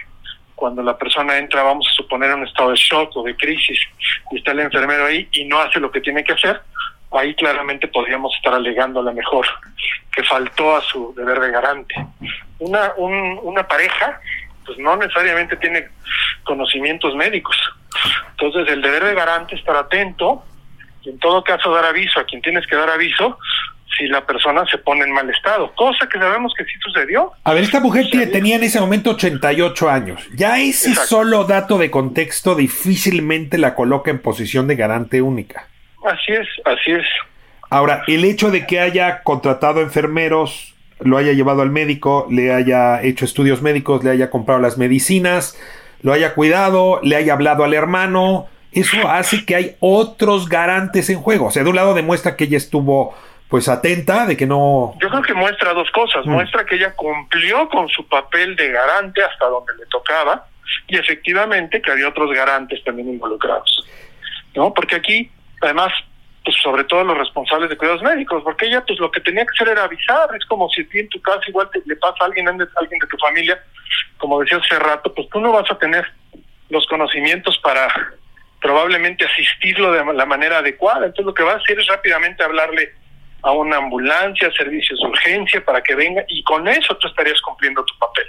cuando 0.55 0.83
la 0.83 0.97
persona 0.97 1.39
entra, 1.39 1.63
vamos 1.63 1.89
a 1.91 1.95
suponer, 1.95 2.31
en 2.31 2.41
un 2.41 2.47
estado 2.47 2.71
de 2.71 2.77
shock 2.77 3.17
o 3.17 3.23
de 3.23 3.37
crisis, 3.37 3.81
y 4.31 4.39
está 4.39 4.53
el 4.53 4.61
enfermero 4.61 5.07
ahí 5.07 5.29
y 5.33 5.45
no 5.45 5.61
hace 5.61 5.81
lo 5.81 5.91
que 5.91 6.01
tiene 6.01 6.23
que 6.23 6.33
hacer, 6.33 6.61
ahí 7.13 7.35
claramente 7.35 7.89
podríamos 7.89 8.35
estar 8.37 8.55
alegando 8.55 9.01
a 9.01 9.03
lo 9.03 9.13
mejor 9.13 9.47
que 10.13 10.23
faltó 10.23 10.77
a 10.77 10.81
su 10.83 11.13
deber 11.17 11.41
de 11.41 11.51
garante. 11.51 11.95
Una, 12.59 12.93
un, 12.97 13.41
una 13.43 13.67
pareja, 13.67 14.21
pues 14.65 14.79
no 14.79 14.97
necesariamente 14.97 15.57
tiene 15.57 15.89
conocimientos 16.45 17.15
médicos. 17.17 17.57
Entonces, 18.31 18.73
el 18.73 18.83
deber 18.83 19.05
de 19.05 19.15
garante 19.15 19.55
es 19.55 19.61
estar 19.61 19.77
atento 19.77 20.45
y 21.03 21.11
en 21.11 21.19
todo 21.19 21.43
caso 21.43 21.75
dar 21.75 21.85
aviso 21.87 22.21
a 22.21 22.25
quien 22.25 22.41
tienes 22.41 22.67
que 22.67 22.77
dar 22.77 22.89
aviso 22.89 23.39
si 23.97 24.07
la 24.07 24.25
persona 24.25 24.65
se 24.71 24.79
pone 24.79 25.05
en 25.05 25.13
mal 25.13 25.29
estado, 25.31 25.73
cosa 25.75 26.09
que 26.11 26.19
sabemos 26.19 26.53
que 26.57 26.65
sí 26.65 26.73
sucedió. 26.83 27.33
A 27.45 27.55
ver, 27.55 27.63
esta 27.63 27.81
mujer 27.81 28.07
tenía 28.11 28.57
en 28.57 28.65
ese 28.65 28.81
momento 28.81 29.11
88 29.11 29.91
años. 29.91 30.29
Ya 30.35 30.59
ese 30.59 30.95
solo 30.95 31.45
dato 31.45 31.79
de 31.79 31.91
contexto 31.91 32.55
difícilmente 32.55 33.59
la 33.59 33.75
coloca 33.75 34.11
en 34.11 34.19
posición 34.19 34.67
de 34.67 34.77
garante 34.77 35.23
única. 35.23 35.67
Así 36.05 36.33
es, 36.33 36.49
así 36.65 36.93
es. 36.93 37.07
Ahora, 37.71 38.03
el 38.07 38.25
hecho 38.25 38.51
de 38.51 38.67
que 38.67 38.81
haya 38.81 39.23
contratado 39.23 39.81
enfermeros, 39.81 40.75
lo 41.01 41.17
haya 41.17 41.33
llevado 41.33 41.63
al 41.63 41.71
médico, 41.71 42.27
le 42.31 42.53
haya 42.53 43.03
hecho 43.03 43.25
estudios 43.25 43.63
médicos, 43.63 44.05
le 44.05 44.11
haya 44.11 44.31
comprado 44.31 44.61
las 44.61 44.79
medicinas, 44.79 45.59
lo 46.03 46.13
haya 46.13 46.35
cuidado, 46.35 47.01
le 47.03 47.17
haya 47.17 47.33
hablado 47.33 47.65
al 47.65 47.75
hermano, 47.75 48.49
eso 48.73 49.09
hace 49.09 49.45
que 49.45 49.55
hay 49.55 49.77
otros 49.81 50.49
garantes 50.49 51.11
en 51.11 51.21
juego. 51.21 51.47
O 51.47 51.51
sea, 51.51 51.63
de 51.63 51.71
un 51.71 51.77
lado 51.77 51.95
demuestra 51.95 52.37
que 52.37 52.45
ella 52.45 52.57
estuvo 52.57 53.15
pues 53.53 53.69
atenta 53.69 54.25
de 54.25 54.35
que 54.35 54.47
no... 54.47 54.95
Yo 54.99 55.11
creo 55.11 55.21
que 55.21 55.35
muestra 55.35 55.75
dos 55.75 55.91
cosas. 55.91 56.25
Mm. 56.25 56.31
Muestra 56.31 56.65
que 56.65 56.77
ella 56.77 56.97
cumplió 56.97 57.69
con 57.69 57.87
su 57.91 58.09
papel 58.09 58.57
de 58.57 58.73
garante 58.73 59.23
hasta 59.23 59.45
donde 59.45 59.75
le 59.77 59.85
tocaba 59.91 60.47
y 60.89 60.97
efectivamente 60.97 61.83
que 61.83 61.91
había 61.91 62.09
otros 62.09 62.33
garantes 62.33 62.83
también 62.83 63.11
involucrados. 63.11 63.87
¿No? 64.55 64.73
Porque 64.73 64.97
aquí, 64.97 65.31
además, 65.61 65.93
pues 66.43 66.57
sobre 66.63 66.85
todo 66.85 67.05
los 67.05 67.19
responsables 67.19 67.69
de 67.69 67.77
cuidados 67.77 68.01
médicos, 68.01 68.43
porque 68.43 68.69
ella 68.69 68.83
pues 68.87 68.99
lo 68.99 69.11
que 69.11 69.21
tenía 69.21 69.45
que 69.45 69.51
hacer 69.55 69.69
era 69.69 69.85
avisar, 69.85 70.35
es 70.35 70.47
como 70.47 70.71
si 70.71 70.89
en 70.95 71.11
tu 71.11 71.21
casa 71.21 71.43
igual 71.47 71.69
te, 71.71 71.83
le 71.85 71.97
pasa 71.97 72.17
a 72.23 72.25
alguien, 72.25 72.49
a 72.49 72.53
alguien 72.53 73.01
de 73.01 73.07
tu 73.07 73.19
familia, 73.19 73.63
como 74.17 74.41
decía 74.41 74.63
hace 74.65 74.79
rato, 74.79 75.13
pues 75.13 75.29
tú 75.29 75.41
no 75.41 75.53
vas 75.53 75.71
a 75.71 75.77
tener 75.77 76.11
los 76.71 76.87
conocimientos 76.87 77.59
para 77.59 77.87
probablemente 78.63 79.27
asistirlo 79.27 79.93
de 79.93 80.15
la 80.15 80.25
manera 80.25 80.61
adecuada, 80.61 81.05
entonces 81.05 81.27
lo 81.27 81.35
que 81.35 81.43
va 81.43 81.53
a 81.53 81.57
hacer 81.57 81.79
es 81.79 81.87
rápidamente 81.89 82.43
hablarle 82.43 83.02
a 83.43 83.53
una 83.53 83.77
ambulancia, 83.77 84.51
servicios 84.57 84.99
de 85.01 85.09
urgencia 85.09 85.65
para 85.65 85.83
que 85.83 85.95
venga 85.95 86.25
y 86.29 86.43
con 86.45 86.67
eso 86.69 86.97
tú 86.97 87.09
estarías 87.09 87.41
cumpliendo 87.43 87.85
tu 87.85 87.99
papel. 87.99 88.27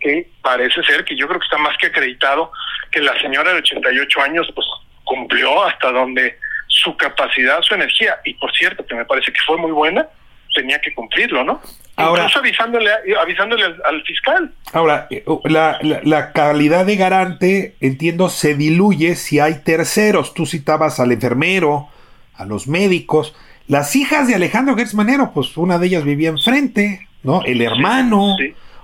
Que 0.00 0.30
parece 0.42 0.82
ser 0.84 1.04
que 1.04 1.16
yo 1.16 1.26
creo 1.26 1.40
que 1.40 1.44
está 1.44 1.58
más 1.58 1.76
que 1.78 1.86
acreditado 1.86 2.52
que 2.90 3.00
la 3.00 3.18
señora 3.20 3.52
de 3.52 3.58
88 3.58 4.20
años 4.22 4.48
pues 4.54 4.66
cumplió 5.04 5.64
hasta 5.64 5.92
donde 5.92 6.38
su 6.66 6.96
capacidad, 6.96 7.60
su 7.62 7.74
energía 7.74 8.18
y 8.24 8.34
por 8.34 8.52
cierto 8.52 8.84
que 8.86 8.94
me 8.94 9.04
parece 9.04 9.32
que 9.32 9.40
fue 9.46 9.56
muy 9.56 9.72
buena, 9.72 10.06
tenía 10.54 10.80
que 10.80 10.92
cumplirlo, 10.92 11.44
¿no? 11.44 11.60
Ahora, 11.96 12.22
Incluso 12.22 12.38
avisándole, 12.40 12.90
avisándole 13.20 13.64
al, 13.64 14.02
fiscal. 14.04 14.52
Ahora, 14.72 15.08
eh, 15.10 15.24
la, 15.44 15.78
la, 15.82 16.00
la, 16.04 16.32
calidad 16.32 16.86
de 16.86 16.96
garante, 16.96 17.76
entiendo, 17.80 18.28
se 18.28 18.54
diluye 18.54 19.16
si 19.16 19.40
hay 19.40 19.62
terceros. 19.64 20.32
Tú 20.32 20.46
citabas 20.46 21.00
al 21.00 21.10
enfermero, 21.10 21.88
a 22.34 22.44
los 22.44 22.68
médicos. 22.68 23.34
Las 23.68 23.94
hijas 23.96 24.26
de 24.26 24.34
Alejandro 24.34 24.74
Gertz 24.74 24.94
Manero, 24.94 25.30
pues 25.32 25.54
una 25.58 25.78
de 25.78 25.86
ellas 25.86 26.02
vivía 26.02 26.30
enfrente, 26.30 27.06
¿no? 27.22 27.42
El 27.44 27.60
hermano. 27.60 28.36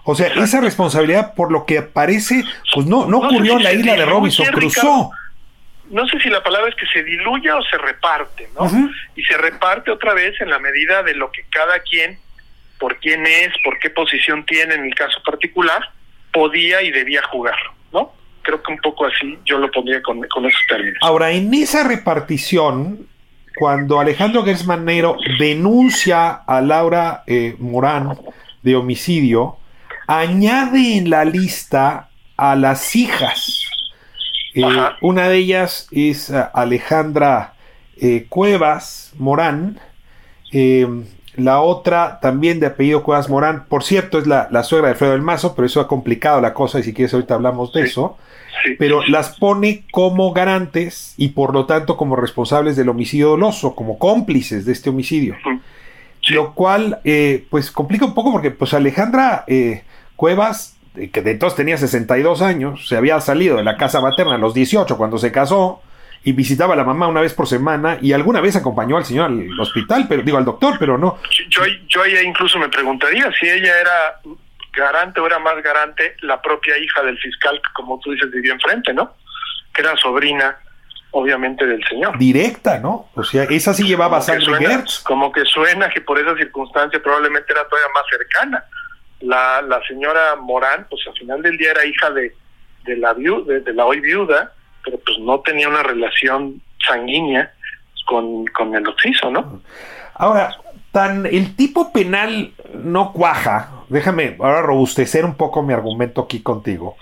O 0.04 0.14
sea, 0.14 0.26
esa 0.26 0.60
responsabilidad, 0.60 1.34
por 1.34 1.50
lo 1.50 1.64
que 1.64 1.80
parece, 1.80 2.44
pues 2.74 2.86
no, 2.86 3.06
no, 3.06 3.18
ocurrió 3.18 3.56
en 3.56 3.62
la 3.62 3.72
isla 3.72 3.94
de 3.94 4.04
Robinson, 4.04 4.46
cruzó. 4.52 5.10
no 5.88 6.06
sé 6.06 6.20
si 6.20 6.28
la 6.28 6.42
palabra 6.42 6.68
es 6.68 6.74
que 6.74 6.86
se 6.86 7.02
diluye 7.02 7.50
o 7.50 7.62
se 7.62 7.78
reparte, 7.78 8.50
¿no? 8.54 8.70
Y 9.16 9.22
se 9.24 9.38
reparte 9.38 9.90
otra 9.90 10.12
vez 10.12 10.38
en 10.42 10.50
la 10.50 10.58
medida 10.58 11.02
de 11.02 11.14
lo 11.14 11.32
que 11.32 11.46
cada 11.50 11.80
quien, 11.80 12.18
por 12.78 12.98
quién 12.98 13.26
es, 13.26 13.54
por 13.64 13.78
qué 13.78 13.88
posición 13.88 14.44
tiene 14.44 14.74
en 14.74 14.84
el 14.84 14.94
caso 14.94 15.22
particular, 15.24 15.88
podía 16.30 16.82
y 16.82 16.90
debía 16.90 17.22
jugar, 17.22 17.56
¿no? 17.90 18.12
Creo 18.42 18.62
que 18.62 18.72
un 18.72 18.78
poco 18.80 19.06
así 19.06 19.38
yo 19.46 19.56
lo 19.56 19.70
pondría 19.70 20.02
con, 20.02 20.20
con 20.28 20.44
esos 20.44 20.60
términos. 20.68 20.98
Ahora, 21.00 21.30
en 21.30 21.54
esa 21.54 21.88
repartición, 21.88 23.08
cuando 23.56 24.00
Alejandro 24.00 24.44
Gersmanero 24.44 25.16
denuncia 25.38 26.30
a 26.30 26.60
Laura 26.60 27.22
eh, 27.26 27.56
Morán 27.58 28.18
de 28.62 28.76
homicidio, 28.76 29.56
añade 30.06 30.96
en 30.96 31.10
la 31.10 31.24
lista 31.24 32.08
a 32.36 32.56
las 32.56 32.96
hijas. 32.96 33.60
Eh, 34.54 34.62
una 35.02 35.28
de 35.28 35.36
ellas 35.36 35.88
es 35.92 36.30
eh, 36.30 36.44
Alejandra 36.52 37.54
Cuevas 38.28 39.12
Morán. 39.16 39.80
La 41.36 41.60
otra 41.60 42.20
también 42.20 42.60
de 42.60 42.66
apellido 42.66 43.02
Cuevas 43.02 43.28
Morán. 43.28 43.64
Por 43.68 43.82
cierto, 43.82 44.18
es 44.18 44.26
la, 44.26 44.48
suegra 44.62 44.88
de 44.88 44.92
Alfredo 44.92 45.12
del 45.12 45.22
Mazo, 45.22 45.54
pero 45.54 45.66
eso 45.66 45.80
ha 45.80 45.88
complicado 45.88 46.40
la 46.40 46.54
cosa 46.54 46.78
y 46.78 46.82
si 46.82 46.92
quieres 46.92 47.14
ahorita 47.14 47.34
hablamos 47.34 47.72
de 47.72 47.82
eso. 47.82 48.16
Pero 48.78 49.02
las 49.06 49.36
pone 49.38 49.84
como 49.90 50.32
garantes 50.32 51.14
y 51.16 51.28
por 51.28 51.52
lo 51.52 51.66
tanto 51.66 51.96
como 51.96 52.16
responsables 52.16 52.76
del 52.76 52.88
homicidio 52.88 53.30
doloso, 53.30 53.74
como 53.74 53.98
cómplices 53.98 54.64
de 54.64 54.72
este 54.72 54.90
homicidio. 54.90 55.36
Lo 56.30 56.54
cual, 56.54 57.00
eh, 57.04 57.44
pues 57.50 57.70
complica 57.70 58.06
un 58.06 58.14
poco 58.14 58.32
porque 58.32 58.50
pues 58.50 58.72
Alejandra 58.72 59.44
eh, 59.46 59.82
Cuevas, 60.16 60.76
eh, 60.96 61.10
que 61.10 61.20
de 61.20 61.32
entonces 61.32 61.56
tenía 61.56 61.76
62 61.76 62.40
años, 62.40 62.88
se 62.88 62.96
había 62.96 63.20
salido 63.20 63.58
de 63.58 63.64
la 63.64 63.76
casa 63.76 64.00
materna 64.00 64.36
a 64.36 64.38
los 64.38 64.54
18 64.54 64.96
cuando 64.96 65.18
se 65.18 65.32
casó 65.32 65.82
y 66.24 66.32
visitaba 66.32 66.74
a 66.74 66.76
la 66.76 66.84
mamá 66.84 67.06
una 67.06 67.20
vez 67.20 67.34
por 67.34 67.46
semana 67.46 67.98
y 68.00 68.12
alguna 68.12 68.40
vez 68.40 68.56
acompañó 68.56 68.96
al 68.96 69.04
señor 69.04 69.26
al 69.26 69.60
hospital, 69.60 70.06
pero 70.08 70.22
digo 70.22 70.38
al 70.38 70.44
doctor, 70.44 70.76
pero 70.78 70.96
no. 70.96 71.18
Yo, 71.48 71.62
yo 71.86 72.04
ella 72.04 72.22
incluso 72.22 72.58
me 72.58 72.68
preguntaría 72.68 73.30
si 73.38 73.48
ella 73.48 73.78
era 73.78 74.20
garante 74.72 75.20
o 75.20 75.26
era 75.26 75.38
más 75.38 75.62
garante 75.62 76.16
la 76.22 76.40
propia 76.40 76.76
hija 76.78 77.02
del 77.02 77.18
fiscal 77.18 77.60
que 77.62 77.72
como 77.74 78.00
tú 78.00 78.12
dices 78.12 78.30
vivía 78.30 78.54
enfrente, 78.54 78.92
¿no? 78.92 79.14
Que 79.72 79.82
era 79.82 79.94
sobrina 79.96 80.56
obviamente 81.10 81.64
del 81.64 81.84
señor. 81.84 82.18
Directa, 82.18 82.78
¿no? 82.78 83.08
O 83.14 83.22
sea, 83.22 83.44
esa 83.44 83.72
sí 83.72 83.84
llevaba 83.84 84.20
sangre 84.20 84.44
suena, 84.44 84.84
Como 85.04 85.30
que 85.30 85.44
suena 85.44 85.88
que 85.88 86.00
por 86.00 86.18
esa 86.18 86.34
circunstancia 86.36 87.00
probablemente 87.02 87.52
era 87.52 87.68
todavía 87.68 87.92
más 87.94 88.04
cercana. 88.10 88.64
La, 89.20 89.62
la 89.62 89.80
señora 89.86 90.36
Morán, 90.36 90.86
pues 90.90 91.06
al 91.06 91.14
final 91.14 91.40
del 91.40 91.56
día 91.56 91.70
era 91.70 91.84
hija 91.84 92.10
de, 92.10 92.34
de 92.84 92.96
la 92.96 93.14
de, 93.14 93.60
de, 93.60 93.72
la 93.72 93.86
hoy 93.86 94.00
viuda, 94.00 94.52
pero 94.84 94.98
pues 94.98 95.18
no 95.20 95.40
tenía 95.40 95.68
una 95.68 95.82
relación 95.82 96.60
sanguínea 96.86 97.52
con, 98.06 98.46
con 98.46 98.74
el 98.74 98.86
occiso, 98.86 99.30
¿no? 99.30 99.60
Ahora, 100.14 100.56
tan 100.92 101.26
el 101.26 101.56
tipo 101.56 101.92
penal 101.92 102.52
no 102.72 103.12
cuaja, 103.12 103.70
déjame 103.88 104.36
ahora 104.38 104.62
robustecer 104.62 105.24
un 105.24 105.34
poco 105.34 105.62
mi 105.62 105.72
argumento 105.72 106.22
aquí 106.22 106.40
contigo, 106.40 106.96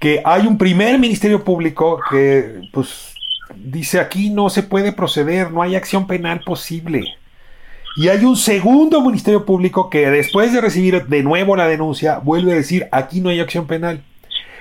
que 0.00 0.20
hay 0.24 0.46
un 0.46 0.58
primer 0.58 0.98
ministerio 0.98 1.44
público 1.44 2.00
que 2.10 2.62
pues 2.72 3.14
dice 3.54 4.00
aquí 4.00 4.30
no 4.30 4.50
se 4.50 4.62
puede 4.62 4.92
proceder, 4.92 5.52
no 5.52 5.62
hay 5.62 5.76
acción 5.76 6.06
penal 6.06 6.40
posible. 6.40 7.16
Y 7.94 8.08
hay 8.08 8.24
un 8.24 8.36
segundo 8.36 9.02
ministerio 9.02 9.44
público 9.44 9.90
que 9.90 10.08
después 10.10 10.52
de 10.52 10.62
recibir 10.62 11.06
de 11.06 11.22
nuevo 11.22 11.54
la 11.56 11.68
denuncia 11.68 12.18
vuelve 12.18 12.52
a 12.52 12.56
decir 12.56 12.88
aquí 12.90 13.20
no 13.20 13.28
hay 13.28 13.38
acción 13.38 13.66
penal. 13.66 14.02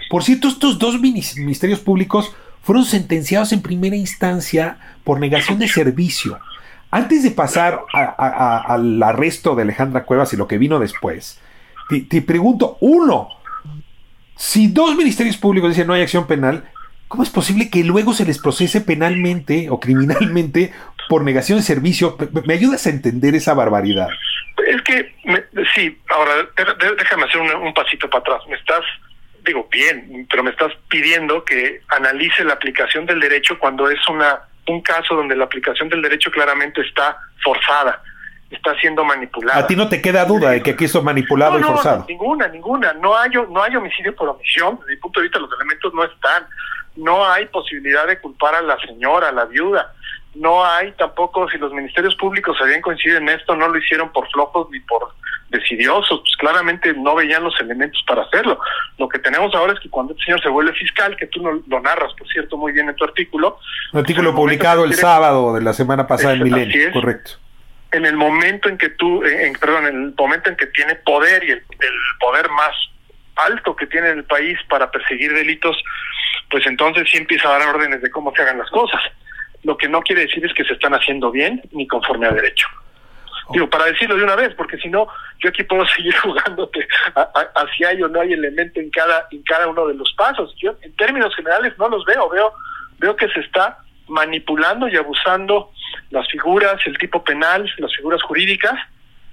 Por 0.09 0.23
cierto, 0.23 0.49
estos 0.49 0.77
dos 0.77 0.99
ministerios 0.99 1.79
públicos 1.79 2.35
fueron 2.62 2.86
sentenciados 2.86 3.51
en 3.53 3.62
primera 3.62 3.95
instancia 3.95 4.78
por 5.03 5.20
negación 5.20 5.59
de 5.59 5.68
servicio. 5.68 6.39
Antes 6.91 7.24
de 7.24 7.32
pasar 7.32 7.82
al 7.93 9.01
arresto 9.01 9.55
de 9.55 9.64
Alejandra 9.64 10.03
Cuevas 10.03 10.34
y 10.34 10.38
lo 10.38 10.47
que 10.47 10.57
vino 10.57 10.78
después, 10.80 11.39
te, 12.09 12.22
pregunto, 12.22 12.78
uno, 12.82 13.30
si 14.36 14.68
dos 14.68 14.95
ministerios 14.95 15.38
públicos 15.38 15.70
dicen 15.70 15.88
no 15.88 15.93
hay 15.93 16.01
acción 16.01 16.28
penal, 16.28 16.66
¿cómo 17.07 17.24
es 17.24 17.30
posible 17.30 17.70
que 17.70 17.84
luego 17.84 18.14
se 18.14 18.26
les 18.26 18.39
procese 18.39 18.82
penalmente 18.82 19.70
o 19.70 19.80
criminalmente 19.80 20.74
por 21.09 21.24
negación 21.24 21.59
de 21.59 21.64
servicio? 21.64 22.18
¿Me, 22.45 22.53
ayudas 22.53 22.86
a 22.86 22.89
entender 22.89 23.36
esa 23.36 23.53
barbaridad? 23.53 24.09
Es 24.68 24.82
que, 24.84 25.16
sí, 25.74 25.97
ahora 26.09 26.34
déjame 26.97 27.24
hacer 27.24 27.41
un 27.41 27.74
pasito 27.74 28.09
para 28.09 28.22
atrás. 28.22 28.41
Me 28.49 28.55
estás 28.55 28.84
digo 29.43 29.67
bien, 29.71 30.27
pero 30.29 30.43
me 30.43 30.51
estás 30.51 30.71
pidiendo 30.89 31.43
que 31.43 31.81
analice 31.89 32.43
la 32.43 32.53
aplicación 32.53 33.05
del 33.05 33.19
derecho 33.19 33.57
cuando 33.59 33.89
es 33.89 33.99
una 34.07 34.41
un 34.67 34.81
caso 34.81 35.15
donde 35.15 35.35
la 35.35 35.45
aplicación 35.45 35.89
del 35.89 36.01
derecho 36.01 36.31
claramente 36.31 36.81
está 36.81 37.17
forzada, 37.43 38.01
está 38.49 38.75
siendo 38.79 39.03
manipulada. 39.03 39.59
A 39.59 39.67
ti 39.67 39.75
no 39.75 39.89
te 39.89 40.01
queda 40.01 40.25
duda 40.25 40.51
de 40.51 40.61
que 40.61 40.71
aquí 40.71 40.85
es 40.85 41.03
manipulado 41.03 41.59
y 41.59 41.63
forzado. 41.63 42.05
ninguna, 42.07 42.47
ninguna. 42.47 42.93
No 42.93 43.17
hay, 43.17 43.31
no 43.31 43.63
hay 43.63 43.75
homicidio 43.75 44.15
por 44.15 44.29
omisión. 44.29 44.77
Desde 44.79 44.91
mi 44.91 44.97
punto 44.97 45.19
de 45.19 45.23
vista, 45.25 45.39
los 45.39 45.49
elementos 45.53 45.93
no 45.93 46.03
están. 46.03 46.45
No 46.95 47.25
hay 47.25 47.45
posibilidad 47.47 48.05
de 48.05 48.19
culpar 48.19 48.55
a 48.55 48.61
la 48.61 48.77
señora, 48.79 49.29
a 49.29 49.31
la 49.31 49.45
viuda. 49.45 49.93
No 50.34 50.65
hay 50.65 50.91
tampoco, 50.93 51.49
si 51.49 51.57
los 51.57 51.73
ministerios 51.73 52.15
públicos 52.15 52.57
habían 52.61 52.82
coincidido 52.82 53.17
en 53.17 53.29
esto, 53.29 53.55
no 53.55 53.67
lo 53.67 53.77
hicieron 53.77 54.11
por 54.11 54.29
flojos 54.32 54.67
ni 54.71 54.79
por 54.82 55.09
decidiosos, 55.49 56.21
pues 56.21 56.36
claramente 56.38 56.93
no 56.93 57.15
veían 57.15 57.43
los 57.43 57.59
elementos 57.59 58.01
para 58.07 58.23
hacerlo. 58.23 58.57
Lo 58.97 59.09
que 59.09 59.19
tenemos 59.19 59.53
ahora 59.53 59.73
es 59.73 59.79
que 59.79 59.89
cuando 59.89 60.13
este 60.13 60.23
señor 60.23 60.41
se 60.41 60.49
vuelve 60.49 60.73
fiscal, 60.73 61.15
que 61.17 61.27
tú 61.27 61.43
no, 61.43 61.61
lo 61.67 61.82
narras, 61.82 62.13
por 62.13 62.27
cierto, 62.29 62.55
muy 62.55 62.71
bien 62.71 62.88
en 62.88 62.95
tu 62.95 63.03
artículo. 63.03 63.59
Un 63.91 63.99
artículo 63.99 64.34
publicado 64.34 64.86
el 64.86 64.93
sábado 64.93 65.53
de 65.53 65.61
la 65.61 65.73
semana 65.73 66.07
pasada 66.07 66.34
en 66.34 66.43
Milenio, 66.43 66.91
correcto. 66.93 67.32
En 67.91 68.05
el 68.05 68.15
momento 68.15 68.69
en 68.69 68.77
que 68.77 68.89
tú, 68.89 69.21
en, 69.25 69.53
perdón, 69.53 69.88
en 69.88 69.95
el 70.03 70.13
momento 70.17 70.49
en 70.49 70.55
que 70.55 70.67
tiene 70.67 70.95
poder 70.95 71.43
y 71.43 71.51
el, 71.51 71.57
el 71.57 71.95
poder 72.21 72.49
más 72.49 72.73
alto 73.36 73.75
que 73.75 73.88
tiene 73.88 74.09
el 74.11 74.23
país 74.23 74.57
para 74.69 74.89
perseguir 74.89 75.34
delitos, 75.34 75.75
pues 76.49 76.65
entonces 76.67 77.09
sí 77.11 77.17
empieza 77.17 77.49
a 77.49 77.59
dar 77.59 77.75
órdenes 77.75 78.01
de 78.01 78.09
cómo 78.09 78.34
se 78.34 78.41
hagan 78.41 78.59
las 78.59 78.69
cosas. 78.69 79.01
Lo 79.64 79.78
que 79.78 79.88
no 79.88 80.01
quiere 80.01 80.22
decir 80.22 80.45
es 80.45 80.53
que 80.53 80.64
se 80.64 80.74
están 80.74 80.93
haciendo 80.93 81.32
bien 81.32 81.62
ni 81.72 81.88
conforme 81.88 82.28
a 82.28 82.32
derecho. 82.32 82.68
Digo, 83.51 83.70
para 83.70 83.86
decirlo 83.86 84.16
de 84.16 84.24
una 84.24 84.36
vez, 84.36 84.53
porque 84.55 84.78
si 84.78 84.89
no, 84.89 85.07
yo 85.39 85.49
aquí 85.49 85.64
puedo 85.64 85.86
seguir 85.95 86.16
jugándote 86.18 86.88
hacia 87.55 87.89
hay 87.89 88.01
o 88.01 88.07
no 88.07 88.22
hay 88.22 88.34
elemento 88.34 88.80
en 88.80 88.89
cada, 88.89 89.28
en 89.32 89.43
cada 89.43 89.68
uno 89.68 89.88
de 89.88 89.95
los 89.95 90.14
pasos. 90.14 90.53
Yo, 90.57 90.76
en 90.82 90.95
términos 90.95 91.36
generales, 91.36 91.74
no 91.78 91.89
los 91.89 92.05
veo. 92.05 92.30
Veo, 92.30 92.53
veo 92.99 93.16
que 93.16 93.28
se 93.30 93.41
está 93.41 93.80
manipulando 94.07 94.88
y 94.88 94.97
abusando 94.97 95.72
las 96.09 96.28
figuras, 96.30 96.76
el 96.86 96.97
tipo 96.97 97.24
penal, 97.24 97.70
las 97.78 97.93
figuras 97.95 98.22
jurídicas, 98.24 98.74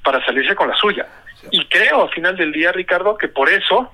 para 0.02 0.24
salirse 0.24 0.54
con 0.54 0.68
la 0.68 0.76
suya. 0.76 1.06
Y 1.50 1.64
creo, 1.66 2.02
al 2.02 2.10
final 2.10 2.36
del 2.36 2.52
día, 2.52 2.72
Ricardo, 2.72 3.16
que 3.16 3.28
por 3.28 3.48
eso 3.48 3.92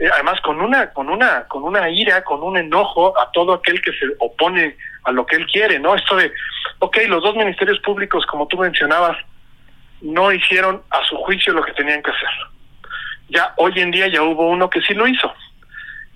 eh, 0.00 0.08
además 0.12 0.40
con 0.40 0.60
una 0.60 0.90
con 0.90 1.08
una 1.08 1.44
con 1.46 1.62
una 1.62 1.88
ira 1.88 2.24
con 2.24 2.42
un 2.42 2.56
enojo 2.56 3.16
a 3.20 3.30
todo 3.30 3.52
aquel 3.52 3.80
que 3.80 3.92
se 3.92 4.06
opone 4.18 4.76
a 5.04 5.12
lo 5.12 5.24
que 5.24 5.36
él 5.36 5.46
quiere 5.46 5.78
no 5.78 5.94
esto 5.94 6.16
de 6.16 6.32
ok 6.80 6.96
los 7.06 7.22
dos 7.22 7.36
ministerios 7.36 7.78
públicos 7.80 8.26
como 8.26 8.48
tú 8.48 8.56
mencionabas 8.58 9.16
no 10.02 10.32
hicieron 10.32 10.82
a 10.90 11.04
su 11.04 11.16
juicio 11.16 11.52
lo 11.52 11.62
que 11.62 11.72
tenían 11.72 12.02
que 12.02 12.10
hacer. 12.10 12.28
Ya 13.28 13.52
hoy 13.56 13.72
en 13.76 13.90
día 13.90 14.08
ya 14.08 14.22
hubo 14.22 14.48
uno 14.48 14.70
que 14.70 14.80
sí 14.82 14.94
lo 14.94 15.06
hizo. 15.06 15.32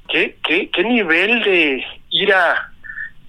Qué 0.09 0.37
qué 0.43 0.71
qué 0.71 0.85
nivel 0.85 1.43
de 1.43 1.85
ira 2.11 2.71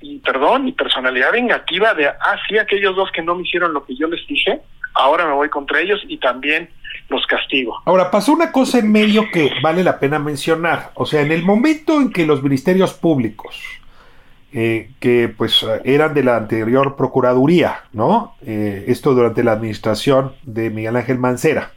y 0.01 0.19
perdón 0.19 0.67
y 0.67 0.71
personalidad 0.73 1.31
vengativa 1.31 1.93
de 1.93 2.07
ah 2.07 2.37
sí 2.47 2.57
aquellos 2.57 2.95
dos 2.95 3.11
que 3.11 3.21
no 3.21 3.35
me 3.35 3.43
hicieron 3.43 3.73
lo 3.73 3.85
que 3.85 3.95
yo 3.95 4.07
les 4.07 4.25
dije 4.27 4.61
ahora 4.93 5.25
me 5.25 5.33
voy 5.33 5.49
contra 5.49 5.79
ellos 5.79 6.01
y 6.07 6.17
también 6.17 6.69
los 7.09 7.25
castigo. 7.27 7.75
Ahora, 7.85 8.09
pasó 8.11 8.33
una 8.33 8.51
cosa 8.51 8.79
en 8.79 8.91
medio 8.91 9.25
que 9.31 9.51
vale 9.61 9.83
la 9.83 9.99
pena 9.99 10.19
mencionar. 10.19 10.91
O 10.95 11.05
sea, 11.05 11.21
en 11.21 11.31
el 11.31 11.43
momento 11.43 12.01
en 12.01 12.11
que 12.11 12.25
los 12.25 12.41
ministerios 12.41 12.93
públicos, 12.93 13.55
eh, 14.53 14.91
que 14.99 15.27
pues 15.27 15.65
eran 15.83 16.13
de 16.13 16.23
la 16.23 16.37
anterior 16.37 16.95
Procuraduría, 16.95 17.83
¿no? 17.91 18.35
Eh, 18.45 18.85
esto 18.87 19.13
durante 19.13 19.43
la 19.43 19.51
administración 19.51 20.33
de 20.43 20.69
Miguel 20.69 20.95
Ángel 20.95 21.19
Mancera, 21.19 21.73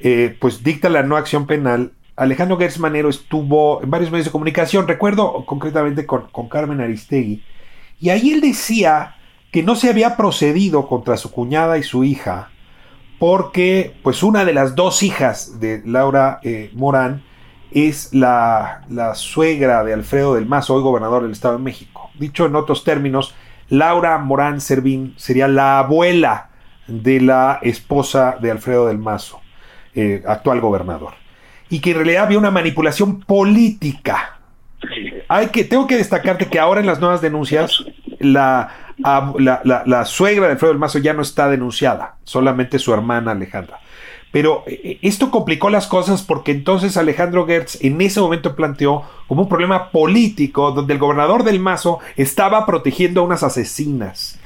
eh, 0.00 0.36
pues 0.40 0.62
dicta 0.62 0.88
la 0.88 1.02
no 1.02 1.16
acción 1.16 1.46
penal. 1.46 1.92
Alejandro 2.16 2.56
Gertz 2.56 2.78
Manero 2.78 3.08
estuvo 3.08 3.82
en 3.82 3.90
varios 3.90 4.10
medios 4.10 4.26
de 4.26 4.32
comunicación, 4.32 4.88
recuerdo 4.88 5.44
concretamente 5.44 6.06
con, 6.06 6.28
con 6.30 6.48
Carmen 6.48 6.80
Aristegui, 6.80 7.42
y 8.00 8.10
ahí 8.10 8.30
él 8.30 8.40
decía 8.40 9.16
que 9.50 9.62
no 9.62 9.74
se 9.74 9.88
había 9.88 10.16
procedido 10.16 10.86
contra 10.86 11.16
su 11.16 11.32
cuñada 11.32 11.78
y 11.78 11.82
su 11.82 12.04
hija, 12.04 12.50
porque 13.18 13.94
pues 14.02 14.22
una 14.22 14.44
de 14.44 14.52
las 14.52 14.74
dos 14.74 15.02
hijas 15.02 15.60
de 15.60 15.82
Laura 15.84 16.40
eh, 16.42 16.70
Morán 16.74 17.22
es 17.70 18.14
la, 18.14 18.82
la, 18.88 19.14
suegra 19.14 19.84
de 19.84 19.92
Alfredo 19.92 20.34
del 20.34 20.46
Mazo, 20.46 20.74
hoy 20.74 20.82
gobernador 20.82 21.22
del 21.22 21.32
Estado 21.32 21.58
de 21.58 21.64
México. 21.64 22.10
Dicho 22.14 22.46
en 22.46 22.56
otros 22.56 22.84
términos, 22.84 23.34
Laura 23.68 24.16
Morán 24.18 24.60
Servín 24.60 25.14
sería 25.16 25.48
la 25.48 25.80
abuela 25.80 26.48
de 26.86 27.20
la 27.20 27.58
esposa 27.62 28.38
de 28.40 28.50
Alfredo 28.50 28.86
del 28.86 28.98
Mazo, 28.98 29.40
eh, 29.94 30.22
actual 30.26 30.60
gobernador. 30.60 31.14
Y 31.68 31.80
que 31.80 31.90
en 31.90 31.96
realidad 31.96 32.24
había 32.24 32.38
una 32.38 32.50
manipulación 32.50 33.20
política. 33.20 34.38
Hay 35.28 35.48
que, 35.48 35.64
tengo 35.64 35.86
que 35.86 35.96
destacarte 35.96 36.46
que 36.46 36.58
ahora 36.58 36.80
en 36.80 36.86
las 36.86 37.00
nuevas 37.00 37.20
denuncias 37.20 37.84
la 38.18 38.87
la, 38.98 40.04
suegra 40.04 40.46
de 40.46 40.52
Alfredo 40.52 40.72
del 40.72 40.80
Mazo 40.80 40.98
ya 40.98 41.14
no 41.14 41.22
está 41.22 41.48
denunciada, 41.48 42.16
solamente 42.24 42.78
su 42.78 42.92
hermana 42.92 43.32
Alejandra. 43.32 43.80
Pero 44.30 44.64
eh, 44.66 44.80
eh, 44.84 44.98
esto 45.02 45.30
complicó 45.30 45.70
las 45.70 45.86
cosas 45.86 46.22
porque 46.22 46.52
entonces 46.52 46.96
Alejandro 46.96 47.46
Gertz 47.46 47.82
en 47.82 48.00
ese 48.00 48.20
momento 48.20 48.54
planteó 48.54 49.04
como 49.26 49.42
un 49.42 49.48
problema 49.48 49.90
político 49.90 50.72
donde 50.72 50.92
el 50.92 50.98
gobernador 50.98 51.44
del 51.44 51.60
Mazo 51.60 51.98
estaba 52.16 52.66
protegiendo 52.66 53.20
a 53.20 53.24
unas 53.24 53.42
asesinas 53.42 54.37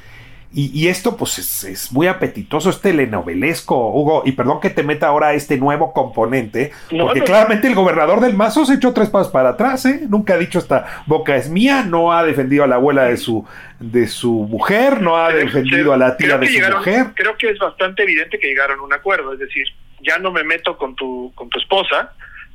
y, 0.54 0.88
esto, 0.88 1.16
pues, 1.16 1.38
es, 1.64 1.92
muy 1.92 2.06
apetitoso, 2.08 2.68
es 2.68 2.80
telenovelesco, 2.80 3.88
Hugo. 3.88 4.22
Y 4.26 4.32
perdón 4.32 4.60
que 4.60 4.68
te 4.68 4.82
meta 4.82 5.06
ahora 5.06 5.32
este 5.32 5.56
nuevo 5.56 5.94
componente, 5.94 6.72
porque 6.90 7.22
claramente 7.22 7.68
el 7.68 7.74
gobernador 7.74 8.20
del 8.20 8.34
Mazo 8.34 8.66
se 8.66 8.74
echó 8.74 8.92
tres 8.92 9.08
pasos 9.08 9.32
para 9.32 9.50
atrás, 9.50 9.86
¿eh? 9.86 10.02
Nunca 10.08 10.34
ha 10.34 10.38
dicho 10.38 10.58
esta 10.58 11.04
boca 11.06 11.36
es 11.36 11.48
mía, 11.48 11.84
no 11.84 12.12
ha 12.12 12.22
defendido 12.22 12.64
a 12.64 12.66
la 12.66 12.74
abuela 12.74 13.04
de 13.04 13.16
su, 13.16 13.46
de 13.80 14.06
su 14.06 14.30
mujer, 14.30 15.00
no 15.00 15.16
ha 15.16 15.32
defendido 15.32 15.94
a 15.94 15.96
la 15.96 16.18
tía 16.18 16.36
de 16.36 16.46
su 16.46 16.76
mujer. 16.76 17.06
Creo 17.14 17.36
que 17.38 17.48
es 17.48 17.58
bastante 17.58 18.02
evidente 18.02 18.38
que 18.38 18.48
llegaron 18.48 18.78
a 18.80 18.82
un 18.82 18.92
acuerdo, 18.92 19.32
es 19.32 19.38
decir, 19.38 19.66
ya 20.02 20.18
no 20.18 20.32
me 20.32 20.44
meto 20.44 20.76
con 20.76 20.94
tu, 20.94 21.32
con 21.34 21.48
tu 21.48 21.58
esposa 21.60 22.12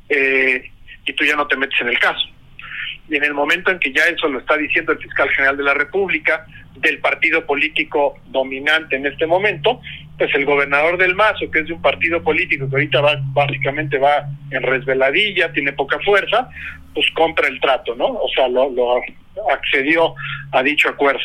eh, 0.08 0.70
y 1.04 1.14
tú 1.14 1.26
ya 1.26 1.36
no 1.36 1.48
te 1.48 1.58
metes 1.58 1.82
en 1.82 1.88
el 1.88 2.00
caso. 2.00 2.28
Y 3.10 3.16
en 3.16 3.24
el 3.24 3.34
momento 3.34 3.72
en 3.72 3.80
que 3.80 3.91
ya 3.93 4.03
eso 4.03 4.28
lo 4.28 4.39
está 4.39 4.58
diciendo 4.58 4.91
el 4.91 4.99
fiscal 4.99 5.30
general 5.30 5.58
de 5.58 5.64
la 5.64 5.74
República, 5.74 6.45
del 6.76 6.99
partido 6.99 7.45
político 7.45 8.16
dominante 8.28 8.95
en 8.95 9.05
este 9.05 9.26
momento, 9.26 9.82
pues 10.18 10.34
el 10.36 10.45
gobernador 10.45 10.97
del 10.97 11.16
Mazo, 11.16 11.49
que 11.51 11.60
es 11.60 11.68
de 11.68 11.74
un 11.74 11.82
partido 11.82 12.24
político 12.24 12.70
que 12.70 12.76
ahorita 12.76 13.01
va, 13.01 13.20
básicamente 13.34 13.97
va 13.97 14.28
en 14.51 14.64
resveladilla, 14.64 15.53
tiene 15.53 15.74
poca 15.74 15.99
fuerza, 15.99 16.49
pues 16.93 17.10
compra 17.12 17.47
el 17.47 17.60
trato, 17.60 17.95
¿no? 17.95 18.08
O 18.08 18.30
sea, 18.34 18.47
lo, 18.47 19.01
accedió 19.51 20.16
a 20.51 20.64
dicho 20.64 20.89
acuerdo. 20.89 21.22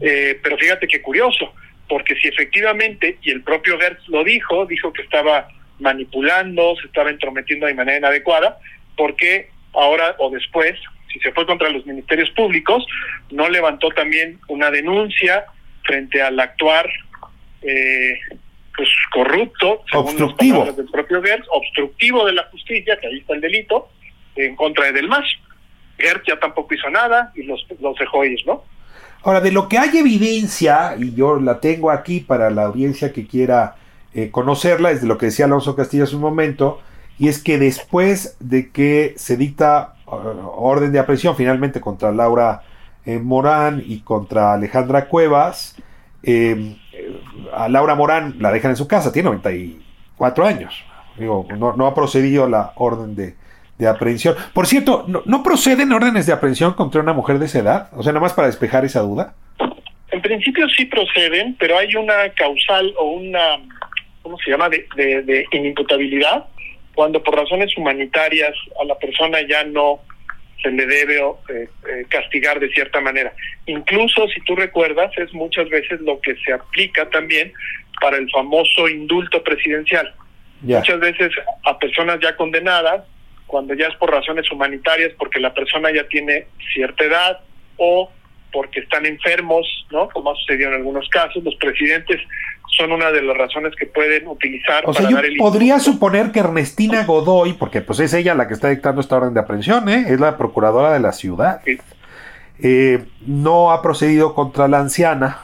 Eh, 0.00 0.38
pero 0.42 0.56
fíjate 0.56 0.86
qué 0.86 1.02
curioso, 1.02 1.52
porque 1.88 2.14
si 2.16 2.28
efectivamente, 2.28 3.18
y 3.22 3.30
el 3.30 3.42
propio 3.42 3.78
Gertz 3.78 4.08
lo 4.08 4.22
dijo, 4.22 4.66
dijo 4.66 4.92
que 4.92 5.02
estaba 5.02 5.48
manipulando, 5.80 6.76
se 6.80 6.86
estaba 6.86 7.10
entrometiendo 7.10 7.66
de 7.66 7.74
manera 7.74 7.98
inadecuada, 7.98 8.58
porque 8.96 9.50
ahora 9.72 10.14
o 10.18 10.30
después 10.30 10.78
si 11.16 11.22
se 11.22 11.32
fue 11.32 11.46
contra 11.46 11.70
los 11.70 11.86
ministerios 11.86 12.30
públicos, 12.30 12.86
no 13.30 13.48
levantó 13.48 13.88
también 13.90 14.38
una 14.48 14.70
denuncia 14.70 15.46
frente 15.82 16.20
al 16.22 16.38
actuar 16.38 16.88
eh, 17.62 18.18
pues 18.76 18.88
corrupto, 19.12 19.82
obstructivo 19.94 20.70
del 20.72 20.86
propio 20.86 21.22
Gertz, 21.22 21.46
obstructivo 21.50 22.26
de 22.26 22.32
la 22.34 22.44
justicia, 22.50 22.98
que 23.00 23.06
ahí 23.06 23.18
está 23.18 23.34
el 23.34 23.40
delito, 23.40 23.88
en 24.34 24.54
contra 24.54 24.86
de 24.86 24.92
Del 24.92 25.08
Mas. 25.08 25.24
Gertz 25.98 26.24
ya 26.28 26.38
tampoco 26.38 26.74
hizo 26.74 26.90
nada 26.90 27.32
y 27.34 27.44
los, 27.44 27.66
los 27.80 27.96
dejó 27.96 28.24
ir, 28.24 28.38
¿no? 28.46 28.64
Ahora, 29.22 29.40
de 29.40 29.50
lo 29.50 29.68
que 29.68 29.78
hay 29.78 29.96
evidencia, 29.96 30.94
y 30.98 31.14
yo 31.14 31.40
la 31.40 31.58
tengo 31.58 31.90
aquí 31.90 32.20
para 32.20 32.50
la 32.50 32.64
audiencia 32.64 33.12
que 33.12 33.26
quiera 33.26 33.76
eh, 34.14 34.30
conocerla, 34.30 34.90
es 34.90 35.00
de 35.00 35.08
lo 35.08 35.18
que 35.18 35.26
decía 35.26 35.46
Alonso 35.46 35.74
Castillo 35.74 36.04
hace 36.04 36.16
un 36.16 36.22
momento, 36.22 36.80
y 37.18 37.28
es 37.28 37.42
que 37.42 37.58
después 37.58 38.36
de 38.40 38.70
que 38.70 39.14
se 39.16 39.36
dicta 39.36 39.95
orden 40.06 40.92
de 40.92 40.98
aprehensión 40.98 41.36
finalmente 41.36 41.80
contra 41.80 42.12
Laura 42.12 42.62
eh, 43.04 43.18
Morán 43.18 43.82
y 43.84 44.00
contra 44.00 44.54
Alejandra 44.54 45.06
Cuevas. 45.08 45.76
Em, 46.22 46.76
a 47.54 47.68
Laura 47.68 47.94
Morán 47.94 48.36
la 48.40 48.52
dejan 48.52 48.72
en 48.72 48.76
su 48.76 48.88
casa, 48.88 49.12
tiene 49.12 49.26
94 49.26 50.46
años. 50.46 50.84
Digo, 51.16 51.46
no, 51.56 51.86
ha 51.86 51.94
procedido 51.94 52.48
la 52.48 52.72
orden 52.76 53.14
de, 53.14 53.34
aprehensión. 53.88 54.34
Por 54.52 54.66
cierto, 54.66 55.06
¿no, 55.06 55.42
proceden 55.42 55.92
órdenes 55.92 56.26
de 56.26 56.32
aprehensión 56.32 56.74
contra 56.74 57.00
una 57.00 57.12
mujer 57.12 57.38
de 57.38 57.46
esa 57.46 57.60
edad? 57.60 57.88
O 57.92 58.02
sea, 58.02 58.12
nada 58.12 58.22
más 58.22 58.32
para 58.32 58.48
despejar 58.48 58.84
esa 58.84 59.00
duda. 59.00 59.34
En 60.10 60.22
principio 60.22 60.68
sí 60.68 60.86
proceden, 60.86 61.56
pero 61.58 61.78
hay 61.78 61.94
una 61.94 62.28
causal 62.34 62.92
o 62.98 63.12
una, 63.12 63.58
¿cómo 64.22 64.38
se 64.38 64.50
llama?, 64.50 64.68
de, 64.68 64.86
de 64.96 65.46
inimputabilidad 65.52 66.46
cuando 66.96 67.22
por 67.22 67.36
razones 67.36 67.76
humanitarias 67.76 68.54
a 68.80 68.84
la 68.84 68.98
persona 68.98 69.42
ya 69.46 69.64
no 69.64 70.00
se 70.62 70.70
le 70.70 70.86
debe 70.86 71.18
eh, 71.18 71.68
eh, 71.90 72.06
castigar 72.08 72.58
de 72.58 72.70
cierta 72.70 73.02
manera. 73.02 73.34
Incluso, 73.66 74.26
si 74.28 74.40
tú 74.44 74.56
recuerdas, 74.56 75.10
es 75.18 75.32
muchas 75.34 75.68
veces 75.68 76.00
lo 76.00 76.18
que 76.22 76.34
se 76.36 76.54
aplica 76.54 77.08
también 77.10 77.52
para 78.00 78.16
el 78.16 78.30
famoso 78.30 78.88
indulto 78.88 79.44
presidencial. 79.44 80.12
Muchas 80.62 80.98
veces 80.98 81.32
a 81.66 81.78
personas 81.78 82.18
ya 82.22 82.34
condenadas, 82.34 83.04
cuando 83.46 83.74
ya 83.74 83.88
es 83.88 83.96
por 83.96 84.10
razones 84.10 84.50
humanitarias, 84.50 85.12
porque 85.18 85.38
la 85.38 85.52
persona 85.52 85.92
ya 85.92 86.08
tiene 86.08 86.46
cierta 86.72 87.04
edad 87.04 87.40
o 87.76 88.10
porque 88.52 88.80
están 88.80 89.04
enfermos, 89.04 89.66
¿no? 89.90 90.08
Como 90.08 90.30
ha 90.30 90.34
sucedido 90.36 90.70
en 90.70 90.76
algunos 90.76 91.06
casos, 91.10 91.44
los 91.44 91.56
presidentes 91.56 92.22
son 92.76 92.92
una 92.92 93.10
de 93.10 93.22
las 93.22 93.36
razones 93.36 93.74
que 93.76 93.86
pueden 93.86 94.26
utilizar 94.26 94.84
o 94.84 94.92
para 94.92 95.08
sea, 95.08 95.10
yo 95.10 95.28
Podría 95.38 95.78
suponer 95.78 96.32
que 96.32 96.40
Ernestina 96.40 97.04
Godoy, 97.04 97.54
porque 97.54 97.80
pues 97.80 98.00
es 98.00 98.12
ella 98.14 98.34
la 98.34 98.48
que 98.48 98.54
está 98.54 98.68
dictando 98.68 99.00
esta 99.00 99.16
orden 99.16 99.34
de 99.34 99.40
aprehensión, 99.40 99.88
¿eh? 99.88 100.06
es 100.08 100.20
la 100.20 100.36
procuradora 100.36 100.92
de 100.92 101.00
la 101.00 101.12
ciudad, 101.12 101.60
eh, 102.58 103.04
no 103.26 103.72
ha 103.72 103.82
procedido 103.82 104.34
contra 104.34 104.68
la 104.68 104.80
anciana 104.80 105.38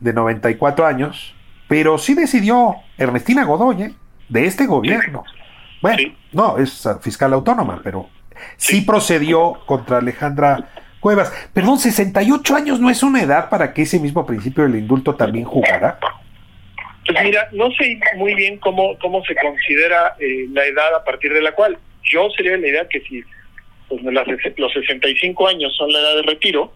de 0.00 0.12
94 0.12 0.86
años, 0.86 1.34
pero 1.68 1.98
sí 1.98 2.14
decidió 2.14 2.76
Ernestina 2.98 3.44
Godoy, 3.44 3.82
¿eh? 3.82 3.94
de 4.28 4.46
este 4.46 4.66
gobierno. 4.66 5.24
Bueno, 5.82 6.14
no, 6.32 6.58
es 6.58 6.88
fiscal 7.00 7.32
autónoma, 7.32 7.80
pero 7.82 8.08
sí 8.56 8.80
procedió 8.80 9.58
contra 9.66 9.98
Alejandra 9.98 10.68
Cuevas. 11.00 11.32
Perdón, 11.52 11.78
68 11.78 12.56
años 12.56 12.80
no 12.80 12.90
es 12.90 13.02
una 13.02 13.22
edad 13.22 13.48
para 13.48 13.72
que 13.72 13.82
ese 13.82 14.00
mismo 14.00 14.26
principio 14.26 14.64
del 14.64 14.76
indulto 14.76 15.14
también 15.14 15.44
jugara. 15.44 15.98
Pues 17.06 17.22
mira, 17.22 17.48
no 17.52 17.70
sé 17.72 17.98
muy 18.16 18.34
bien 18.34 18.58
cómo, 18.58 18.98
cómo 18.98 19.24
se 19.24 19.34
considera 19.36 20.16
eh, 20.18 20.46
la 20.52 20.64
edad 20.64 20.94
a 20.94 21.04
partir 21.04 21.32
de 21.32 21.40
la 21.40 21.52
cual. 21.52 21.78
Yo 22.02 22.28
sería 22.36 22.56
la 22.56 22.66
idea 22.66 22.88
que 22.88 23.00
si 23.00 23.22
pues, 23.88 24.02
los 24.56 24.72
65 24.72 25.48
años 25.48 25.74
son 25.76 25.92
la 25.92 26.00
edad 26.00 26.16
de 26.16 26.22
retiro, 26.22 26.72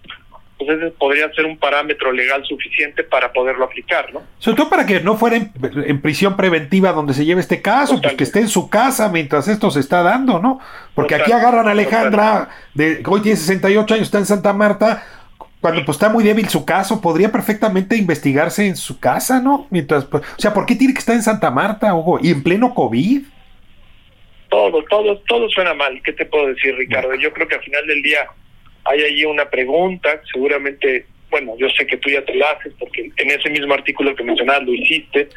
pues 0.60 0.78
ese 0.78 0.90
podría 0.90 1.32
ser 1.32 1.46
un 1.46 1.56
parámetro 1.56 2.12
legal 2.12 2.44
suficiente 2.44 3.02
para 3.02 3.32
poderlo 3.32 3.64
aplicar, 3.64 4.12
¿no? 4.12 4.22
Sobre 4.38 4.58
todo 4.58 4.68
para 4.68 4.84
que 4.84 5.00
no 5.00 5.16
fuera 5.16 5.36
en, 5.36 6.00
prisión 6.02 6.36
preventiva 6.36 6.92
donde 6.92 7.14
se 7.14 7.24
lleve 7.24 7.40
este 7.40 7.62
caso, 7.62 8.00
pues 8.00 8.14
que 8.14 8.24
esté 8.24 8.40
en 8.40 8.48
su 8.48 8.68
casa 8.68 9.08
mientras 9.08 9.48
esto 9.48 9.70
se 9.70 9.80
está 9.80 10.02
dando, 10.02 10.38
¿no? 10.38 10.60
Porque 10.94 11.14
aquí 11.14 11.32
agarran 11.32 11.66
a 11.66 11.70
Alejandra, 11.70 12.50
de, 12.74 13.02
hoy 13.06 13.22
tiene 13.22 13.38
68 13.38 13.94
años, 13.94 14.06
está 14.06 14.18
en 14.18 14.26
Santa 14.26 14.52
Marta, 14.52 15.02
cuando 15.60 15.84
pues 15.84 15.96
está 15.96 16.08
muy 16.08 16.24
débil 16.24 16.48
su 16.48 16.64
caso, 16.64 17.00
podría 17.00 17.30
perfectamente 17.30 17.96
investigarse 17.96 18.66
en 18.66 18.76
su 18.76 18.98
casa, 18.98 19.40
¿no? 19.40 19.66
Mientras, 19.70 20.06
pues, 20.06 20.22
o 20.22 20.40
sea, 20.40 20.54
¿por 20.54 20.64
qué 20.64 20.74
tiene 20.74 20.94
que 20.94 21.00
estar 21.00 21.14
en 21.14 21.22
Santa 21.22 21.50
Marta, 21.50 21.94
Hugo? 21.94 22.18
Y 22.22 22.30
en 22.30 22.42
pleno 22.42 22.74
COVID. 22.74 23.22
Todo, 24.48 24.82
todo, 24.84 25.18
todo 25.28 25.48
suena 25.50 25.74
mal. 25.74 26.00
¿Qué 26.02 26.12
te 26.12 26.24
puedo 26.24 26.46
decir, 26.48 26.74
Ricardo? 26.76 27.14
Yo 27.14 27.32
creo 27.32 27.46
que 27.46 27.56
al 27.56 27.62
final 27.62 27.86
del 27.86 28.02
día 28.02 28.20
hay 28.84 29.02
allí 29.02 29.24
una 29.26 29.50
pregunta, 29.50 30.20
seguramente, 30.32 31.06
bueno, 31.30 31.54
yo 31.56 31.68
sé 31.70 31.86
que 31.86 31.96
tú 31.96 32.10
ya 32.10 32.24
te 32.24 32.34
la 32.34 32.50
haces, 32.50 32.72
porque 32.78 33.10
en 33.16 33.30
ese 33.30 33.48
mismo 33.50 33.72
artículo 33.72 34.14
que 34.14 34.24
mencionabas 34.24 34.64
lo 34.64 34.74
hiciste. 34.74 35.28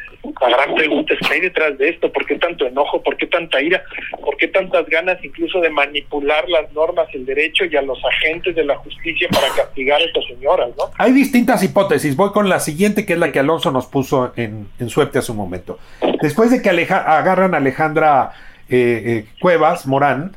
La 0.42 0.50
gran 0.50 0.76
pregunta 0.76 1.14
es 1.14 1.20
qué 1.28 1.36
hay 1.36 1.42
detrás 1.42 1.78
de 1.78 1.90
esto, 1.90 2.12
por 2.12 2.26
qué 2.26 2.36
tanto 2.36 2.66
enojo, 2.66 3.02
por 3.04 3.16
qué 3.18 3.28
tanta 3.28 3.62
ira, 3.62 3.84
por 4.22 4.38
qué 4.38 4.48
tantas 4.48 4.88
ganas 4.88 5.24
incluso 5.24 5.60
de 5.60 5.70
manipular 5.70 6.48
las 6.50 6.72
normas, 6.74 7.08
el 7.14 7.26
derecho 7.26 7.66
y 7.66 7.76
a 7.76 7.82
los 7.82 8.00
agentes 8.04 8.56
de 8.56 8.66
la 8.66 8.76
justicia 8.78 9.28
para 9.30 9.48
castigar 9.56 10.02
a 10.02 10.06
estas 10.06 10.26
señoras, 10.26 10.70
¿no? 10.78 10.86
Hay 10.98 11.12
distintas 11.12 11.64
hipótesis. 11.64 12.16
Voy 12.16 12.32
con 12.32 12.50
la 12.50 12.60
siguiente, 12.60 13.06
que 13.06 13.14
es 13.14 13.20
la 13.20 13.32
que 13.32 13.40
Alonso 13.40 13.72
nos 13.72 13.86
puso 13.86 14.34
en, 14.36 14.68
suerte 14.88 15.20
hace 15.20 15.32
un 15.32 15.38
momento. 15.38 15.80
Después 16.22 16.52
de 16.52 16.62
que 16.62 16.70
agarran 16.70 17.54
a 17.54 17.58
Alejandra 17.58 18.32
eh, 18.70 19.04
eh, 19.06 19.26
Cuevas 19.40 19.86
Morán, 19.86 20.36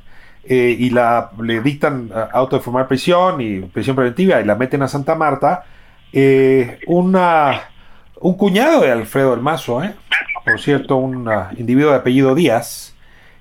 eh, 0.48 0.76
y 0.78 0.90
la 0.90 1.30
le 1.42 1.60
dictan 1.60 2.10
auto 2.32 2.56
de 2.56 2.62
formar 2.62 2.86
prisión 2.86 3.40
y 3.40 3.60
prisión 3.60 3.96
preventiva 3.96 4.40
y 4.40 4.44
la 4.44 4.54
meten 4.54 4.82
a 4.82 4.88
Santa 4.88 5.14
Marta, 5.14 5.64
eh, 6.12 6.78
una, 6.86 7.62
un 8.20 8.36
cuñado 8.36 8.82
de 8.82 8.92
Alfredo 8.92 9.32
del 9.32 9.40
Mazo, 9.40 9.82
eh, 9.82 9.94
por 10.44 10.60
cierto, 10.60 10.96
un 10.96 11.28
individuo 11.58 11.90
de 11.90 11.96
apellido 11.96 12.34
Díaz, 12.34 12.94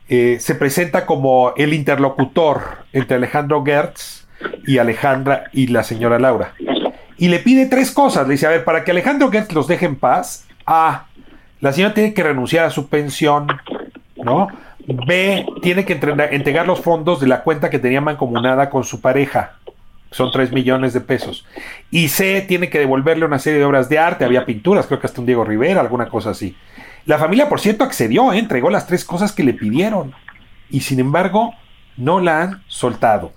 se 0.07 0.55
presenta 0.55 1.05
como 1.05 1.53
el 1.57 1.73
interlocutor 1.73 2.85
entre 2.93 3.17
Alejandro 3.17 3.63
Gertz 3.63 4.27
y 4.65 4.77
Alejandra 4.79 5.45
y 5.51 5.67
la 5.67 5.83
señora 5.83 6.19
Laura. 6.19 6.53
Y 7.17 7.29
le 7.29 7.39
pide 7.39 7.67
tres 7.67 7.91
cosas. 7.91 8.27
Le 8.27 8.33
dice, 8.33 8.47
a 8.47 8.49
ver, 8.49 8.63
para 8.63 8.83
que 8.83 8.91
Alejandro 8.91 9.31
Gertz 9.31 9.53
los 9.53 9.67
deje 9.67 9.85
en 9.85 9.95
paz, 9.95 10.47
A, 10.65 11.05
la 11.61 11.71
señora 11.71 11.93
tiene 11.93 12.13
que 12.13 12.23
renunciar 12.23 12.65
a 12.65 12.69
su 12.71 12.87
pensión, 12.87 13.47
¿no? 14.17 14.47
B, 14.87 15.45
tiene 15.61 15.85
que 15.85 15.93
entregar 15.93 16.67
los 16.67 16.81
fondos 16.81 17.19
de 17.19 17.27
la 17.27 17.41
cuenta 17.41 17.69
que 17.69 17.79
tenía 17.79 18.01
mancomunada 18.01 18.69
con 18.69 18.83
su 18.83 19.01
pareja. 19.01 19.57
Son 20.11 20.31
3 20.31 20.51
millones 20.51 20.93
de 20.93 21.01
pesos. 21.01 21.45
Y 21.91 22.09
C, 22.09 22.41
tiene 22.47 22.69
que 22.69 22.79
devolverle 22.79 23.25
una 23.25 23.39
serie 23.39 23.59
de 23.59 23.65
obras 23.65 23.89
de 23.89 23.99
arte. 23.99 24.25
Había 24.25 24.45
pinturas, 24.45 24.87
creo 24.87 24.99
que 24.99 25.07
hasta 25.07 25.19
un 25.19 25.25
Diego 25.25 25.43
Rivera, 25.43 25.81
alguna 25.81 26.07
cosa 26.07 26.29
así. 26.29 26.55
La 27.05 27.17
familia, 27.17 27.49
por 27.49 27.59
cierto, 27.59 27.83
accedió, 27.83 28.31
¿eh? 28.31 28.39
entregó 28.39 28.69
las 28.69 28.87
tres 28.87 29.03
cosas 29.05 29.31
que 29.31 29.43
le 29.43 29.53
pidieron. 29.53 30.13
Y 30.69 30.81
sin 30.81 30.99
embargo, 30.99 31.53
no 31.97 32.19
la 32.19 32.41
han 32.41 32.63
soltado. 32.67 33.33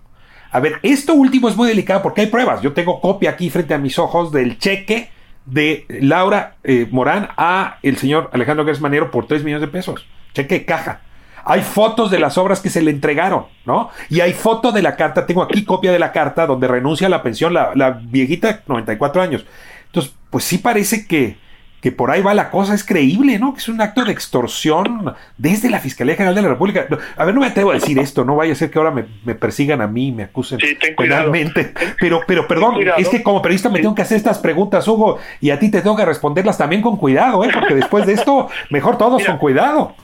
A 0.51 0.61
ver, 0.61 0.79
esto 0.83 1.15
último 1.15 1.49
es 1.49 1.57
muy 1.57 1.69
delicado 1.69 2.03
porque 2.03 2.23
hay 2.23 2.27
pruebas. 2.29 2.63
Yo 2.63 2.73
tengo 2.73 3.01
copia 3.01 3.31
aquí 3.31 3.51
frente 3.51 3.75
a 3.75 3.79
mis 3.79 3.99
ojos 3.99 4.33
del 4.33 4.59
cheque 4.59 5.11
de 5.45 5.87
Laura 5.89 6.57
eh, 6.63 6.87
Morán 6.91 7.29
a 7.37 7.79
el 7.83 7.97
señor 7.97 8.31
Alejandro 8.33 8.65
Gersmanero 8.65 9.11
por 9.11 9.27
3 9.27 9.45
millones 9.45 9.63
de 9.63 9.69
pesos. 9.69 10.07
Cheque 10.33 10.65
caja. 10.65 11.01
Hay 11.49 11.63
fotos 11.63 12.11
de 12.11 12.19
las 12.19 12.37
obras 12.37 12.61
que 12.61 12.69
se 12.69 12.83
le 12.83 12.91
entregaron, 12.91 13.47
¿no? 13.65 13.91
Y 14.11 14.21
hay 14.21 14.35
foto 14.35 14.71
de 14.71 14.83
la 14.83 14.97
carta, 14.97 15.25
tengo 15.25 15.43
aquí 15.43 15.65
copia 15.65 15.91
de 15.91 15.99
la 15.99 16.13
carta 16.13 16.47
donde 16.47 16.69
renuncia 16.69 17.07
a 17.07 17.11
la 17.11 17.23
pensión 17.23 17.55
la, 17.55 17.73
la 17.75 17.91
viejita, 17.91 18.61
94 18.67 19.23
años. 19.23 19.47
Entonces, 19.87 20.13
pues 20.31 20.45
sí 20.45 20.59
parece 20.59 21.07
que, 21.07 21.39
que 21.81 21.93
por 21.93 22.11
ahí 22.11 22.23
va 22.23 22.35
la 22.35 22.51
cosa, 22.51 22.75
es 22.75 22.85
creíble, 22.85 23.39
¿no? 23.39 23.55
Que 23.55 23.61
es 23.61 23.69
un 23.69 23.81
acto 23.81 24.05
de 24.05 24.13
extorsión 24.13 25.15
desde 25.37 25.71
la 25.71 25.79
Fiscalía 25.79 26.17
General 26.17 26.35
de 26.35 26.43
la 26.43 26.49
República. 26.49 26.87
A 27.17 27.25
ver, 27.25 27.35
no 27.35 27.41
me 27.41 27.47
atrevo 27.47 27.71
a 27.71 27.75
decir 27.75 27.99
esto, 27.99 28.25
no 28.25 28.37
vaya 28.37 28.53
a 28.53 28.57
ser 28.57 28.71
que 28.71 28.79
ahora 28.79 28.91
me, 28.91 29.35
persigan 29.35 29.81
a 29.81 29.87
mí, 29.87 30.11
me 30.11 30.25
acusen 30.25 30.59
sí, 30.59 30.77
penalmente. 30.97 31.73
Pero, 32.01 32.23
pero 32.27 32.49
perdón, 32.49 32.77
es 32.97 33.09
que 33.09 33.23
como 33.23 33.41
periodista 33.41 33.69
me 33.69 33.81
tengo 33.81 33.95
que 33.95 34.03
hacer 34.03 34.17
estas 34.17 34.39
preguntas, 34.39 34.87
Hugo, 34.89 35.19
y 35.41 35.51
a 35.51 35.59
ti 35.59 35.71
te 35.71 35.81
tengo 35.81 35.97
que 35.97 36.05
responderlas 36.05 36.59
también 36.59 36.83
con 36.83 36.97
cuidado, 36.97 37.45
¿eh? 37.45 37.51
Porque 37.53 37.75
después 37.75 38.07
de 38.07 38.15
esto, 38.15 38.49
mejor 38.71 38.99
todos 38.99 39.25
con 39.25 39.39
cuidado. 39.39 39.95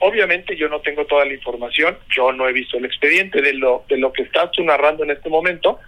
Obviamente 0.00 0.56
yo 0.56 0.68
no 0.68 0.80
tengo 0.80 1.06
toda 1.06 1.24
la 1.24 1.32
información, 1.32 1.98
yo 2.14 2.32
no 2.32 2.48
he 2.48 2.52
visto 2.52 2.78
el 2.78 2.84
expediente 2.84 3.42
de 3.42 3.54
lo 3.54 3.84
de 3.88 3.98
lo 3.98 4.12
que 4.12 4.22
estás 4.22 4.52
tú 4.52 4.62
narrando 4.62 5.02
en 5.02 5.10
este 5.10 5.28
momento, 5.28 5.80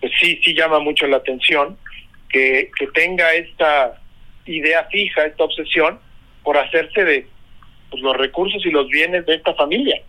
pues 0.00 0.12
sí, 0.20 0.40
sí 0.44 0.54
llama 0.54 0.78
mucho 0.78 1.06
la 1.08 1.16
atención 1.16 1.76
que, 2.28 2.70
que 2.78 2.86
tenga 2.88 3.34
esta 3.34 4.00
idea 4.46 4.84
fija, 4.84 5.24
esta 5.24 5.44
obsesión 5.44 5.98
por 6.44 6.56
hacerse 6.56 7.04
de 7.04 7.26
pues, 7.90 8.00
los 8.02 8.16
recursos 8.16 8.64
y 8.64 8.70
los 8.70 8.88
bienes 8.88 9.26
de 9.26 9.34
esta 9.34 9.52
familia, 9.54 10.00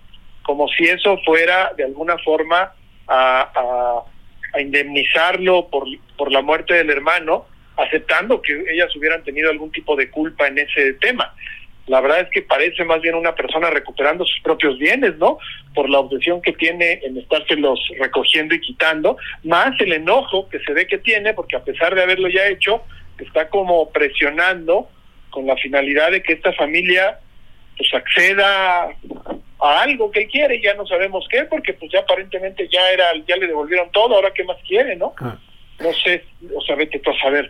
como 0.44 0.68
si 0.68 0.84
eso 0.84 1.18
fuera 1.26 1.74
de 1.76 1.86
alguna 1.86 2.20
forma 2.20 2.74
a, 3.08 3.42
a, 3.42 4.04
a 4.54 4.62
indemnizarlo 4.62 5.68
por, 5.68 5.88
por 6.16 6.32
la 6.32 6.44
muerte 6.44 6.76
del 6.76 6.92
hermano, 6.92 7.48
aceptando 7.76 8.40
que 8.40 8.66
ellas 8.72 8.96
hubieran 8.96 9.24
tenido 9.24 9.50
algún 9.50 9.72
tipo 9.72 9.96
de 9.96 10.12
culpa 10.12 10.48
en 10.48 10.60
ese 10.60 10.94
tema 10.94 11.34
la 11.88 12.00
verdad 12.00 12.22
es 12.22 12.30
que 12.30 12.42
parece 12.42 12.86
más 12.86 13.02
bien 13.02 13.16
una 13.16 13.34
persona 13.34 13.70
recuperando 13.70 14.24
sus 14.26 14.40
propios 14.42 14.78
bienes, 14.78 15.18
¿no? 15.18 15.40
Por 15.74 15.90
la 15.90 16.00
obsesión 16.00 16.42
que 16.42 16.54
tiene 16.54 17.00
en 17.04 17.18
estárselos 17.18 17.80
recogiendo 18.00 18.54
y 18.56 18.62
quitando, 18.62 19.18
más 19.44 19.80
el 19.82 19.94
enojo 19.94 20.48
que 20.50 20.60
se 20.60 20.74
ve 20.74 20.86
que 20.88 21.00
tiene, 21.00 21.34
porque 21.34 21.56
a 21.56 21.64
pesar 21.64 21.96
de 21.96 22.04
haberlo 22.04 22.30
ya 22.30 22.48
hecho, 22.48 22.84
está 23.18 23.50
como 23.50 23.90
presionando 23.90 24.90
con 25.32 25.48
la 25.48 25.56
finalidad 25.58 26.12
de 26.12 26.22
que 26.22 26.34
esta 26.34 26.54
familia 26.54 27.20
pues 27.78 27.94
acceda 27.94 28.90
a 29.60 29.82
algo 29.82 30.12
que 30.12 30.28
quiere, 30.28 30.62
ya 30.62 30.74
no 30.76 30.86
sabemos 30.86 31.26
qué, 31.30 31.46
porque 31.46 31.74
pues 31.74 31.92
ya 31.92 32.00
aparentemente 32.00 32.68
ya 32.72 32.90
era, 32.92 33.06
ya 33.28 33.38
le 33.38 33.48
devolvieron 33.48 33.92
todo, 33.92 34.16
ahora 34.16 34.32
qué 34.34 34.44
más 34.44 34.58
quiere, 34.68 34.96
¿no? 34.96 35.14
Ah. 35.20 35.38
No 35.80 35.92
sé, 35.94 36.26
o 36.56 36.62
sea, 36.62 36.76
vete 36.76 37.00
tú 37.00 37.10
a 37.10 37.20
saber 37.20 37.50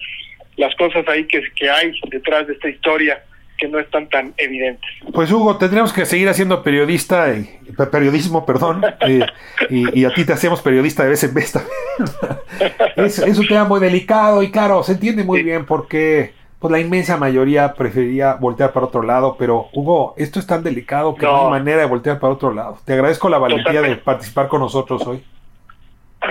las 0.55 0.73
cosas 0.75 1.05
ahí 1.07 1.25
que, 1.25 1.41
que 1.55 1.69
hay 1.69 1.91
detrás 2.09 2.47
de 2.47 2.53
esta 2.53 2.69
historia 2.69 3.21
que 3.61 3.67
no 3.67 3.79
están 3.79 4.09
tan 4.09 4.33
evidentes. 4.37 4.89
Pues 5.13 5.31
Hugo, 5.31 5.55
tendremos 5.57 5.93
que 5.93 6.05
seguir 6.05 6.27
haciendo 6.27 6.63
periodista 6.63 7.31
y, 7.33 7.47
periodismo, 7.91 8.43
perdón, 8.43 8.81
eh, 9.07 9.25
y, 9.69 10.03
a 10.03 10.13
ti 10.13 10.25
te 10.25 10.33
hacemos 10.33 10.61
periodista 10.61 11.03
de 11.03 11.09
vez 11.09 11.23
en 11.23 11.33
vez 11.33 11.53
es, 12.95 13.19
es, 13.19 13.37
un 13.37 13.47
tema 13.47 13.65
muy 13.65 13.79
delicado 13.79 14.41
y 14.41 14.49
claro, 14.49 14.81
se 14.81 14.93
entiende 14.93 15.23
muy 15.23 15.43
bien 15.43 15.65
porque 15.65 16.33
pues 16.59 16.71
la 16.71 16.79
inmensa 16.79 17.17
mayoría 17.17 17.73
preferiría 17.73 18.33
voltear 18.33 18.73
para 18.73 18.87
otro 18.87 19.03
lado, 19.03 19.35
pero 19.37 19.67
Hugo, 19.73 20.15
esto 20.17 20.39
es 20.39 20.47
tan 20.47 20.63
delicado 20.63 21.13
que 21.15 21.25
no 21.25 21.45
hay 21.45 21.51
manera 21.51 21.81
de 21.81 21.85
voltear 21.85 22.19
para 22.19 22.33
otro 22.33 22.53
lado. 22.53 22.77
Te 22.83 22.93
agradezco 22.93 23.29
la 23.29 23.37
valentía 23.37 23.81
de 23.81 23.95
participar 23.97 24.47
con 24.47 24.61
nosotros 24.61 25.05
hoy 25.05 25.23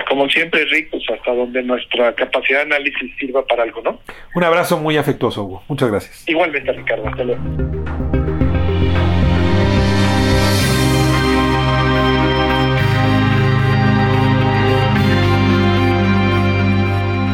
como 0.08 0.28
siempre, 0.28 0.64
Rick, 0.66 0.90
pues 0.90 1.02
hasta 1.10 1.32
donde 1.32 1.62
nuestra 1.62 2.14
capacidad 2.14 2.58
de 2.58 2.74
análisis 2.74 3.12
sirva 3.18 3.44
para 3.44 3.64
algo, 3.64 3.82
¿no? 3.82 4.00
Un 4.34 4.44
abrazo 4.44 4.78
muy 4.78 4.96
afectuoso, 4.96 5.44
Hugo. 5.44 5.62
Muchas 5.68 5.90
gracias. 5.90 6.28
Igualmente, 6.28 6.72
Ricardo. 6.72 7.08
Hasta 7.08 7.24
luego. 7.24 7.42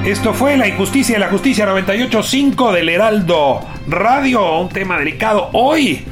Esto 0.07 0.33
fue 0.33 0.57
La 0.57 0.69
Injusticia 0.69 1.17
y 1.17 1.21
la 1.21 1.29
Justicia 1.29 1.67
98.5 1.67 2.73
del 2.73 2.89
Heraldo 2.91 3.61
Radio, 3.89 4.61
un 4.61 4.69
tema 4.69 5.01
delicado. 5.01 5.51
Hoy 5.53 6.05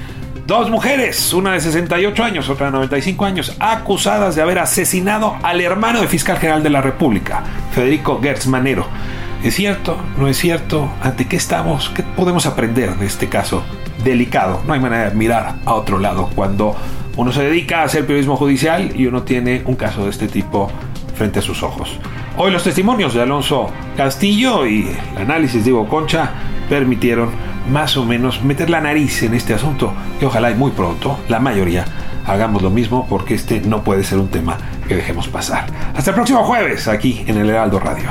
Dos 0.47 0.69
mujeres, 0.69 1.33
una 1.33 1.53
de 1.53 1.61
68 1.61 2.23
años, 2.23 2.51
otra 2.51 2.67
de 2.67 2.73
95 2.73 3.25
años, 3.25 3.57
acusadas 3.61 4.37
de 4.37 4.43
haber 4.43 4.59
asesinado 4.59 5.37
al 5.43 5.63
hermano 5.63 6.01
del 6.01 6.09
fiscal 6.09 6.37
general 6.37 6.63
de 6.63 6.69
la 6.69 6.83
República, 6.83 7.43
Federico 7.73 8.21
Gertz 8.21 8.47
Manero. 8.47 8.87
¿Es 9.43 9.55
cierto? 9.55 9.97
¿No 10.19 10.29
es 10.29 10.37
cierto? 10.37 10.91
¿Ante 11.03 11.27
qué 11.27 11.37
estamos? 11.37 11.89
¿Qué 11.89 12.03
podemos 12.03 12.45
aprender 12.45 12.95
de 12.97 13.07
este 13.07 13.31
caso 13.31 13.65
delicado? 14.05 14.61
No 14.67 14.75
hay 14.75 14.81
manera 14.81 15.09
de 15.09 15.17
mirar 15.17 15.55
a 15.65 15.73
otro 15.73 15.99
lado 15.99 16.29
cuando 16.35 16.77
uno 17.17 17.33
se 17.33 17.43
dedica 17.43 17.81
a 17.81 17.85
hacer 17.85 18.05
periodismo 18.05 18.37
judicial 18.37 18.93
y 18.95 19.07
uno 19.07 19.23
tiene 19.23 19.63
un 19.65 19.77
caso 19.77 20.05
de 20.05 20.11
este 20.11 20.29
tipo 20.29 20.71
frente 21.17 21.39
a 21.39 21.43
sus 21.43 21.63
ojos. 21.63 21.99
Hoy 22.37 22.53
los 22.53 22.65
testimonios 22.65 23.15
de 23.15 23.23
Alonso 23.23 23.71
Castillo 23.97 24.67
y 24.67 24.95
el 25.17 25.23
análisis 25.23 25.65
de 25.65 25.71
Ivo 25.71 25.89
Concha 25.89 26.33
permitieron 26.69 27.31
más 27.71 27.97
o 27.97 28.05
menos 28.05 28.43
meter 28.43 28.71
la 28.71 28.81
nariz 28.81 29.23
en 29.23 29.35
este 29.35 29.55
asunto 29.55 29.93
y 30.21 30.25
ojalá 30.25 30.51
y 30.51 30.55
muy 30.55 30.73
pronto 30.73 31.19
la 31.29 31.41
mayoría 31.41 31.85
hagamos 32.27 32.63
lo 32.63 32.71
mismo 32.71 33.07
porque 33.09 33.35
este 33.35 33.61
no 33.61 33.83
puede 33.85 34.05
ser 34.05 34.19
un 34.19 34.29
tema 34.29 34.59
que 34.89 34.97
dejemos 34.97 35.29
pasar. 35.29 35.67
Hasta 35.95 36.11
el 36.11 36.15
próximo 36.15 36.45
jueves 36.45 36.89
aquí 36.89 37.25
en 37.27 37.39
el 37.39 37.51
Heraldo 37.51 37.79
Radio. 37.79 38.11